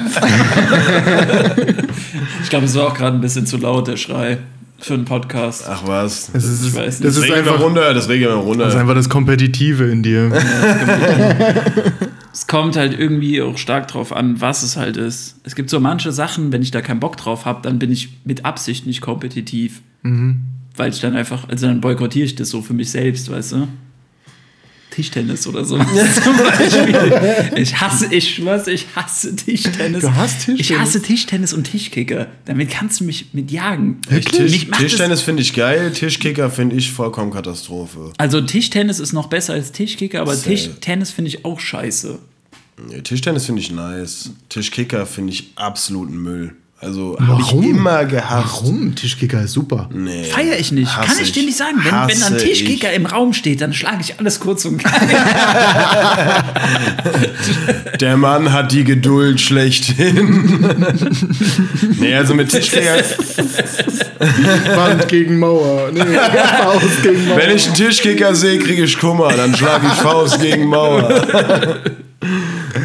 Ich 2.44 2.50
glaube, 2.52 2.66
es 2.66 2.76
war 2.76 2.84
auch 2.86 2.94
gerade 2.94 3.18
ein 3.18 3.22
bisschen 3.22 3.48
zu 3.48 3.58
laut, 3.58 3.88
der 3.88 3.98
Schrei. 3.98 4.38
Für 4.78 4.94
einen 4.94 5.06
Podcast. 5.06 5.66
Ach 5.68 5.82
was. 5.88 6.30
Das 6.32 6.44
ist, 6.44 6.64
Ich 6.64 6.76
weiß 6.76 7.00
nicht. 7.00 7.06
das 7.06 7.16
Das 7.16 7.24
ist 7.26 7.32
einfach, 7.32 7.60
runter, 7.60 7.96
das 7.96 8.10
regeln 8.10 8.30
wir 8.36 8.44
runter. 8.44 8.66
das 8.66 8.76
ist 8.76 8.80
einfach 8.80 8.94
das 8.94 9.10
Kompetitive 9.10 9.86
in 9.86 10.04
dir. 10.04 10.32
Es 12.34 12.48
kommt 12.48 12.76
halt 12.76 12.98
irgendwie 13.00 13.42
auch 13.42 13.58
stark 13.58 13.88
drauf 13.88 14.12
an, 14.12 14.42
was 14.42 14.64
es 14.64 14.76
halt 14.76 14.98
ist. 14.98 15.40
Es 15.44 15.56
gibt 15.56 15.70
so 15.70 15.80
manche 15.80 16.12
Sachen, 16.12 16.52
wenn 16.52 16.64
ich 16.64 16.72
da 16.72 16.82
keinen 16.82 17.00
Bock 17.00 17.16
drauf 17.16 17.46
habe, 17.46 17.62
dann 17.62 17.78
bin 17.80 17.92
ich 17.92 18.10
mit 18.26 18.44
Absicht 18.44 18.88
nicht 18.88 19.02
kompetitiv. 19.02 19.82
Weil 20.76 20.92
ich 20.92 21.00
dann 21.00 21.16
einfach, 21.16 21.48
also 21.48 21.68
dann 21.68 21.80
boykottiere 21.80 22.26
ich 22.26 22.36
das 22.36 22.50
so 22.50 22.62
für 22.64 22.74
mich 22.74 22.90
selbst, 22.90 23.30
weißt 23.32 23.52
du? 23.54 23.68
Tischtennis 24.94 25.48
oder 25.48 25.66
so. 25.66 25.78
Zum 26.24 26.38
Beispiel. 26.38 27.52
Ich 27.58 27.80
hasse, 27.82 28.08
ich 28.14 28.36
schwör's, 28.36 28.68
ich 28.68 28.86
hasse 28.96 29.36
Tischtennis. 29.36 30.02
Du 30.02 30.16
hasst 30.16 30.46
Tischtennis? 30.46 30.70
Ich 30.70 30.78
hasse 30.78 31.02
Tischtennis 31.02 31.54
und 31.54 31.64
Tischkicker. 31.64 32.28
Damit 32.46 32.70
kannst 32.70 33.00
du 33.00 33.06
mich 33.06 33.34
mit 33.34 33.50
jagen. 33.52 34.00
Das- 34.10 34.26
Tischtennis 34.26 35.22
finde 35.22 35.42
ich 35.42 35.54
geil, 35.54 35.92
Tischkicker 35.92 36.50
finde 36.52 36.76
ich 36.76 36.92
vollkommen 36.92 37.32
Katastrophe. 37.32 38.14
Also 38.18 38.42
Tischtennis 38.42 39.00
ist 39.00 39.14
noch 39.14 39.28
besser 39.28 39.54
als 39.54 39.72
Tischkicker, 39.72 40.22
aber 40.22 40.36
Safe. 40.36 40.50
Tischtennis 40.52 41.12
finde 41.12 41.30
ich 41.30 41.44
auch 41.46 41.60
scheiße. 41.60 42.20
Nee, 42.90 43.02
Tischtennis 43.02 43.46
finde 43.46 43.62
ich 43.62 43.72
nice. 43.72 44.32
Tischkicker 44.50 45.06
finde 45.06 45.34
ich 45.34 45.52
absoluten 45.56 46.18
Müll. 46.18 46.56
Also 46.84 47.16
habe 47.20 47.42
ich 47.42 47.48
Warum? 47.48 47.64
immer 47.64 48.06
gehasst. 48.06 48.62
Warum? 48.62 48.96
Tischkicker 48.96 49.42
ist 49.44 49.54
super. 49.54 49.90
Nee, 49.94 50.24
Feier 50.26 50.58
ich 50.60 50.72
nicht. 50.72 50.96
hasse 50.96 51.08
Kann 51.08 51.18
ich 51.24 51.32
dir 51.32 51.44
nicht 51.44 51.58
sagen. 51.58 51.78
Wenn, 51.78 51.92
wenn 51.92 51.94
ein 51.94 52.10
Hasse 52.10 52.38
Tischkicker 52.38 52.92
im 52.92 53.06
Raum 53.06 53.34
steht, 53.34 53.62
dann 53.62 53.74
schlage 53.74 54.00
ich 54.02 54.20
alles 54.20 54.40
kurz 54.40 54.66
und 54.66 54.78
klein. 54.80 54.94
ich. 55.10 55.16
Der 58.00 58.18
Mann 58.18 58.52
hat 58.52 58.72
die 58.72 58.84
Geduld 58.84 59.40
schlechthin. 59.40 60.66
nee, 62.00 62.16
also 62.16 62.34
mit 62.34 62.50
Tischkicker, 62.50 62.96
Wand 64.76 65.08
gegen 65.08 65.40
Mauer. 65.40 65.92
Nee, 65.94 66.02
Faust 66.02 67.04
gegen 67.04 67.28
Mauer. 67.28 67.38
wenn 67.38 67.56
ich 67.56 67.68
einen 67.68 67.76
Tischkicker 67.76 68.36
sehe, 68.36 68.60
kriege 68.60 68.84
ich 68.84 68.98
Kummer. 68.98 69.32
Dann 69.34 69.56
schlage 69.56 69.88
ich 69.88 69.94
Faust 69.94 70.42
gegen 70.42 70.66
Mauer. 70.66 71.24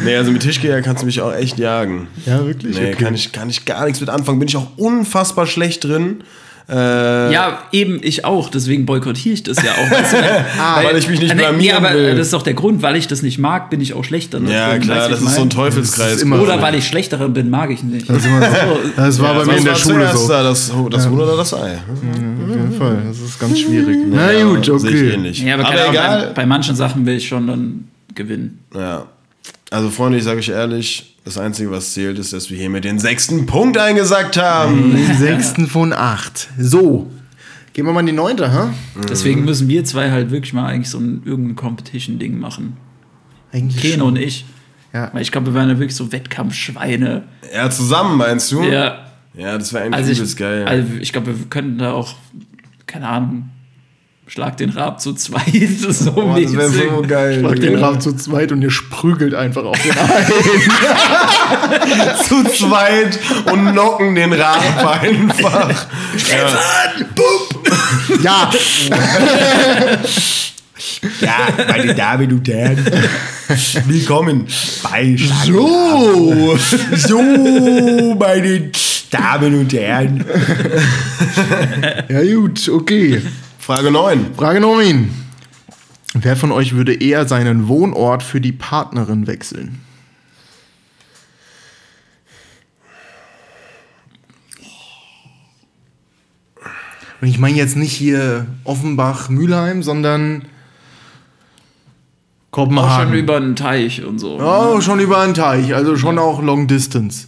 Nee, 0.03 0.15
also 0.15 0.31
mit 0.31 0.41
Tischkicker 0.41 0.81
kannst 0.81 1.01
du 1.03 1.05
mich 1.05 1.21
auch 1.21 1.33
echt 1.33 1.57
jagen. 1.59 2.07
Ja, 2.25 2.45
wirklich? 2.45 2.77
Nee, 2.77 2.93
Okay. 2.93 3.03
kann, 3.03 3.15
ich, 3.15 3.31
kann 3.31 3.49
ich 3.49 3.65
gar 3.65 3.85
nichts 3.85 3.99
mit 3.99 4.09
anfangen. 4.09 4.39
Bin 4.39 4.47
ich 4.47 4.57
auch 4.57 4.67
unfassbar 4.77 5.45
schlecht 5.47 5.83
drin. 5.83 6.23
Äh, 6.71 7.33
ja, 7.33 7.63
eben, 7.71 7.99
ich 8.03 8.25
auch. 8.25 8.47
Deswegen 8.51 8.85
boykottiere 8.85 9.33
ich 9.33 9.41
das 9.41 9.57
ja 9.63 9.71
auch. 9.71 9.89
Weißt 9.91 10.13
du, 10.13 10.17
Ah, 10.59 10.83
weil 10.83 10.97
ich 10.97 11.09
mich 11.09 11.19
nicht 11.19 11.33
nee, 11.33 11.41
blamieren 11.41 11.81
nee, 11.81 11.87
aber 11.89 11.95
will. 11.97 12.11
das 12.15 12.27
ist 12.27 12.33
doch 12.33 12.43
der 12.43 12.53
Grund, 12.53 12.83
weil 12.83 12.95
ich 12.95 13.07
das 13.07 13.23
nicht 13.23 13.39
mag, 13.39 13.71
bin 13.71 13.81
ich 13.81 13.95
auch 13.95 14.03
schlechter. 14.03 14.39
Ja, 14.47 14.69
drin, 14.73 14.81
klar, 14.81 15.09
das 15.09 15.19
ist 15.19 15.33
so 15.33 15.41
ein 15.41 15.47
mein? 15.47 15.49
Teufelskreis. 15.49 16.23
Oder 16.23 16.57
so. 16.57 16.61
weil 16.61 16.75
ich 16.75 16.85
schlechterer 16.85 17.27
bin, 17.29 17.49
mag 17.49 17.71
ich 17.71 17.81
nicht. 17.81 18.07
Das, 18.07 18.21
so. 18.21 18.29
das 18.95 19.19
war 19.19 19.33
Ja, 19.33 19.39
bei 19.39 19.45
mir 19.45 19.57
in 19.57 19.65
der 19.65 19.73
Schule 19.73 20.15
so. 20.15 20.27
Da, 20.27 20.43
das 20.43 20.71
das 20.91 21.09
Huhn 21.09 21.19
oder 21.19 21.35
das 21.37 21.55
Ei? 21.55 21.57
Auf 21.91 22.03
jeden 22.03 22.73
Fall. 22.77 23.01
Das 23.07 23.19
ist 23.19 23.39
ganz 23.39 23.59
schwierig. 23.59 23.97
Na 24.07 24.31
Ja, 24.31 24.43
gut, 24.45 24.69
okay. 24.69 25.13
ähnlich. 25.13 25.41
Ja, 25.41 25.55
aber, 25.55 25.65
aber 25.69 25.89
egal. 25.89 26.27
Bei, 26.27 26.33
bei 26.33 26.45
manchen 26.45 26.75
Sachen 26.75 27.03
will 27.07 27.17
ich 27.17 27.27
schon 27.27 27.47
dann 27.47 27.87
gewinnen. 28.13 28.59
Ja. 28.75 29.07
Also, 29.71 29.89
Freunde, 29.89 30.17
ich 30.17 30.23
sage 30.23 30.39
euch 30.39 30.49
ehrlich, 30.49 31.15
das 31.25 31.37
Einzige, 31.37 31.69
was 31.71 31.93
zählt, 31.93 32.17
ist, 32.17 32.33
dass 32.33 32.49
wir 32.49 32.57
hiermit 32.57 32.85
den 32.85 32.97
sechsten 32.99 33.45
Punkt 33.45 33.77
eingesackt 33.77 34.37
haben. 34.37 34.95
Den 34.95 35.17
sechsten 35.17 35.67
von 35.67 35.93
acht. 35.93 36.49
So. 36.57 37.09
Gehen 37.73 37.85
wir 37.85 37.93
mal 37.93 37.99
in 37.99 38.07
die 38.07 38.11
neunte, 38.13 38.51
ha? 38.51 38.73
Deswegen 39.07 39.45
müssen 39.45 39.67
wir 39.67 39.85
zwei 39.85 40.09
halt 40.11 40.31
wirklich 40.31 40.53
mal 40.53 40.65
eigentlich 40.65 40.89
so 40.89 40.97
ein 40.97 41.21
irgendein 41.23 41.55
Competition-Ding 41.55 42.39
machen. 42.39 42.77
Eigentlich 43.51 43.81
Keno 43.81 44.05
schon. 44.05 44.07
und 44.07 44.15
ich. 44.17 44.45
Ja. 44.91 45.11
Weil 45.13 45.21
ich 45.21 45.31
glaube, 45.31 45.47
wir 45.47 45.53
waren 45.53 45.69
ja 45.69 45.77
wirklich 45.77 45.95
so 45.95 46.11
Wettkampfschweine. 46.11 47.23
Ja, 47.53 47.69
zusammen, 47.69 48.17
meinst 48.17 48.51
du? 48.51 48.63
Ja. 48.63 49.05
Ja, 49.35 49.57
das 49.57 49.71
wäre 49.71 49.83
eigentlich 49.85 49.95
Also 49.97 50.11
übelst 50.13 50.33
ich, 50.33 50.39
geil. 50.39 50.65
also 50.67 50.87
ich 50.99 51.13
glaube, 51.13 51.27
wir 51.39 51.45
könnten 51.47 51.77
da 51.77 51.93
auch, 51.93 52.15
keine 52.87 53.07
Ahnung, 53.07 53.49
schlag 54.29 54.57
den 54.57 54.69
Rab 54.69 55.01
zu 55.01 55.13
zweit. 55.13 55.43
So 55.89 56.11
Boah, 56.11 56.39
das 56.39 56.53
wäre 56.55 56.69
so 56.69 57.01
geil. 57.07 57.39
Schlag 57.39 57.59
den. 57.59 57.75
Rahmen 57.75 57.99
zu 57.99 58.15
zweit 58.15 58.51
und 58.51 58.61
ihr 58.61 58.69
sprügelt 58.69 59.33
einfach 59.33 59.63
auf 59.63 59.81
den 59.81 59.91
ein. 59.91 60.25
zu 62.23 62.43
zweit 62.43 63.19
und 63.51 63.71
knocken 63.71 64.13
den 64.15 64.33
Rab 64.33 64.85
einfach. 65.01 65.87
ja. 66.27 66.47
Ja, 68.23 68.51
ja, 71.21 71.65
meine 71.67 71.95
Damen 71.95 72.31
und 72.31 72.47
Herren, 72.47 72.85
willkommen 73.87 74.47
bei 74.83 75.17
so. 75.45 76.57
So, 76.95 77.21
meine 78.17 78.71
Damen 79.09 79.59
und 79.59 79.73
Herren. 79.73 80.23
Ja 82.09 82.23
gut, 82.35 82.69
okay. 82.69 83.21
Frage 83.69 83.91
9. 83.91 84.33
Frage 84.33 84.61
9. 84.61 85.11
Wer 86.15 86.35
von 86.35 86.51
euch 86.51 86.73
würde 86.73 86.91
eher 86.91 87.27
seinen 87.27 87.67
Wohnort 87.67 88.23
für 88.23 88.41
die 88.41 88.51
Partnerin 88.51 89.27
wechseln? 89.27 89.79
Und 97.21 97.27
ich 97.27 97.37
meine 97.37 97.57
jetzt 97.57 97.75
nicht 97.75 97.91
hier 97.91 98.47
Offenbach, 98.63 99.29
Mülheim, 99.29 99.83
sondern 99.83 100.45
Auch 102.49 102.57
schon 102.57 102.69
Kopenhagen. 102.69 103.13
über 103.13 103.37
einen 103.37 103.55
Teich 103.55 104.03
und 104.03 104.17
so. 104.17 104.39
Oh, 104.41 104.81
schon 104.81 104.99
über 104.99 105.19
einen 105.19 105.35
Teich, 105.35 105.75
also 105.75 105.95
schon 105.95 106.17
auch 106.17 106.41
Long 106.41 106.65
Distance. 106.65 107.27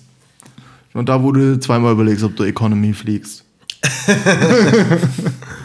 Und 0.93 1.07
da, 1.07 1.21
wo 1.21 1.33
du 1.33 1.59
zweimal 1.59 1.91
überlegst, 1.91 2.23
ob 2.23 2.35
du 2.35 2.45
Economy 2.45 2.93
fliegst. 2.93 3.45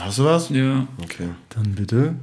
Hast 0.00 0.18
du 0.18 0.24
was? 0.24 0.48
Ja. 0.50 0.86
Okay. 1.02 1.28
Dann 1.50 1.74
bitte. 1.74 2.14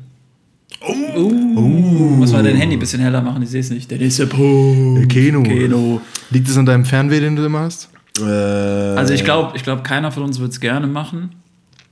Muss 1.16 2.32
mal 2.32 2.44
dein 2.44 2.56
Handy 2.56 2.76
ein 2.76 2.80
bisschen 2.80 3.00
heller 3.02 3.22
machen, 3.22 3.42
ich 3.42 3.50
sehe 3.50 3.62
es 3.62 3.70
nicht. 3.70 3.90
Der 3.90 3.98
nächste 3.98 4.28
Punkt. 4.28 5.00
Der 5.00 5.08
Keno. 5.08 5.44
Keno. 5.44 6.02
Liegt 6.30 6.48
es 6.50 6.58
an 6.58 6.66
deinem 6.66 6.86
Fernweh, 6.86 7.20
den 7.20 7.36
du 7.36 7.46
immer 7.46 7.62
hast? 7.62 7.90
Äh, 8.20 8.24
Also 8.24 9.14
ich 9.14 9.24
glaube, 9.24 9.56
ich 9.56 9.64
glaub, 9.64 9.84
keiner 9.84 10.12
von 10.12 10.24
uns 10.24 10.40
würde 10.40 10.52
es 10.52 10.60
gerne 10.60 10.88
machen. 10.88 11.32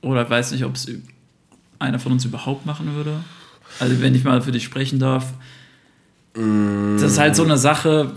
Oder 0.02 0.28
weiß 0.28 0.52
nicht, 0.52 0.64
ob 0.64 0.74
es 0.74 0.88
einer 1.78 1.98
von 1.98 2.12
uns 2.12 2.24
überhaupt 2.24 2.66
machen 2.66 2.94
würde. 2.94 3.20
Also 3.80 4.00
wenn 4.00 4.14
ich 4.14 4.24
mal 4.24 4.40
für 4.42 4.52
dich 4.52 4.64
sprechen 4.64 4.98
darf. 4.98 5.32
Das 6.34 7.02
ist 7.12 7.18
halt 7.18 7.34
so 7.34 7.44
eine 7.44 7.56
Sache, 7.56 8.12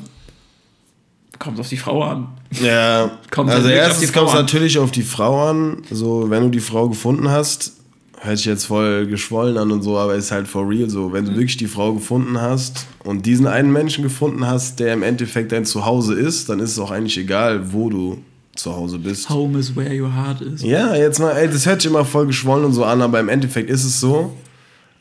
kommt 1.40 1.60
auf 1.60 1.70
die 1.70 1.78
Frau 1.78 2.04
an. 2.04 2.28
Ja, 2.52 3.12
Kommt 3.32 3.50
also 3.50 3.70
erstens 3.70 4.12
kommt 4.14 4.28
es 4.30 4.34
natürlich 4.34 4.78
auf 4.78 4.92
die 4.92 5.04
Frau 5.04 5.50
an. 5.50 5.78
So, 5.90 6.30
wenn 6.30 6.44
du 6.44 6.50
die 6.50 6.60
Frau 6.60 6.90
gefunden 6.90 7.30
hast, 7.30 7.74
hört 8.20 8.38
sich 8.38 8.46
jetzt 8.46 8.66
voll 8.66 9.08
geschwollen 9.08 9.58
an 9.58 9.72
und 9.72 9.82
so, 9.82 9.98
aber 9.98 10.16
ist 10.16 10.32
halt 10.32 10.48
for 10.48 10.68
real 10.68 10.90
so. 10.90 11.14
Wenn 11.14 11.26
du 11.26 11.32
wirklich 11.32 11.58
die 11.58 11.68
Frau 11.68 11.94
gefunden 11.94 12.42
hast 12.42 12.88
und 13.04 13.26
diesen 13.26 13.48
einen 13.48 13.72
Menschen 13.72 14.04
gefunden 14.04 14.46
hast, 14.46 14.80
der 14.80 14.94
im 14.94 15.04
Endeffekt 15.04 15.52
dein 15.52 15.66
Zuhause 15.66 16.14
ist, 16.14 16.50
dann 16.50 16.60
ist 16.60 16.72
es 16.72 16.80
auch 16.80 16.92
eigentlich 16.92 17.18
egal, 17.18 17.72
wo 17.72 17.90
du 17.90 18.22
zu 18.56 18.76
Hause 18.76 19.00
bist. 19.00 19.30
Home 19.30 19.58
is 19.58 19.76
where 19.76 19.94
your 19.94 20.14
heart 20.14 20.42
is. 20.42 20.62
Ja, 20.62 20.94
jetzt 20.96 21.20
mal, 21.20 21.32
ey, 21.32 21.50
das 21.50 21.66
hört 21.66 21.82
sich 21.82 21.90
immer 21.90 22.04
voll 22.04 22.28
geschwollen 22.28 22.66
und 22.66 22.74
so 22.74 22.84
an, 22.84 23.02
aber 23.02 23.20
im 23.20 23.30
Endeffekt 23.30 23.70
ist 23.70 23.86
es 23.86 24.00
so. 24.02 24.36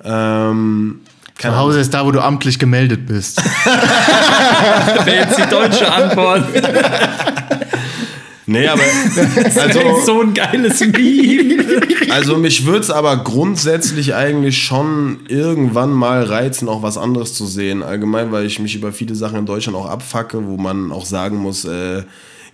Ähm, 0.05 1.01
keine 1.39 1.55
Zu 1.55 1.61
Hause 1.61 1.80
ist 1.80 1.95
da, 1.95 2.05
wo 2.05 2.11
du 2.11 2.20
amtlich 2.20 2.59
gemeldet 2.59 3.07
bist. 3.07 3.41
Das 4.97 5.07
wäre 5.07 5.16
jetzt 5.16 5.39
die 5.39 5.49
deutsche 5.49 5.91
Antwort. 5.93 6.45
Nee, 8.47 8.66
aber 8.66 8.80
Also 9.45 9.61
also, 9.61 10.01
so 10.07 10.22
ein 10.22 10.32
geiles 10.32 10.80
Meme. 10.80 11.82
also 12.11 12.39
mich 12.39 12.64
würde 12.64 12.80
es 12.80 12.91
aber 12.91 13.18
grundsätzlich 13.18 14.14
eigentlich 14.14 14.62
schon 14.62 15.20
irgendwann 15.28 15.93
mal 15.93 16.24
reizen, 16.24 16.68
auch 16.68 16.82
was 16.82 16.97
anderes 16.97 17.34
zu 17.34 17.47
sehen. 17.47 17.82
Allgemein, 17.82 18.32
weil 18.32 18.47
ich 18.47 18.59
mich 18.59 18.74
über 18.74 18.91
viele 18.93 19.14
Sachen 19.14 19.39
in 19.39 19.47
Deutschland 19.47 19.76
auch 19.76 19.89
abfacke, 19.89 20.47
wo 20.47 20.57
man 20.57 20.93
auch 20.93 21.05
sagen 21.05 21.36
muss, 21.36 21.66
äh, 21.66 22.05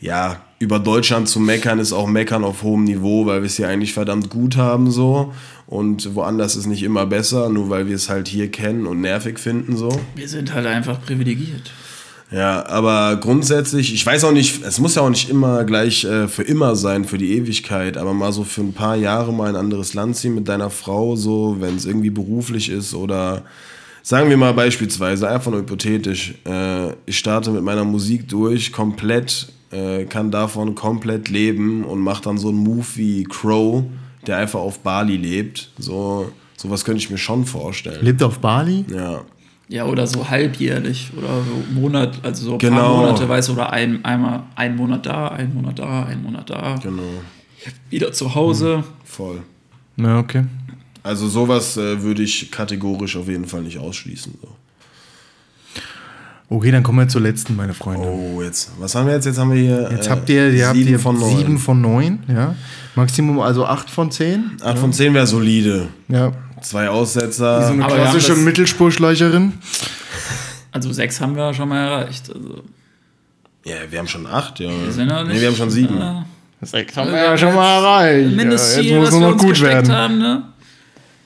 ja, 0.00 0.36
über 0.64 0.78
Deutschland 0.78 1.28
zu 1.28 1.40
meckern 1.40 1.78
ist 1.78 1.92
auch 1.92 2.06
meckern 2.06 2.42
auf 2.42 2.62
hohem 2.62 2.84
Niveau, 2.84 3.26
weil 3.26 3.42
wir 3.42 3.46
es 3.46 3.56
hier 3.56 3.68
eigentlich 3.68 3.92
verdammt 3.92 4.30
gut 4.30 4.56
haben 4.56 4.90
so 4.90 5.32
und 5.66 6.14
woanders 6.14 6.56
ist 6.56 6.66
nicht 6.66 6.82
immer 6.82 7.06
besser, 7.06 7.50
nur 7.50 7.68
weil 7.70 7.86
wir 7.86 7.94
es 7.94 8.08
halt 8.08 8.28
hier 8.28 8.50
kennen 8.50 8.86
und 8.86 9.00
nervig 9.00 9.38
finden 9.38 9.76
so. 9.76 9.90
Wir 10.16 10.28
sind 10.28 10.54
halt 10.54 10.66
einfach 10.66 11.00
privilegiert. 11.04 11.70
Ja, 12.30 12.66
aber 12.66 13.16
grundsätzlich, 13.16 13.94
ich 13.94 14.04
weiß 14.04 14.24
auch 14.24 14.32
nicht, 14.32 14.64
es 14.64 14.80
muss 14.80 14.94
ja 14.94 15.02
auch 15.02 15.10
nicht 15.10 15.28
immer 15.28 15.64
gleich 15.64 16.04
äh, 16.04 16.26
für 16.26 16.42
immer 16.42 16.74
sein, 16.74 17.04
für 17.04 17.18
die 17.18 17.36
Ewigkeit, 17.36 17.96
aber 17.96 18.14
mal 18.14 18.32
so 18.32 18.42
für 18.42 18.62
ein 18.62 18.72
paar 18.72 18.96
Jahre 18.96 19.32
mal 19.32 19.50
ein 19.50 19.56
anderes 19.56 19.94
Land 19.94 20.16
ziehen 20.16 20.34
mit 20.34 20.48
deiner 20.48 20.70
Frau, 20.70 21.14
so, 21.14 21.58
wenn 21.60 21.76
es 21.76 21.84
irgendwie 21.84 22.10
beruflich 22.10 22.70
ist 22.70 22.94
oder 22.94 23.44
sagen 24.02 24.30
wir 24.30 24.36
mal 24.36 24.54
beispielsweise, 24.54 25.28
einfach 25.28 25.50
nur 25.50 25.60
hypothetisch, 25.60 26.34
äh, 26.46 26.92
ich 27.06 27.18
starte 27.18 27.50
mit 27.50 27.62
meiner 27.62 27.84
Musik 27.84 28.28
durch, 28.28 28.72
komplett, 28.72 29.48
äh, 29.74 30.04
kann 30.04 30.30
davon 30.30 30.74
komplett 30.74 31.28
leben 31.28 31.84
und 31.84 32.00
mache 32.00 32.22
dann 32.22 32.38
so 32.38 32.48
einen 32.48 32.58
Move 32.58 32.86
wie 32.94 33.24
Crow, 33.24 33.84
der 34.26 34.38
einfach 34.38 34.60
auf 34.60 34.78
Bali 34.80 35.16
lebt. 35.16 35.70
So, 35.78 36.30
sowas 36.56 36.84
könnte 36.84 36.98
ich 36.98 37.10
mir 37.10 37.18
schon 37.18 37.44
vorstellen. 37.44 38.04
Lebt 38.04 38.22
auf 38.22 38.38
Bali? 38.38 38.84
Ja. 38.90 39.22
Ja, 39.66 39.86
oder 39.86 40.06
so 40.06 40.28
halbjährlich 40.28 41.10
oder 41.16 41.28
so 41.42 41.80
Monat, 41.80 42.20
also 42.22 42.44
so 42.44 42.52
ein 42.52 42.58
Genau. 42.58 42.76
paar 42.76 42.96
Monate, 42.96 43.26
weißt 43.28 43.48
du, 43.48 43.52
oder 43.54 43.72
ein, 43.72 44.04
einmal 44.04 44.42
ein 44.56 44.76
Monat 44.76 45.06
da, 45.06 45.28
ein 45.28 45.54
Monat 45.54 45.78
da, 45.78 46.04
ein 46.04 46.22
Monat 46.22 46.50
da, 46.50 46.74
Genau, 46.82 47.02
wieder 47.88 48.12
zu 48.12 48.34
Hause. 48.34 48.84
voll. 49.04 49.40
Ja, 49.96 50.18
okay. 50.18 50.44
Also 51.02 51.28
sowas 51.28 51.78
äh, 51.78 52.02
würde 52.02 52.22
ich 52.22 52.50
kategorisch 52.50 53.16
auf 53.16 53.26
jeden 53.28 53.46
Fall 53.46 53.62
nicht 53.62 53.78
ausschließen. 53.78 54.34
So. 54.40 54.48
Okay, 56.54 56.70
dann 56.70 56.84
kommen 56.84 57.00
wir 57.00 57.08
zur 57.08 57.20
letzten, 57.20 57.56
meine 57.56 57.74
Freunde. 57.74 58.06
Oh, 58.06 58.40
jetzt. 58.40 58.70
Was 58.78 58.94
haben 58.94 59.08
wir 59.08 59.14
jetzt? 59.14 59.24
Jetzt 59.24 59.38
haben 59.38 59.50
wir 59.50 59.60
hier. 59.60 59.88
Jetzt 59.90 60.06
äh, 60.06 60.10
habt 60.10 60.28
ihr, 60.28 60.50
ihr 60.50 60.68
habt 60.68 60.76
sieben 60.76 60.90
ihr 60.90 60.98
von 61.00 61.18
neun. 61.18 61.36
sieben 61.36 61.58
von 61.58 61.80
neun, 61.80 62.20
ja. 62.28 62.54
Maximum 62.94 63.40
also 63.40 63.66
acht 63.66 63.90
von 63.90 64.12
zehn. 64.12 64.52
Acht 64.62 64.78
von 64.78 64.92
zehn 64.92 65.12
wäre 65.14 65.26
solide. 65.26 65.88
Ja. 66.06 66.30
Zwei 66.62 66.88
Aussetzer. 66.88 67.66
So 67.66 67.72
eine 67.72 67.84
Aber 67.84 67.96
klassische 67.96 68.36
Mittelspurschleicherin. 68.36 69.54
Also 70.70 70.92
sechs 70.92 71.20
haben 71.20 71.34
wir 71.34 71.52
schon 71.54 71.68
mal 71.68 71.88
erreicht. 71.88 72.30
Also 72.32 72.62
ja, 73.64 73.74
wir 73.90 73.98
haben 73.98 74.06
schon 74.06 74.26
acht, 74.26 74.60
ja. 74.60 74.70
wir 74.70 74.92
sind 74.92 75.08
ja 75.08 75.24
nicht, 75.24 75.34
nee, 75.34 75.40
wir 75.40 75.48
haben 75.48 75.56
schon 75.56 75.70
sieben. 75.70 76.00
Äh, 76.00 76.22
Sechs 76.62 76.96
haben 76.96 77.10
wir 77.10 77.18
ja 77.18 77.36
schon 77.36 77.54
mal 77.54 77.78
erreicht. 77.78 78.36
Mindestziel, 78.36 78.84
ja, 78.84 79.00
jetzt 79.00 79.10
muss 79.10 79.20
nur 79.20 79.30
noch 79.32 79.38
gut 79.38 79.60
werden. 79.60 79.90
haben, 79.90 80.18
ne? 80.18 80.42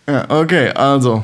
Ja, 0.08 0.24
okay, 0.30 0.70
also. 0.70 1.22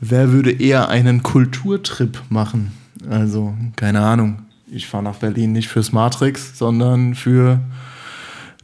Wer 0.00 0.32
würde 0.32 0.52
eher 0.52 0.88
einen 0.88 1.22
Kulturtrip 1.22 2.22
machen? 2.30 2.72
Also, 3.08 3.56
keine 3.76 4.00
Ahnung. 4.00 4.42
Ich 4.68 4.86
fahre 4.86 5.04
nach 5.04 5.16
Berlin 5.16 5.52
nicht 5.52 5.68
fürs 5.68 5.92
Matrix, 5.92 6.58
sondern 6.58 7.14
für 7.14 7.60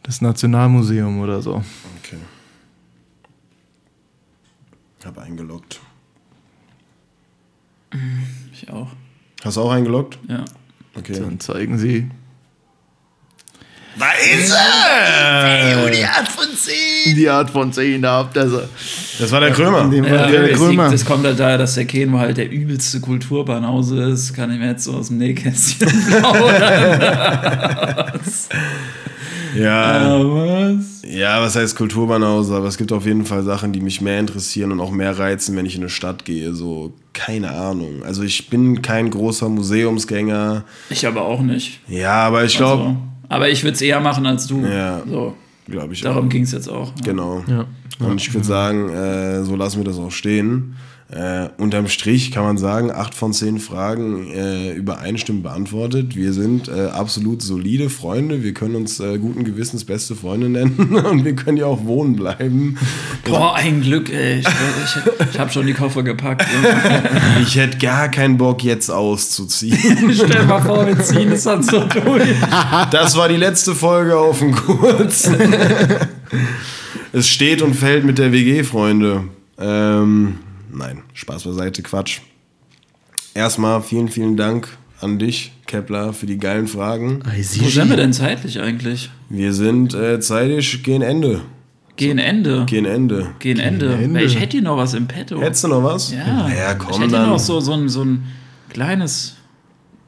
das 0.02 0.20
Nationalmuseum 0.20 1.20
oder 1.20 1.42
so. 1.42 1.62
Okay. 1.98 2.18
Hab 5.04 5.18
eingeloggt. 5.18 5.80
Ich 8.52 8.70
auch. 8.70 8.88
Hast 9.44 9.56
du 9.56 9.62
auch 9.62 9.70
eingeloggt? 9.70 10.18
Ja. 10.28 10.44
Okay. 10.94 11.18
Dann 11.18 11.40
zeigen 11.40 11.78
sie. 11.78 12.10
Da 13.98 14.06
ist 14.34 14.50
er! 14.52 15.90
Die 15.90 16.04
Art 16.04 16.28
von 16.28 16.46
10! 16.54 17.14
Die 17.14 17.28
Art 17.28 17.50
von 17.50 17.72
10, 17.72 18.00
da 18.02 18.12
habt 18.18 18.36
ihr 18.36 18.48
sie. 18.48 18.62
Das 19.18 19.30
war 19.30 19.40
der 19.40 19.50
Krömer. 19.52 19.90
Ja, 19.92 20.26
der 20.26 20.48
das, 20.48 20.58
Krömer. 20.58 20.84
liegt, 20.84 20.94
das 20.94 21.04
kommt 21.04 21.24
halt 21.26 21.38
daher, 21.38 21.58
dass 21.58 21.74
der 21.74 21.84
Keno 21.84 22.18
halt 22.18 22.36
der 22.38 22.50
übelste 22.50 23.00
Kulturbanause 23.00 24.02
ist. 24.04 24.32
Kann 24.34 24.50
ich 24.50 24.58
mir 24.58 24.68
jetzt 24.70 24.84
so 24.84 24.94
aus 24.94 25.08
dem 25.08 25.18
Nähkästchen 25.18 25.88
plaudern. 26.08 27.02
Ja. 29.54 30.18
Was? 30.18 31.02
Ja, 31.04 31.42
was 31.42 31.56
heißt 31.56 31.76
Kulturbanause? 31.76 32.54
Aber 32.56 32.68
es 32.68 32.78
gibt 32.78 32.90
auf 32.92 33.04
jeden 33.04 33.26
Fall 33.26 33.42
Sachen, 33.42 33.72
die 33.72 33.80
mich 33.80 34.00
mehr 34.00 34.18
interessieren 34.18 34.72
und 34.72 34.80
auch 34.80 34.90
mehr 34.90 35.18
reizen, 35.18 35.54
wenn 35.56 35.66
ich 35.66 35.74
in 35.74 35.82
eine 35.82 35.90
Stadt 35.90 36.24
gehe. 36.24 36.54
So, 36.54 36.94
keine 37.12 37.50
Ahnung. 37.50 38.02
Also 38.04 38.22
ich 38.22 38.48
bin 38.48 38.80
kein 38.80 39.10
großer 39.10 39.50
Museumsgänger. 39.50 40.64
Ich 40.88 41.06
aber 41.06 41.22
auch 41.26 41.42
nicht. 41.42 41.80
Ja, 41.86 42.14
aber 42.26 42.44
ich 42.44 42.56
glaube, 42.56 42.82
Also, 42.84 42.96
aber 43.28 43.50
ich 43.50 43.62
würde 43.62 43.74
es 43.74 43.82
eher 43.82 44.00
machen 44.00 44.26
als 44.26 44.46
du. 44.46 44.64
Ja. 44.64 45.02
So, 45.08 45.34
glaube 45.66 45.94
ich. 45.94 46.00
darum 46.02 46.28
ging 46.28 46.42
es 46.42 46.52
jetzt 46.52 46.68
auch. 46.68 46.92
Genau. 47.04 47.44
Ja. 47.46 47.66
Und 48.00 48.20
ich 48.20 48.32
würde 48.32 48.46
sagen, 48.46 48.88
äh, 48.88 49.44
so 49.44 49.56
lassen 49.56 49.78
wir 49.78 49.84
das 49.84 49.98
auch 49.98 50.10
stehen. 50.10 50.76
Äh, 51.12 51.50
unterm 51.58 51.88
Strich 51.88 52.30
kann 52.30 52.44
man 52.44 52.56
sagen, 52.56 52.90
acht 52.90 53.12
von 53.12 53.34
zehn 53.34 53.58
Fragen 53.58 54.30
äh, 54.30 54.72
übereinstimmend 54.72 55.42
beantwortet. 55.42 56.16
Wir 56.16 56.32
sind 56.32 56.68
äh, 56.68 56.86
absolut 56.86 57.42
solide 57.42 57.90
Freunde. 57.90 58.42
Wir 58.42 58.54
können 58.54 58.76
uns 58.76 58.98
äh, 58.98 59.18
guten 59.18 59.44
Gewissens 59.44 59.84
beste 59.84 60.16
Freunde 60.16 60.48
nennen 60.48 60.96
und 61.10 61.26
wir 61.26 61.36
können 61.36 61.58
ja 61.58 61.66
auch 61.66 61.84
wohnen 61.84 62.16
bleiben. 62.16 62.78
Boah, 63.26 63.54
ein 63.54 63.82
Glück, 63.82 64.10
ey. 64.10 64.38
Ich, 64.38 64.46
ich, 64.46 65.28
ich 65.32 65.38
habe 65.38 65.52
schon 65.52 65.66
die 65.66 65.74
Koffer 65.74 66.02
gepackt. 66.02 66.46
Ich 67.42 67.56
hätte 67.56 67.78
gar 67.78 68.08
keinen 68.08 68.38
Bock, 68.38 68.62
jetzt 68.62 68.90
auszuziehen. 68.90 70.12
Stell 70.14 70.46
mal 70.46 70.62
vor, 70.62 70.86
wir 70.86 70.98
ziehen 71.00 71.32
es 71.32 71.44
dann 71.44 71.62
so 71.62 71.80
durch. 71.84 72.28
Das 72.90 73.16
war 73.16 73.28
die 73.28 73.36
letzte 73.36 73.74
Folge 73.74 74.16
auf 74.16 74.38
dem 74.38 74.54
Kurz. 74.54 75.30
es 77.12 77.28
steht 77.28 77.62
und 77.62 77.74
fällt 77.74 78.04
mit 78.04 78.18
der 78.18 78.32
WG, 78.32 78.62
Freunde. 78.64 79.24
Ähm, 79.58 80.38
nein, 80.72 81.02
Spaß 81.14 81.44
beiseite, 81.44 81.82
Quatsch. 81.82 82.20
Erstmal 83.34 83.82
vielen, 83.82 84.08
vielen 84.08 84.36
Dank 84.36 84.68
an 85.00 85.18
dich, 85.18 85.52
Kepler, 85.66 86.12
für 86.12 86.26
die 86.26 86.38
geilen 86.38 86.68
Fragen. 86.68 87.22
Wo 87.24 87.68
sind 87.68 87.88
wir 87.88 87.96
denn 87.96 88.12
zeitlich 88.12 88.60
eigentlich? 88.60 89.10
Wir 89.28 89.52
sind 89.52 89.94
äh, 89.94 90.20
zeitig 90.20 90.82
gegen 90.82 91.02
Ende. 91.02 91.42
Gehen 91.96 92.18
Ende. 92.18 92.64
Gegen 92.66 92.86
Ende. 92.86 93.34
Gehen 93.38 93.58
Ende. 93.58 93.94
Ende. 93.94 94.22
Ich 94.22 94.38
hätte 94.38 94.52
hier 94.52 94.62
noch 94.62 94.76
was 94.76 94.94
im 94.94 95.06
Petto. 95.06 95.40
Hättest 95.40 95.64
du 95.64 95.68
noch 95.68 95.84
was? 95.84 96.10
Ja. 96.12 96.48
Ja, 96.48 96.72
ich 96.72 96.78
komm 96.78 96.88
hätte 96.88 97.00
hier 97.00 97.08
dann. 97.10 97.28
noch 97.28 97.38
so, 97.38 97.60
so, 97.60 97.74
ein, 97.74 97.88
so 97.88 98.04
ein 98.04 98.24
kleines 98.70 99.36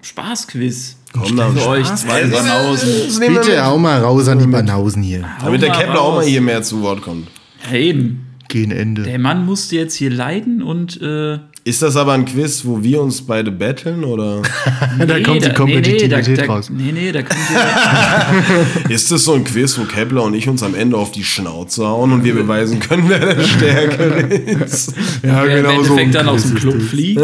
Spaßquiz. 0.00 0.96
Komm 1.12 1.36
dann. 1.36 1.56
Für 1.56 1.68
euch 1.68 1.94
zwei 1.94 2.24
Banausen. 2.24 3.20
Bitte 3.20 3.64
auch 3.64 3.78
mal 3.78 4.00
raus 4.00 4.28
an 4.28 4.38
die 4.38 4.46
Banausen 4.46 5.02
hier. 5.02 5.24
Damit 5.40 5.62
der 5.62 5.70
Kepler 5.70 6.00
auch 6.00 6.12
mal 6.12 6.20
raus. 6.20 6.26
hier 6.26 6.40
mehr 6.40 6.62
zu 6.62 6.80
Wort 6.80 7.02
kommt. 7.02 7.28
Ja, 7.70 7.76
eben. 7.76 8.24
Gehen 8.49 8.70
Ende. 8.70 9.03
Der 9.03 9.18
Mann 9.18 9.45
musste 9.47 9.76
jetzt 9.76 9.95
hier 9.95 10.11
leiden 10.11 10.62
und. 10.62 11.01
Äh, 11.01 11.38
Ist 11.64 11.82
das 11.82 11.97
aber 11.97 12.12
ein 12.12 12.24
Quiz, 12.26 12.64
wo 12.64 12.82
wir 12.82 13.01
uns 13.01 13.22
beide 13.22 13.51
betteln 13.51 14.05
oder 14.05 14.42
da 15.07 15.20
kommt 15.20 15.42
die 15.45 15.49
da- 15.49 15.55
Kompetitivität 15.55 16.26
nee, 16.26 16.30
nee, 16.32 16.47
da, 16.47 16.53
raus. 16.53 16.66
Da, 16.68 16.74
nee, 16.74 16.92
nee, 16.92 17.12
da 17.12 17.22
kommt 17.22 17.40
hier. 17.49 18.90
ist 18.95 19.11
das 19.11 19.24
so 19.24 19.32
ein 19.34 19.45
Quiz, 19.45 19.78
wo 19.78 19.84
Kepler 19.84 20.22
und 20.24 20.34
ich 20.34 20.49
uns 20.49 20.62
am 20.62 20.74
Ende 20.74 20.97
auf 20.97 21.11
die 21.12 21.24
Schnauze 21.24 21.86
hauen 21.86 22.12
und 22.12 22.22
wir 22.24 22.34
beweisen 22.34 22.80
können, 22.80 23.05
wer 23.09 23.18
der 23.34 23.42
Stärkere 23.42 24.20
ist? 24.20 24.92
Ja, 25.22 25.45
wer 25.45 25.59
im 25.59 25.64
genau 25.64 25.82
so. 25.82 25.92
Endeffekt 25.97 26.14
dann 26.14 26.28
aus 26.28 26.42
dem 26.42 26.55
Club 26.57 26.82
fliegt. 26.82 27.22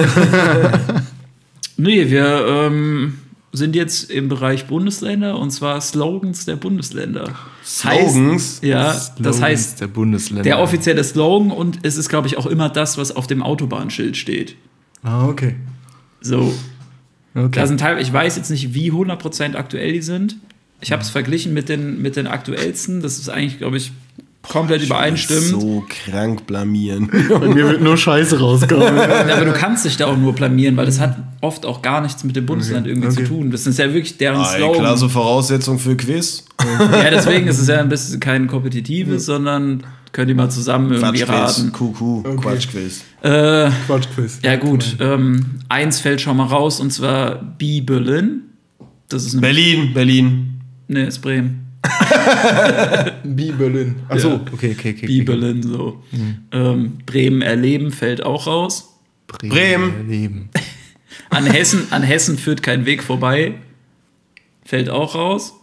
nee, 1.77 2.11
wir 2.11 2.47
ähm, 2.49 3.18
sind 3.53 3.75
jetzt 3.77 4.11
im 4.11 4.29
Bereich 4.29 4.66
Bundesländer 4.66 5.39
und 5.39 5.51
zwar 5.51 5.81
Slogans 5.81 6.45
der 6.45 6.57
Bundesländer. 6.57 7.35
Slogans? 7.71 8.57
Heißt, 8.57 8.64
ja, 8.64 8.85
das 8.85 9.07
Slogans 9.14 9.43
heißt 9.43 9.81
der 9.81 9.87
Bundesländer. 9.87 10.43
der 10.43 10.59
offizielle 10.59 11.05
Slogan 11.05 11.53
und 11.53 11.79
es 11.83 11.97
ist, 11.97 12.09
glaube 12.09 12.27
ich, 12.27 12.37
auch 12.37 12.47
immer 12.47 12.68
das, 12.68 12.99
was 12.99 13.14
auf 13.14 13.27
dem 13.27 13.43
Autobahnschild 13.43 14.16
steht. 14.16 14.57
Ah, 15.03 15.29
okay. 15.29 15.55
So, 16.21 16.53
okay. 17.35 17.49
da 17.53 17.66
sind 17.66 17.83
ich 18.01 18.12
weiß 18.12 18.37
jetzt 18.37 18.51
nicht, 18.51 18.75
wie 18.75 18.91
100% 18.91 19.55
aktuell 19.55 19.93
die 19.93 20.03
sind. 20.03 20.37
Ich 20.81 20.93
habe 20.93 21.03
es 21.03 21.11
verglichen 21.11 21.55
mit 21.55 21.68
den, 21.68 22.03
mit 22.03 22.16
den 22.16 22.27
aktuellsten. 22.27 23.03
Das 23.03 23.18
ist 23.18 23.29
eigentlich, 23.29 23.59
glaube 23.59 23.77
ich, 23.77 23.93
komplett 24.43 24.82
übereinstimmend. 24.82 25.61
So 25.61 25.84
krank 25.88 26.47
blamieren. 26.47 27.11
Bei 27.28 27.49
mir 27.49 27.68
wird 27.68 27.82
nur 27.82 27.97
Scheiße 27.97 28.38
rauskommen. 28.41 28.80
Ja, 29.30 29.36
aber 29.36 29.45
du 29.45 29.53
kannst 29.53 29.84
dich 29.84 29.97
da 29.97 30.07
auch 30.07 30.16
nur 30.16 30.32
blamieren, 30.32 30.76
weil 30.76 30.86
das 30.86 30.99
hat 31.01 31.16
oft 31.41 31.64
auch 31.66 31.82
gar 31.82 32.01
nichts 32.01 32.24
mit 32.24 32.36
dem 32.36 32.47
Bundesland 32.47 32.86
Okay, 32.86 32.91
irgendwie 32.91 33.09
okay. 33.09 33.24
zu 33.24 33.28
tun. 33.28 33.51
Das 33.51 33.66
ist 33.66 33.78
ja 33.78 33.86
wirklich 33.86 34.16
deren 34.18 34.41
Ey, 34.41 34.57
Slogan. 34.59 34.80
klasse 34.80 35.09
Voraussetzung 35.09 35.78
für 35.78 35.97
Quiz. 35.97 36.45
Ja, 36.61 37.11
deswegen 37.11 37.47
ist 37.47 37.59
es 37.59 37.68
ja 37.68 37.80
ein 37.80 37.88
bisschen 37.88 38.20
kein 38.20 38.47
kompetitives, 38.47 39.26
sondern 39.26 39.84
könnt 40.12 40.28
ihr 40.28 40.34
mal 40.34 40.51
zusammen 40.51 40.93
irgendwie 40.93 41.22
raten. 41.22 41.72
Kuckuck. 41.72 42.41
Quatschquiz. 42.43 43.03
Äh, 43.22 43.70
Quatschquiz. 43.86 44.41
ja 44.43 44.57
gut, 44.57 44.97
ähm, 45.01 45.61
eins 45.68 46.01
fällt 46.01 46.20
schon 46.20 46.36
mal 46.36 46.47
raus 46.47 46.80
und 46.80 46.93
zwar 46.93 47.36
B 47.36 47.80
Berlin. 47.80 48.43
Das 49.09 49.24
ist 49.24 49.41
Berlin, 49.41 49.93
Berlin. 49.95 50.61
Nee, 50.88 51.05
ist 51.05 51.20
Bremen. 51.20 51.70
Bi 53.24 53.53
Berlin. 53.53 53.97
Achso, 54.09 54.28
Ja. 54.28 54.41
okay, 54.53 54.74
okay, 54.78 54.95
okay. 54.97 55.07
B 55.07 55.22
Berlin 55.22 55.62
so. 55.62 56.03
Ähm, 56.53 56.99
Bremen 57.07 57.43
erleben 57.43 57.91
fällt 57.93 58.22
auch 58.22 58.47
raus. 58.47 58.95
Bremen. 59.26 60.09
Leben. 60.09 60.49
An 61.31 61.47
Hessen, 61.47 61.87
an 61.93 62.03
Hessen 62.03 62.39
führt 62.39 62.62
kein 62.62 62.87
Weg 62.87 63.03
vorbei. 63.05 63.55
Fällt 64.64 64.91
auch 64.91 65.14
raus. 65.14 65.55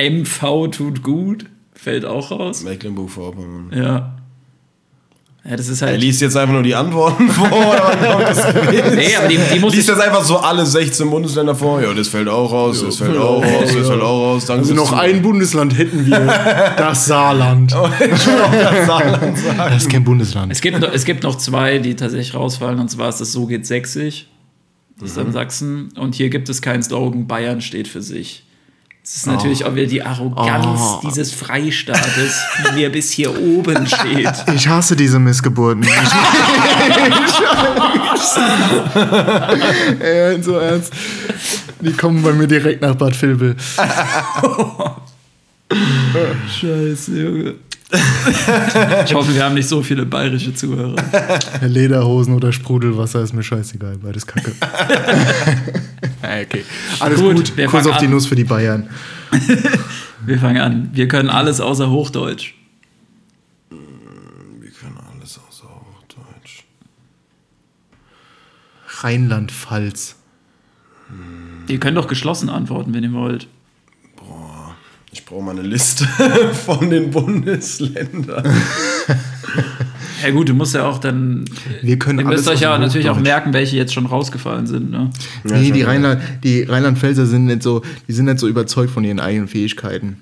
MV 0.00 0.68
tut 0.70 1.02
gut. 1.02 1.46
Fällt 1.74 2.04
auch 2.04 2.30
raus. 2.30 2.62
Mecklenburg-Vorpommern. 2.62 3.72
Ja. 3.76 4.16
Ja, 5.48 5.54
das 5.56 5.68
ist 5.68 5.80
Er 5.80 5.88
halt. 5.88 6.00
liest 6.00 6.20
jetzt 6.22 6.36
einfach 6.36 6.54
nur 6.54 6.62
die 6.64 6.74
Antworten 6.74 7.28
vor 7.30 7.46
oder 7.46 7.96
kommt 8.12 8.22
das 8.28 8.52
gewesen? 8.52 8.96
Nee, 8.96 9.14
aber 9.16 9.28
die, 9.28 9.38
die 9.54 9.58
muss 9.60 9.74
Liest 9.74 9.88
ich, 9.88 9.94
jetzt 9.94 10.04
einfach 10.04 10.24
so 10.24 10.38
alle 10.38 10.66
16 10.66 11.08
Bundesländer 11.08 11.54
vor. 11.54 11.80
Ja, 11.80 11.94
das 11.94 12.08
fällt 12.08 12.28
auch 12.28 12.50
raus, 12.50 12.82
das 12.84 12.96
fällt 12.96 13.16
auch 13.16 13.42
raus, 13.44 13.72
das 13.72 13.86
fällt 13.86 14.00
auch 14.02 14.20
raus. 14.34 14.46
Danke 14.46 14.62
Also 14.62 14.74
noch 14.74 14.92
ein 14.92 15.22
Bundesland 15.22 15.78
hätten 15.78 16.04
wir. 16.04 16.16
Das 16.76 17.06
Saarland. 17.06 17.70
Saarland 17.70 18.18
sagen. 18.86 19.34
Das 19.56 19.82
ist 19.82 19.90
kein 19.90 20.04
Bundesland. 20.04 20.50
Es 20.52 20.60
gibt, 20.60 20.80
noch- 20.80 20.92
es 20.92 21.04
gibt 21.04 21.22
noch 21.22 21.36
zwei, 21.36 21.78
die 21.78 21.94
tatsächlich 21.94 22.34
rausfallen, 22.34 22.78
und 22.80 22.90
zwar 22.90 23.08
ist 23.10 23.20
das 23.20 23.32
So 23.32 23.46
geht 23.46 23.66
sächsisch. 23.66 24.26
Das 24.98 25.10
ist 25.10 25.16
dann 25.18 25.32
Sachsen. 25.32 25.90
Und 25.98 26.14
hier 26.14 26.30
gibt 26.30 26.48
es 26.48 26.62
keinen 26.62 26.82
Slogan, 26.82 27.26
Bayern 27.26 27.60
steht 27.60 27.86
für 27.86 28.02
sich. 28.02 28.45
Es 29.08 29.18
ist 29.18 29.26
natürlich 29.28 29.64
auch 29.64 29.72
wieder 29.76 29.86
die 29.86 30.02
Arroganz 30.02 30.80
Oh. 30.82 31.00
dieses 31.06 31.32
Freistaates, 31.32 32.42
die 32.58 32.72
mir 32.74 32.90
bis 32.90 33.12
hier 33.12 33.30
oben 33.40 33.86
steht. 33.86 34.28
Ich 34.52 34.66
hasse 34.66 34.96
diese 34.96 35.20
Missgeburten. 35.20 35.86
Ich, 35.94 35.94
ja, 40.02 40.38
so 40.42 40.58
ernst. 40.58 40.92
Die 41.80 41.92
kommen 41.92 42.20
bei 42.22 42.32
mir 42.32 42.46
direkt 42.48 42.80
nach 42.82 42.94
Bad 42.96 43.20
Vilbel. 43.20 43.54
Scheiße, 46.60 47.12
Junge. 47.12 47.54
Ich 49.04 49.14
hoffe, 49.14 49.34
wir 49.34 49.44
haben 49.44 49.54
nicht 49.54 49.68
so 49.68 49.82
viele 49.82 50.04
bayerische 50.06 50.54
Zuhörer. 50.54 50.96
Lederhosen 51.62 52.34
oder 52.34 52.52
Sprudelwasser 52.52 53.22
ist 53.22 53.32
mir 53.32 53.42
scheißegal, 53.42 53.98
beides 53.98 54.26
kacke. 54.26 54.52
Ja, 54.60 56.40
okay. 56.42 56.64
Alles 57.00 57.20
Gut, 57.20 57.36
gut, 57.36 57.56
wir 57.56 57.66
Kuss 57.66 57.86
auf 57.86 57.98
die 57.98 58.06
an. 58.06 58.10
Nuss 58.10 58.26
für 58.26 58.34
die 58.34 58.44
Bayern. 58.44 58.88
Wir 60.24 60.40
fangen 60.40 60.60
an. 60.60 60.90
Wir 60.92 61.06
können 61.06 61.28
alles 61.28 61.60
außer 61.60 61.88
Hochdeutsch. 61.90 62.54
Wir 63.70 64.70
können 64.70 64.98
alles 65.14 65.38
außer 65.38 65.68
Hochdeutsch. 65.68 66.64
Rheinland-Pfalz. 69.02 70.16
Ihr 71.68 71.78
könnt 71.78 71.96
doch 71.96 72.08
geschlossen 72.08 72.48
antworten, 72.48 72.92
wenn 72.92 73.04
ihr 73.04 73.12
wollt. 73.12 73.46
Ich 75.16 75.24
brauche 75.24 75.42
mal 75.42 75.52
eine 75.52 75.62
Liste 75.62 76.06
von 76.66 76.90
den 76.90 77.10
Bundesländern. 77.10 78.44
Ja 80.22 80.30
gut, 80.30 80.48
du 80.48 80.54
musst 80.54 80.74
ja 80.74 80.86
auch 80.88 80.98
dann. 80.98 81.44
Wir 81.82 81.98
können 81.98 82.18
Ihr 82.20 82.24
müsst 82.24 82.48
alles 82.48 82.58
euch 82.58 82.62
ja 82.62 82.78
natürlich 82.78 83.10
auch 83.10 83.20
merken, 83.20 83.52
welche 83.52 83.76
jetzt 83.76 83.92
schon 83.92 84.06
rausgefallen 84.06 84.66
sind. 84.66 84.90
Ne? 84.90 85.10
Nee, 85.44 85.66
schon 85.66 85.72
die. 85.74 85.82
Rheinland, 85.82 86.22
die 86.42 86.62
Rheinland-Pfälzer 86.62 87.26
sind 87.26 87.44
nicht 87.44 87.62
so, 87.62 87.82
die 88.08 88.12
sind 88.12 88.24
nicht 88.24 88.38
so 88.38 88.48
überzeugt 88.48 88.90
von 88.90 89.04
ihren 89.04 89.20
eigenen 89.20 89.46
Fähigkeiten. 89.46 90.16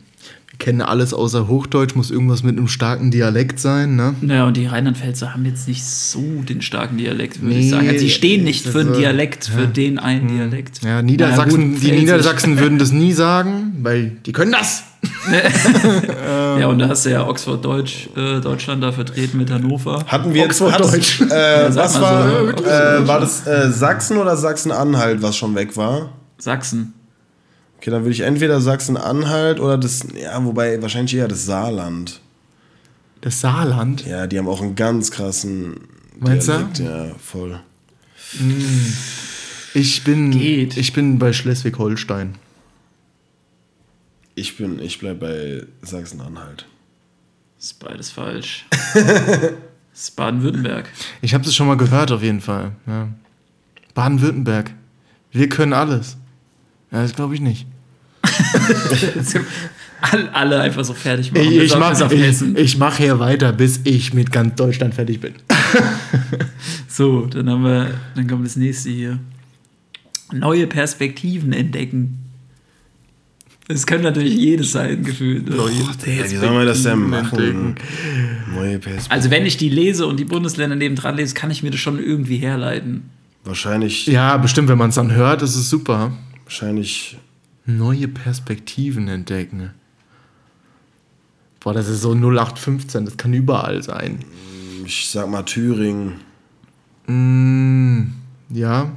Kennen 0.58 0.80
alles 0.82 1.12
außer 1.12 1.48
Hochdeutsch, 1.48 1.94
muss 1.94 2.10
irgendwas 2.10 2.42
mit 2.42 2.56
einem 2.56 2.68
starken 2.68 3.10
Dialekt 3.10 3.58
sein, 3.60 3.96
ne? 3.96 4.14
Ja, 4.22 4.46
und 4.46 4.56
die 4.56 4.66
Rheinland-Pfälzer 4.66 5.34
haben 5.34 5.44
jetzt 5.44 5.66
nicht 5.68 5.84
so 5.84 6.20
den 6.48 6.62
starken 6.62 6.96
Dialekt, 6.96 7.42
würde 7.42 7.54
Nee, 7.56 7.60
ich 7.64 7.70
sagen. 7.70 7.88
Also 7.88 7.98
sie 8.00 8.10
stehen 8.10 8.44
nicht 8.44 8.64
für 8.66 8.80
einen 8.80 8.94
so- 8.94 9.00
Dialekt, 9.00 9.46
für 9.46 9.66
den 9.66 9.98
einen 9.98 10.28
Dialekt. 10.28 10.82
Ja, 10.84 11.02
Niedersachsen, 11.02 11.72
gut, 11.74 11.82
die. 11.82 11.92
Niedersachsen 11.92 12.58
würden 12.58 12.78
das 12.78 12.92
nie 12.92 13.12
sagen, 13.12 13.78
weil 13.82 14.12
die 14.24 14.32
können 14.32 14.52
das. 14.52 14.84
Ja, 16.58 16.68
und 16.68 16.78
da 16.78 16.88
hast 16.88 17.04
du 17.04 17.10
ja 17.10 17.26
Oxford 17.26 17.64
Deutsch, 17.64 18.08
äh, 18.16 18.40
Deutschland 18.40 18.82
da 18.82 18.92
vertreten 18.92 19.38
mit 19.38 19.50
Hannover. 19.50 20.04
Hatten 20.06 20.32
wir 20.32 20.42
jetzt. 20.42 20.60
Oxford 20.62 20.80
Deutsch. 20.80 21.20
Äh, 21.20 21.70
sag 21.72 21.84
was 21.84 22.00
war, 22.00 22.28
so, 22.56 22.64
äh, 22.64 23.06
war 23.08 23.20
das 23.20 23.46
äh, 23.46 23.70
Sachsen 23.70 24.16
oder 24.18 24.36
Sachsen-Anhalt, 24.36 25.20
was 25.20 25.36
schon 25.36 25.54
weg 25.54 25.76
war? 25.76 26.10
Sachsen. 26.38 26.94
Okay, 27.84 27.90
dann 27.90 28.04
würde 28.04 28.12
ich 28.12 28.20
entweder 28.20 28.62
Sachsen-Anhalt 28.62 29.60
oder 29.60 29.76
das, 29.76 30.06
ja, 30.18 30.42
wobei 30.42 30.80
wahrscheinlich 30.80 31.14
eher 31.16 31.28
das 31.28 31.44
Saarland. 31.44 32.18
Das 33.20 33.42
Saarland. 33.42 34.06
Ja, 34.06 34.26
die 34.26 34.38
haben 34.38 34.48
auch 34.48 34.62
einen 34.62 34.74
ganz 34.74 35.10
krassen 35.10 35.80
Meinst 36.18 36.48
du? 36.48 36.52
Dialekt, 36.52 36.78
Ja, 36.78 37.14
voll. 37.16 37.60
Ich 39.74 40.02
bin, 40.02 40.30
Geht. 40.30 40.78
ich 40.78 40.94
bin 40.94 41.18
bei 41.18 41.34
Schleswig-Holstein. 41.34 42.36
Ich 44.34 44.56
bin, 44.56 44.78
ich 44.78 44.98
bleib 44.98 45.20
bei 45.20 45.66
Sachsen-Anhalt. 45.82 46.64
Ist 47.58 47.78
beides 47.80 48.10
falsch. 48.10 48.64
das 48.94 49.52
ist 49.94 50.16
Baden-Württemberg. 50.16 50.88
Ich 51.20 51.34
habe 51.34 51.44
das 51.44 51.54
schon 51.54 51.66
mal 51.66 51.76
gehört, 51.76 52.12
auf 52.12 52.22
jeden 52.22 52.40
Fall. 52.40 52.72
Ja. 52.86 53.08
Baden-Württemberg. 53.92 54.70
Wir 55.32 55.50
können 55.50 55.74
alles. 55.74 56.16
Ja, 56.90 57.02
das 57.02 57.14
glaube 57.14 57.34
ich 57.34 57.42
nicht. 57.42 57.66
Alle, 60.32 60.60
einfach 60.60 60.84
so 60.84 60.92
fertig 60.92 61.32
machen. 61.32 61.46
Ich, 61.50 61.56
ich 61.58 61.78
mache 61.78 62.14
ich, 62.14 62.42
ich 62.42 62.76
mach 62.78 62.96
hier 62.98 63.18
weiter, 63.20 63.52
bis 63.52 63.80
ich 63.84 64.12
mit 64.12 64.30
ganz 64.32 64.54
Deutschland 64.56 64.94
fertig 64.94 65.20
bin. 65.20 65.34
So, 66.88 67.26
dann 67.26 67.50
haben 67.50 67.64
wir, 67.64 67.90
dann 68.14 68.28
kommt 68.28 68.46
das 68.46 68.54
nächste 68.54 68.88
hier. 68.88 69.18
Neue 70.32 70.68
Perspektiven 70.68 71.52
entdecken. 71.52 72.20
Das 73.66 73.84
könnte 73.84 74.04
natürlich 74.04 74.36
jedes 74.36 74.70
sein, 74.70 75.02
gefühlt. 75.02 75.48
wie 75.50 76.36
soll 76.36 76.52
man 76.52 76.66
das 76.66 76.84
denn 76.84 77.00
machen? 77.10 77.36
entdecken. 77.36 77.74
Neue 78.54 78.78
Perspektive. 78.78 79.10
Also 79.10 79.30
wenn 79.32 79.44
ich 79.44 79.56
die 79.56 79.70
lese 79.70 80.06
und 80.06 80.20
die 80.20 80.24
Bundesländer 80.24 80.76
nebendran 80.76 81.16
lese, 81.16 81.34
kann 81.34 81.50
ich 81.50 81.64
mir 81.64 81.72
das 81.72 81.80
schon 81.80 81.98
irgendwie 81.98 82.36
herleiten. 82.36 83.10
Wahrscheinlich, 83.42 84.06
Ja, 84.06 84.36
bestimmt, 84.36 84.68
wenn 84.68 84.78
man 84.78 84.90
es 84.90 84.94
dann 84.94 85.12
hört, 85.12 85.42
ist 85.42 85.56
es 85.56 85.68
super. 85.68 86.12
wahrscheinlich 86.44 87.16
Neue 87.66 88.08
Perspektiven 88.08 89.08
entdecken. 89.08 89.70
Boah, 91.60 91.72
das 91.72 91.88
ist 91.88 92.02
so 92.02 92.12
0815, 92.12 93.06
das 93.06 93.16
kann 93.16 93.32
überall 93.32 93.82
sein. 93.82 94.18
ich 94.84 95.08
sag 95.08 95.30
mal 95.30 95.44
Thüringen. 95.44 96.20
Mm, 97.06 98.12
ja, 98.50 98.92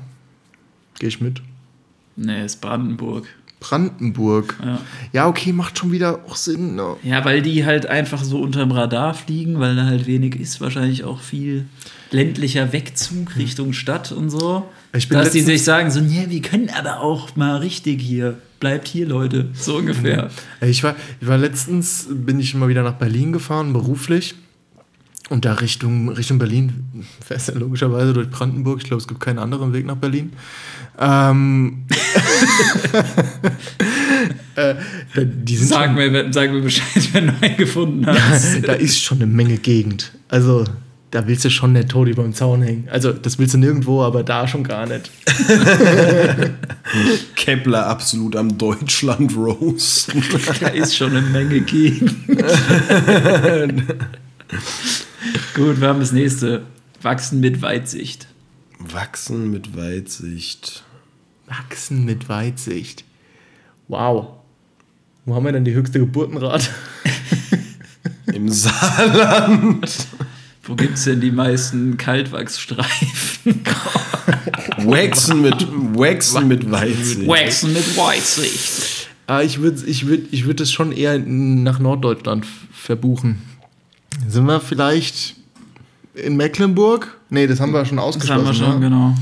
gehe 0.99 1.07
ich 1.07 1.21
mit. 1.21 1.41
Nee, 2.17 2.43
ist 2.43 2.59
Brandenburg. 2.59 3.27
Brandenburg. 3.59 4.55
Ja. 4.63 4.79
Ja, 5.13 5.27
okay, 5.27 5.51
macht 5.51 5.79
schon 5.79 5.91
wieder 5.91 6.19
auch 6.27 6.35
Sinn. 6.35 6.75
Ne? 6.75 6.95
ja, 7.03 7.23
weil 7.25 7.41
die 7.41 7.65
halt 7.65 7.85
einfach 7.85 8.23
so 8.23 8.39
unterm 8.39 8.71
Radar 8.71 9.13
fliegen, 9.13 9.59
weil 9.59 9.75
da 9.75 9.85
halt 9.85 10.05
wenig 10.05 10.35
ist, 10.35 10.61
wahrscheinlich 10.61 11.03
auch 11.03 11.21
viel 11.21 11.65
ländlicher 12.11 12.71
Wegzug 12.71 13.35
Richtung 13.35 13.73
Stadt 13.73 14.11
und 14.11 14.29
so. 14.29 14.67
Ich 14.93 15.09
bin 15.09 15.17
Dass 15.17 15.31
die 15.31 15.41
sich 15.41 15.63
sagen, 15.63 15.89
so, 15.89 16.01
nee, 16.01 16.25
wir 16.29 16.41
können 16.41 16.69
aber 16.69 16.99
auch 16.99 17.35
mal 17.35 17.57
richtig 17.57 18.01
hier. 18.01 18.37
Bleibt 18.59 18.87
hier, 18.87 19.07
Leute. 19.07 19.49
So 19.53 19.77
ungefähr. 19.77 20.29
Ich 20.61 20.83
war, 20.83 20.95
ich 21.21 21.27
war 21.27 21.37
letztens, 21.37 22.07
bin 22.09 22.39
ich 22.39 22.55
mal 22.55 22.69
wieder 22.69 22.83
nach 22.83 22.95
Berlin 22.95 23.31
gefahren, 23.31 23.73
beruflich. 23.73 24.35
Und 25.29 25.43
da 25.43 25.53
Richtung, 25.53 26.09
Richtung 26.09 26.39
Berlin 26.39 27.05
fährst 27.25 27.49
du 27.49 27.59
logischerweise 27.59 28.13
durch 28.13 28.29
Brandenburg. 28.29 28.79
Ich 28.81 28.85
glaube, 28.85 29.01
es 29.01 29.07
gibt 29.07 29.19
keinen 29.19 29.39
anderen 29.39 29.73
Weg 29.73 29.85
nach 29.85 29.97
Berlin. 29.97 30.31
Ähm, 30.97 31.85
äh, 34.55 34.75
die 35.25 35.57
Sag 35.57 35.85
schon, 35.85 35.95
mir, 35.95 36.33
sag 36.33 36.51
mir 36.51 36.61
Bescheid, 36.61 36.87
wenn 37.13 37.27
du 37.27 37.33
einen 37.41 37.57
gefunden 37.57 38.07
hast. 38.07 38.67
da 38.67 38.73
ist 38.73 39.01
schon 39.01 39.17
eine 39.17 39.27
Menge 39.27 39.57
Gegend. 39.57 40.11
Also, 40.29 40.65
da 41.17 41.25
willst 41.25 41.45
du 41.45 41.49
schon 41.49 41.73
nicht 41.73 41.89
tot 41.89 42.07
über 42.07 42.21
dem 42.21 42.35
Zaun 42.35 42.61
hängen. 42.61 42.87
Also, 42.91 43.11
das 43.11 43.39
willst 43.39 43.55
du 43.55 43.57
nirgendwo, 43.57 44.03
aber 44.03 44.23
da 44.23 44.47
schon 44.47 44.63
gar 44.63 44.85
nicht. 44.85 45.09
Kepler 47.35 47.87
absolut 47.87 48.35
am 48.35 48.55
Deutschland 48.55 49.35
Rose. 49.35 50.11
Da 50.59 50.67
ist 50.67 50.95
schon 50.95 51.15
eine 51.15 51.21
Menge 51.21 51.61
gegen. 51.61 52.23
Gut, 55.55 55.81
wir 55.81 55.87
haben 55.87 56.01
das 56.01 56.11
nächste. 56.11 56.65
Wachsen 57.01 57.39
mit 57.39 57.63
Weitsicht. 57.63 58.27
Wachsen 58.77 59.49
mit 59.49 59.75
Weitsicht. 59.75 60.83
Wachsen 61.47 62.05
mit 62.05 62.29
Weitsicht. 62.29 63.05
Wow. 63.87 64.33
Wo 65.25 65.33
haben 65.33 65.45
wir 65.45 65.51
denn 65.51 65.65
die 65.65 65.73
höchste 65.73 65.97
Geburtenrate? 65.97 66.69
Im 68.27 68.49
Saarland. 68.49 70.07
Wo 70.67 70.75
gibt 70.75 70.95
es 70.95 71.05
denn 71.05 71.21
die 71.21 71.31
meisten 71.31 71.97
Kaltwachsstreifen? 71.97 73.63
Waxen 74.85 75.41
mit, 75.41 75.65
waxen 75.97 76.47
mit 76.47 76.69
Weitsicht. 76.69 77.27
Wachsen 77.27 77.73
mit 77.73 77.97
Weitsicht. 77.97 79.07
Ah, 79.27 79.41
ich 79.41 79.59
würde 79.61 79.85
ich 79.85 80.07
würd, 80.07 80.27
ich 80.31 80.45
würd 80.45 80.59
das 80.59 80.71
schon 80.71 80.91
eher 80.91 81.17
nach 81.19 81.79
Norddeutschland 81.79 82.45
verbuchen. 82.71 83.41
Sind 84.27 84.45
wir 84.45 84.59
vielleicht 84.59 85.35
in 86.13 86.35
Mecklenburg? 86.37 87.17
Nee, 87.29 87.47
das 87.47 87.59
haben 87.59 87.71
wir 87.73 87.85
schon 87.85 87.97
Das 87.97 88.05
ausgeschlossen. 88.05 88.45
haben 88.47 88.47
wir 88.47 88.53
schon, 88.53 88.79
ne? 88.79 88.89
genau. 88.89 89.15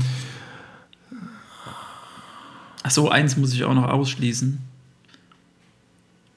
Achso, 2.82 3.08
eins 3.08 3.36
muss 3.36 3.52
ich 3.52 3.64
auch 3.64 3.74
noch 3.74 3.88
ausschließen. 3.88 4.58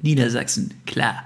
Niedersachsen, 0.01 0.73
klar. 0.85 1.23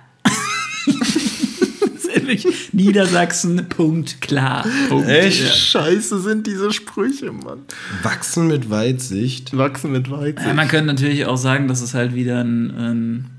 Wirklich 2.28 2.74
Niedersachsen, 2.74 3.67
Punkt, 3.69 4.21
klar. 4.21 4.65
Punkt. 4.89 5.07
Echt? 5.07 5.41
Ja. 5.43 5.49
Scheiße 5.51 6.21
sind 6.21 6.47
diese 6.47 6.71
Sprüche, 6.74 7.32
Mann. 7.32 7.59
Wachsen 8.03 8.47
mit 8.47 8.69
Weitsicht. 8.69 9.55
Wachsen 9.57 9.91
mit 9.91 10.09
Weitsicht. 10.09 10.47
Ja, 10.47 10.53
man 10.53 10.67
könnte 10.67 10.88
natürlich 10.88 11.26
auch 11.26 11.38
sagen, 11.38 11.67
dass 11.67 11.82
es 11.82 11.93
halt 11.93 12.15
wieder 12.15 12.41
ein, 12.43 12.71
ein, 12.71 13.30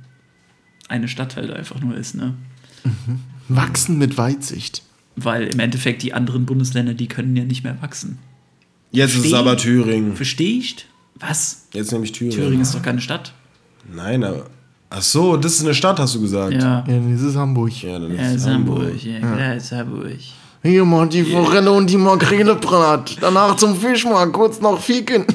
eine 0.88 1.08
Stadt 1.08 1.36
halt 1.36 1.50
einfach 1.50 1.80
nur 1.80 1.96
ist, 1.96 2.14
ne? 2.14 2.34
Wachsen 3.48 3.98
mit 3.98 4.16
Weitsicht. 4.18 4.82
Weil 5.16 5.44
im 5.46 5.60
Endeffekt 5.60 6.02
die 6.02 6.12
anderen 6.12 6.44
Bundesländer, 6.46 6.94
die 6.94 7.06
können 7.06 7.36
ja 7.36 7.44
nicht 7.44 7.62
mehr 7.64 7.80
wachsen. 7.80 8.18
Jetzt 8.90 9.12
ist 9.14 9.16
es 9.18 9.32
Versteh- 9.32 9.36
aber 9.36 9.56
Thüringen. 9.56 10.16
Verstehst? 10.16 10.86
Was? 11.18 11.68
Jetzt 11.72 11.92
nämlich 11.92 12.12
Thüringen. 12.12 12.36
Thüringen 12.36 12.60
ist 12.62 12.74
doch 12.74 12.82
keine 12.82 13.00
Stadt. 13.00 13.32
Nein, 13.92 14.24
aber. 14.24 14.50
Ach 14.96 15.02
so, 15.02 15.36
das 15.36 15.54
ist 15.54 15.64
eine 15.64 15.74
Stadt, 15.74 15.98
hast 15.98 16.14
du 16.14 16.20
gesagt. 16.20 16.52
Ja. 16.52 16.84
Ja, 16.86 17.00
das 17.10 17.22
ist 17.22 17.36
Hamburg. 17.36 17.82
Ja, 17.82 17.98
dann 17.98 18.12
ist 18.12 18.20
Ja, 18.20 18.30
ist 18.30 18.46
Hamburg. 18.46 19.02
Ja, 19.02 19.18
klar, 19.18 19.56
ist 19.56 19.72
Hamburg. 19.72 20.18
Hier 20.62 20.84
mal 20.84 21.08
die 21.08 21.24
Forelle 21.24 21.72
und 21.72 21.90
die 21.90 21.96
Makrelebrat. 21.96 23.16
Danach 23.20 23.56
zum 23.56 23.76
Fischmarkt, 23.76 24.32
kurz 24.32 24.60
noch 24.60 24.80
ficken. 24.80 25.26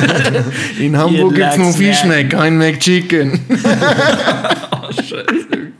In 0.80 0.96
Hamburg 0.96 1.36
gibt's 1.36 1.56
nur. 1.56 1.72
Fischmeck, 1.72 2.30
kein 2.30 2.58
McChicken. 2.58 3.38
Oh, 4.72 4.92
scheiße. 4.92 5.72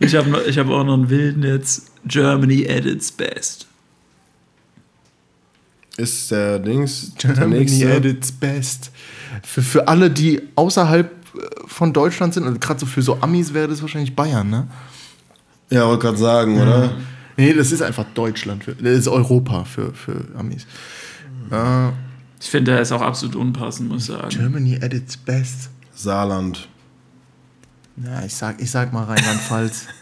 Ich 0.00 0.14
habe 0.16 0.42
ich 0.48 0.58
hab 0.58 0.68
auch 0.70 0.84
noch 0.84 0.94
einen 0.94 1.08
wilden 1.08 1.44
jetzt. 1.44 1.86
Germany 2.04 2.68
at 2.68 2.84
its 2.84 3.12
best. 3.12 3.66
Ist 5.96 6.32
der 6.32 6.58
Dings. 6.58 7.14
der 7.22 7.34
Germany 7.34 7.60
nächste. 7.60 7.92
at 7.94 8.04
its 8.04 8.32
best. 8.32 8.90
Für, 9.44 9.62
für 9.62 9.86
alle, 9.88 10.10
die 10.10 10.42
außerhalb 10.56 11.21
von 11.66 11.92
Deutschland 11.92 12.34
sind, 12.34 12.44
also 12.44 12.58
gerade 12.58 12.80
so 12.80 12.86
für 12.86 13.02
so 13.02 13.18
Amis 13.20 13.54
wäre 13.54 13.68
das 13.68 13.80
wahrscheinlich 13.82 14.14
Bayern, 14.14 14.50
ne? 14.50 14.66
Ja, 15.70 15.86
wollte 15.86 16.02
gerade 16.06 16.18
sagen, 16.18 16.60
oder? 16.60 16.92
Nee, 17.36 17.54
das 17.54 17.72
ist 17.72 17.80
einfach 17.82 18.04
Deutschland. 18.14 18.64
Für, 18.64 18.74
das 18.74 18.98
ist 18.98 19.08
Europa 19.08 19.64
für, 19.64 19.94
für 19.94 20.26
Amis. 20.36 20.66
Äh, 21.50 21.88
Ich 22.40 22.50
finde, 22.50 22.72
der 22.72 22.82
ist 22.82 22.92
auch 22.92 23.00
absolut 23.00 23.36
unpassend, 23.36 23.88
muss 23.88 24.02
ich 24.02 24.08
sagen. 24.08 24.28
Germany 24.28 24.78
at 24.82 24.92
its 24.92 25.16
best. 25.16 25.70
Saarland. 25.94 26.68
Ja, 27.96 28.22
ich 28.24 28.34
sag, 28.34 28.60
ich 28.60 28.70
sag 28.70 28.92
mal 28.92 29.04
Rheinland-Pfalz. 29.04 29.86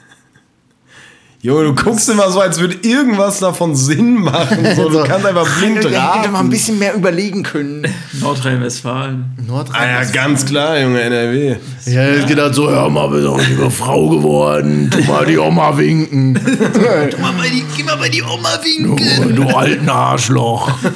Junge, 1.43 1.65
du 1.65 1.75
guckst 1.75 2.07
immer 2.11 2.31
so, 2.31 2.39
als 2.41 2.61
würde 2.61 2.77
irgendwas 2.83 3.39
davon 3.39 3.75
Sinn 3.75 4.17
machen. 4.17 4.59
So, 4.77 4.91
du 4.91 5.03
kannst 5.05 5.25
einfach 5.25 5.49
blind 5.59 5.79
Hätte 5.79 5.89
mal 5.89 6.19
ein 6.21 6.35
raten. 6.35 6.51
bisschen 6.51 6.79
mehr 6.79 6.95
überlegen 6.95 7.43
können. 7.43 7.87
Nordrhein-Westfalen. 8.21 9.25
Ah 9.73 9.87
ja, 9.87 10.05
ganz 10.13 10.45
klar, 10.45 10.79
Junge, 10.79 11.01
NRW. 11.01 11.57
Ja, 11.87 12.09
jetzt 12.11 12.27
geht 12.29 12.39
halt 12.39 12.55
so, 12.55 12.69
hör 12.69 12.91
mal, 12.91 13.09
bist 13.09 13.27
auch 13.27 13.41
lieber 13.41 13.71
Frau 13.71 14.11
geworden. 14.11 14.91
Tu 14.91 15.03
mal 15.11 15.25
die 15.25 15.39
Oma 15.39 15.79
winken. 15.79 16.35
Mach 17.23 17.33
mal 17.35 17.49
die, 17.49 17.65
geh 17.75 17.85
mal 17.85 17.97
bei 17.97 18.11
die 18.11 18.23
Oma 18.23 18.59
winken. 18.63 19.35
du 19.35 19.45
alten 19.49 19.89
Arschloch. 19.89 20.71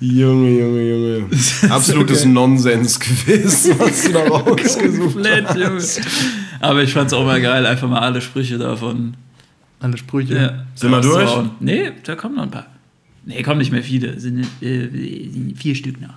Junge, 0.00 0.50
Junge, 0.58 0.82
Junge. 0.90 1.28
Absolutes 1.70 2.24
Nonsens-Quiz, 2.24 3.70
was 3.78 4.02
du 4.04 4.12
da 4.12 4.20
rausgesucht 4.28 5.12
Komplett, 5.14 5.54
Junge. 5.56 5.82
Aber 6.60 6.82
ich 6.82 6.92
fand's 6.92 7.12
auch 7.12 7.24
mal 7.24 7.40
geil, 7.40 7.66
einfach 7.66 7.88
mal 7.88 8.00
alle 8.00 8.20
Sprüche 8.20 8.56
davon. 8.58 9.14
Alle 9.80 9.96
Sprüche. 9.98 10.34
Ja, 10.34 10.64
Sind 10.74 10.90
wir 10.90 11.00
durch? 11.00 11.24
rauszuhauen. 11.24 11.50
Nee, 11.60 11.92
da 12.04 12.14
kommen 12.16 12.36
noch 12.36 12.44
ein 12.44 12.50
paar. 12.50 12.66
Nee, 13.24 13.42
kommen 13.42 13.58
nicht 13.58 13.72
mehr 13.72 13.82
viele. 13.82 14.18
Sind 14.18 14.46
äh, 14.62 14.88
sind 14.88 15.54
vier 15.58 15.74
Stück 15.74 16.00
noch. 16.00 16.14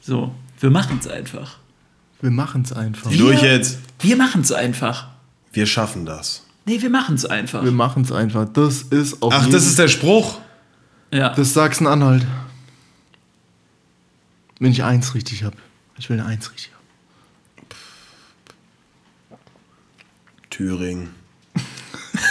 So, 0.00 0.34
wir 0.60 0.70
machen's 0.70 1.06
einfach. 1.06 1.58
Wir 2.22 2.30
machen's 2.30 2.72
einfach. 2.72 3.10
Wie? 3.10 3.18
Durch 3.18 3.42
jetzt. 3.42 3.78
Wir 4.00 4.16
machen's 4.16 4.52
einfach. 4.52 5.08
Wir 5.52 5.66
schaffen 5.66 6.06
das. 6.06 6.42
Nee, 6.64 6.80
wir 6.80 6.90
machen's 6.90 7.24
einfach. 7.26 7.62
Wir 7.62 7.72
machen's 7.72 8.10
einfach. 8.12 8.46
Das 8.52 8.82
ist 8.82 9.22
auf 9.22 9.32
Ach, 9.34 9.40
jeden 9.42 9.52
das 9.52 9.66
ist 9.66 9.78
der 9.78 9.88
Spruch? 9.88 10.38
ja. 11.12 11.30
Das 11.34 11.52
Sachsen-Anhalt. 11.54 12.26
Wenn 14.58 14.72
ich 14.72 14.82
eins 14.82 15.14
richtig 15.14 15.44
habe. 15.44 15.56
Ich 15.98 16.08
will 16.10 16.18
eine 16.18 16.28
Eins 16.28 16.50
richtig 16.52 16.70
haben. 16.72 16.76
Thüringen. 20.50 21.10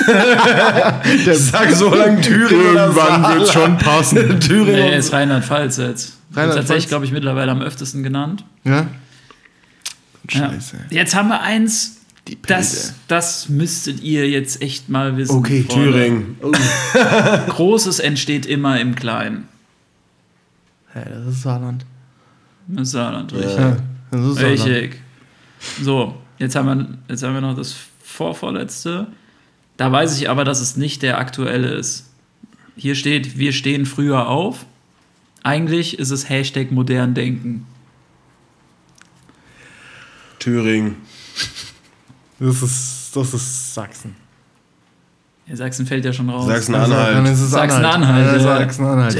Sag 1.33 1.71
so 1.71 1.93
lange 1.93 2.21
Thüringen 2.21 2.75
Irgendwann 2.75 3.37
wird's 3.37 3.51
schon 3.51 3.77
passen. 3.77 4.39
Thüringen. 4.39 4.73
nee, 4.73 4.97
ist 4.97 5.13
Rheinland-Pfalz 5.13 5.77
jetzt. 5.77 6.17
Wird 6.29 6.37
Rheinland-Pfalz? 6.37 6.55
tatsächlich, 6.55 6.87
glaube 6.87 7.05
ich, 7.05 7.11
mittlerweile 7.11 7.51
am 7.51 7.61
öftesten 7.61 8.03
genannt. 8.03 8.43
Ja? 8.63 8.87
Ja. 10.29 10.49
Scheiße. 10.49 10.77
Jetzt 10.89 11.15
haben 11.15 11.29
wir 11.29 11.41
eins. 11.41 11.97
Die 12.27 12.41
Das, 12.41 12.95
das 13.07 13.49
müsstet 13.49 14.01
ihr 14.01 14.27
jetzt 14.27 14.59
echt 14.63 14.89
mal 14.89 15.15
wissen. 15.15 15.35
Okay, 15.37 15.63
Freunde. 15.63 15.91
Thüringen. 15.91 16.37
Großes 17.49 17.99
entsteht 17.99 18.47
immer 18.47 18.81
im 18.81 18.95
Kleinen. 18.95 19.47
Ja, 20.95 21.01
das 21.03 21.35
ist 21.35 21.41
Saarland. 21.43 21.85
Im 22.67 22.85
Saarland, 22.85 23.33
richtig. 23.33 23.57
Ja, 23.57 23.77
das 24.11 24.21
ist 24.21 24.35
Saarland. 24.35 24.65
Richtig. 24.65 25.01
So, 25.81 26.15
jetzt 26.37 26.55
haben, 26.55 26.67
wir, 26.67 26.97
jetzt 27.09 27.23
haben 27.23 27.33
wir 27.33 27.41
noch 27.41 27.55
das 27.55 27.75
vorvorletzte. 28.03 29.07
Da 29.77 29.91
weiß 29.91 30.17
ich 30.19 30.29
aber, 30.29 30.45
dass 30.45 30.61
es 30.61 30.77
nicht 30.77 31.01
der 31.01 31.19
aktuelle 31.19 31.69
ist. 31.69 32.11
Hier 32.77 32.95
steht, 32.95 33.37
wir 33.37 33.51
stehen 33.53 33.85
früher 33.85 34.27
auf. 34.27 34.65
Eigentlich 35.43 35.99
ist 35.99 36.11
es 36.11 36.29
Hashtag 36.29 36.71
modern 36.71 37.13
denken. 37.13 37.65
Thüringen. 40.39 40.95
Das 42.39 42.61
ist, 42.61 43.11
das 43.15 43.33
ist 43.33 43.73
Sachsen. 43.73 44.15
Ja, 45.47 45.55
Sachsen 45.55 45.85
fällt 45.85 46.03
ja 46.05 46.11
schon 46.11 46.29
raus. 46.29 46.47
Sachsen-Anhalt. 46.47 47.27
es 47.27 47.39
Sachsen-Anhalt, 47.51 48.25
Ja, 48.25 48.35
ja. 48.35 48.59
Sachsen-Anhalt. 48.59 49.15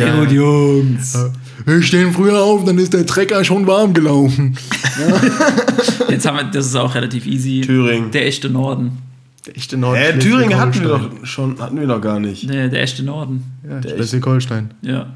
Ja. 1.66 1.74
Wir 1.74 1.82
stehen 1.82 2.12
früher 2.14 2.42
auf, 2.42 2.66
dann 2.66 2.78
ist 2.78 2.94
der 2.94 3.06
Trecker 3.06 3.44
schon 3.44 3.66
warm 3.68 3.94
gelaufen. 3.94 4.58
Jetzt 6.10 6.26
haben 6.26 6.38
wir, 6.38 6.44
das 6.46 6.66
ist 6.68 6.76
auch 6.76 6.96
relativ 6.96 7.26
easy. 7.26 7.62
Thüringen. 7.62 8.12
Der 8.12 8.26
echte 8.28 8.50
Norden. 8.50 9.00
Der 9.46 9.58
echte 9.58 9.78
Norden. 9.78 10.00
Hä, 10.00 10.20
Thüringen 10.20 10.58
hatten 10.58 10.82
wir 10.82 10.88
doch 10.90 11.10
schon, 11.26 11.60
hatten 11.60 11.80
wir 11.80 11.88
doch 11.88 12.02
gar 12.02 12.20
nicht. 12.20 12.50
Der, 12.50 12.68
der 12.70 12.82
echte 12.82 13.04
Norden. 13.04 13.44
Ja, 13.68 13.82
Schleswig-Holstein. 13.82 14.72
Ja. 14.82 15.08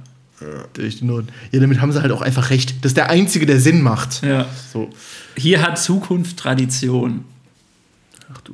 Der 0.78 0.86
echte 0.86 1.06
Norden. 1.06 1.28
Ja, 1.52 1.60
damit 1.60 1.82
haben 1.82 1.92
sie 1.92 2.02
halt 2.02 2.12
auch 2.12 2.22
einfach 2.22 2.50
recht. 2.50 2.76
Das 2.82 2.92
ist 2.92 2.98
der 2.98 3.10
einzige, 3.10 3.46
der 3.46 3.60
Sinn 3.60 3.82
macht. 3.82 4.24
ja. 4.24 4.46
So. 4.72 4.90
Hier 5.36 5.62
hat 5.62 5.80
Zukunft 5.80 6.38
Tradition. 6.38 7.24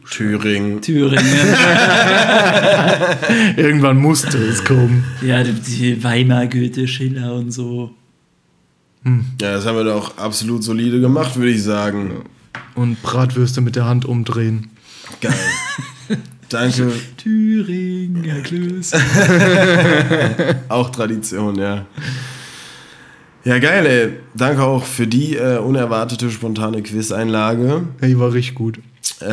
Thüringen. 0.09 0.82
Thüringen. 0.82 1.26
Irgendwann 3.57 3.97
musste 3.97 4.38
es 4.38 4.63
kommen. 4.63 5.03
ja, 5.21 5.43
die, 5.43 6.01
Weimar, 6.03 6.47
Goethe, 6.47 6.88
Schiller 6.88 7.36
und 7.36 7.51
so. 7.51 7.91
Ja, 9.05 9.53
das 9.53 9.65
haben 9.65 9.78
wir 9.78 9.84
doch 9.84 10.17
absolut 10.17 10.63
solide 10.63 10.99
gemacht, 10.99 11.36
würde 11.36 11.51
ich 11.51 11.61
sagen. 11.61 12.23
Und 12.73 13.03
Bratwürste 13.03 13.61
mit 13.61 13.76
der 13.76 13.86
Hand 13.86 14.05
umdrehen. 14.05 14.71
Geil. 15.21 15.34
Danke. 16.49 16.91
Thüringer 17.17 18.41
Klöß. 18.41 18.93
Auch 20.69 20.89
Tradition, 20.89 21.55
ja. 21.55 21.86
Ja, 23.43 23.59
geil, 23.59 23.86
ey. 23.86 24.13
Danke 24.34 24.63
auch 24.63 24.84
für 24.84 25.05
die 25.05 25.36
äh, 25.36 25.59
unerwartete 25.59 26.32
spontane 26.32 26.82
Quiz-Einlage. 26.82 27.84
Ja, 28.01 28.07
die 28.07 28.17
war 28.17 28.34
richtig 28.34 28.55
gut. 28.55 28.80
Äh, 29.22 29.26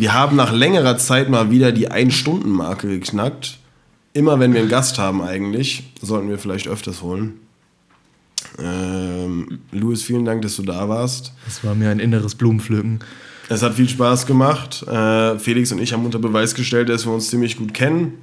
wir 0.00 0.12
haben 0.14 0.36
nach 0.36 0.52
längerer 0.52 0.98
Zeit 0.98 1.28
mal 1.28 1.50
wieder 1.50 1.72
die 1.72 1.90
Ein-Stunden-Marke 1.90 2.88
geknackt. 2.88 3.58
Immer 4.14 4.38
wenn 4.40 4.52
wir 4.52 4.60
einen 4.60 4.68
Gast 4.68 4.98
haben 4.98 5.22
eigentlich, 5.22 5.84
sollten 6.00 6.28
wir 6.28 6.38
vielleicht 6.38 6.68
öfters 6.68 7.02
holen. 7.02 7.34
Ähm, 8.58 9.60
Louis, 9.70 10.02
vielen 10.02 10.24
Dank, 10.24 10.42
dass 10.42 10.56
du 10.56 10.62
da 10.62 10.88
warst. 10.88 11.32
Das 11.46 11.64
war 11.64 11.74
mir 11.74 11.90
ein 11.90 12.00
inneres 12.00 12.34
Blumenpflücken. 12.34 13.00
Es 13.48 13.62
hat 13.62 13.74
viel 13.74 13.88
Spaß 13.88 14.26
gemacht. 14.26 14.82
Äh, 14.86 15.38
Felix 15.38 15.72
und 15.72 15.80
ich 15.80 15.92
haben 15.92 16.04
unter 16.04 16.18
Beweis 16.18 16.54
gestellt, 16.54 16.88
dass 16.88 17.06
wir 17.06 17.12
uns 17.12 17.28
ziemlich 17.28 17.56
gut 17.56 17.72
kennen. 17.74 18.14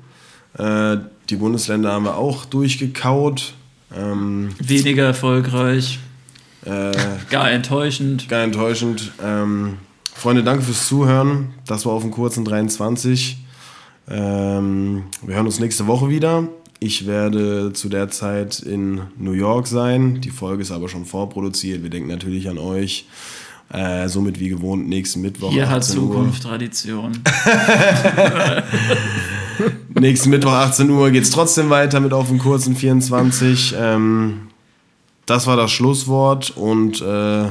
Äh, 0.57 0.97
die 1.29 1.35
Bundesländer 1.35 1.91
haben 1.93 2.05
wir 2.05 2.17
auch 2.17 2.45
durchgekaut. 2.45 3.53
Ähm, 3.95 4.49
Weniger 4.59 5.05
erfolgreich. 5.05 5.99
äh, 6.65 6.91
Gar 7.29 7.51
enttäuschend. 7.51 8.29
Gar 8.29 8.43
enttäuschend. 8.43 9.11
Ähm, 9.23 9.77
Freunde, 10.19 10.43
danke 10.43 10.63
fürs 10.63 10.85
Zuhören. 10.85 11.53
Das 11.65 11.85
war 11.85 11.93
auf 11.93 12.01
dem 12.01 12.11
kurzen 12.11 12.43
23. 12.43 13.37
Ähm, 14.09 15.03
wir 15.21 15.35
hören 15.35 15.45
uns 15.45 15.61
nächste 15.61 15.87
Woche 15.87 16.09
wieder. 16.09 16.43
Ich 16.81 17.07
werde 17.07 17.71
zu 17.71 17.87
der 17.87 18.09
Zeit 18.09 18.59
in 18.59 18.99
New 19.17 19.31
York 19.31 19.65
sein. 19.67 20.19
Die 20.19 20.29
Folge 20.29 20.61
ist 20.61 20.71
aber 20.71 20.89
schon 20.89 21.05
vorproduziert. 21.05 21.83
Wir 21.83 21.89
denken 21.89 22.09
natürlich 22.09 22.49
an 22.49 22.57
euch. 22.57 23.07
Äh, 23.71 24.09
somit 24.09 24.41
wie 24.41 24.49
gewohnt 24.49 24.89
nächsten 24.89 25.21
Mittwoch. 25.21 25.51
Hier 25.53 25.69
hat 25.69 25.83
18 25.83 25.99
Uhr. 25.99 26.07
Zukunft 26.07 26.43
Tradition. 26.43 27.13
Nächsten 29.97 30.31
Mittwoch 30.31 30.51
18 30.51 30.89
Uhr 30.89 31.11
geht 31.11 31.23
es 31.23 31.31
trotzdem 31.31 31.69
weiter 31.69 32.01
mit 32.01 32.11
auf 32.11 32.27
dem 32.27 32.39
kurzen 32.39 32.75
24. 32.75 33.73
Ähm, 33.79 34.49
das 35.25 35.47
war 35.47 35.55
das 35.55 35.71
Schlusswort 35.71 36.49
und 36.57 36.99
äh, 37.01 37.45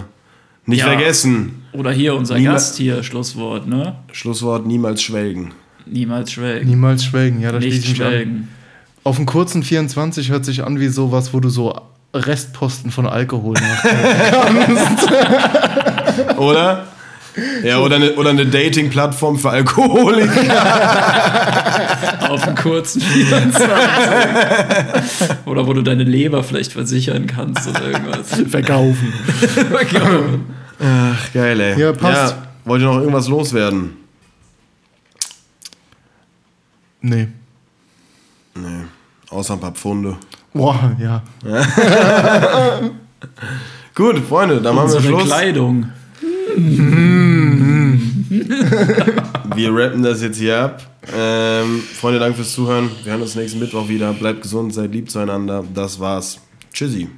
nicht 0.69 0.81
Ja. 0.81 0.87
vergessen, 0.87 1.63
Oder 1.73 1.93
hier 1.93 2.15
unser 2.15 2.37
Niema- 2.37 2.53
Gast 2.53 2.77
hier, 2.77 3.03
Schlusswort, 3.03 3.67
ne? 3.67 3.97
Schlusswort 4.13 4.67
niemals 4.67 5.03
schwelgen. 5.03 5.53
Niemals 5.87 6.33
schwelgen. 6.33 6.69
Niemals 6.69 7.05
schwelgen. 7.05 7.41
Ja, 7.41 7.53
da 7.53 7.61
schließe 7.61 7.77
Nicht 7.77 7.85
ich 7.93 7.99
mich 7.99 8.07
an. 8.07 8.13
schwelgen. 8.13 8.49
Auf 9.05 9.17
dem 9.17 9.27
kurzen 9.27 9.63
24 9.63 10.31
hört 10.31 10.45
sich 10.45 10.65
an 10.65 10.81
wie 10.81 10.89
sowas, 10.89 11.33
wo 11.33 11.41
du 11.41 11.49
so 11.49 11.75
Restposten 12.15 12.91
von 12.91 13.07
Alkohol 13.07 13.55
machst. 13.61 13.87
Oder? 16.39 16.87
Ja, 17.63 17.79
oder 17.79 17.97
eine, 17.97 18.13
oder 18.15 18.31
eine 18.31 18.47
Dating-Plattform 18.47 19.39
für 19.39 19.51
Alkoholiker. 19.51 20.31
Auf 22.31 22.47
einen 22.47 22.57
kurzen 22.57 23.01
24. 23.01 23.67
Oder 25.47 25.67
wo 25.67 25.73
du 25.73 25.83
deine 25.83 26.05
Leber 26.05 26.45
vielleicht 26.45 26.73
versichern 26.73 27.27
kannst 27.27 27.69
oder 27.69 27.91
irgendwas. 27.91 28.29
Verkaufen. 28.49 29.13
Ach, 30.81 31.33
geil, 31.33 31.61
ey. 31.61 31.81
Ja, 31.81 31.93
passt. 31.93 32.35
Ja, 32.35 32.43
wollt 32.65 32.83
ihr 32.83 32.87
noch 32.87 32.99
irgendwas 32.99 33.29
loswerden? 33.29 33.97
Nee. 37.01 37.29
Nee. 38.55 38.85
Außer 39.31 39.55
ein 39.55 39.61
paar 39.61 39.73
Pfunde. 39.73 40.17
Boah, 40.53 40.97
ja. 40.99 41.23
Gut, 43.95 44.19
Freunde, 44.29 44.61
dann 44.61 44.75
machen 44.75 44.93
wir 44.93 45.01
Schluss. 45.01 45.25
Kleidung. 45.25 45.87
Wir 49.55 49.75
rappen 49.75 50.03
das 50.03 50.23
jetzt 50.23 50.39
hier 50.39 50.59
ab. 50.59 50.83
Ähm, 51.15 51.81
Freunde, 51.81 52.19
danke 52.19 52.37
fürs 52.37 52.53
Zuhören. 52.53 52.91
Wir 53.03 53.13
hören 53.13 53.23
uns 53.23 53.35
nächsten 53.35 53.59
Mittwoch 53.59 53.89
wieder. 53.89 54.13
Bleibt 54.13 54.43
gesund, 54.43 54.75
seid 54.75 54.93
lieb 54.93 55.11
zueinander. 55.11 55.65
Das 55.75 55.99
war's. 55.99 56.41
Tschüssi. 56.73 57.09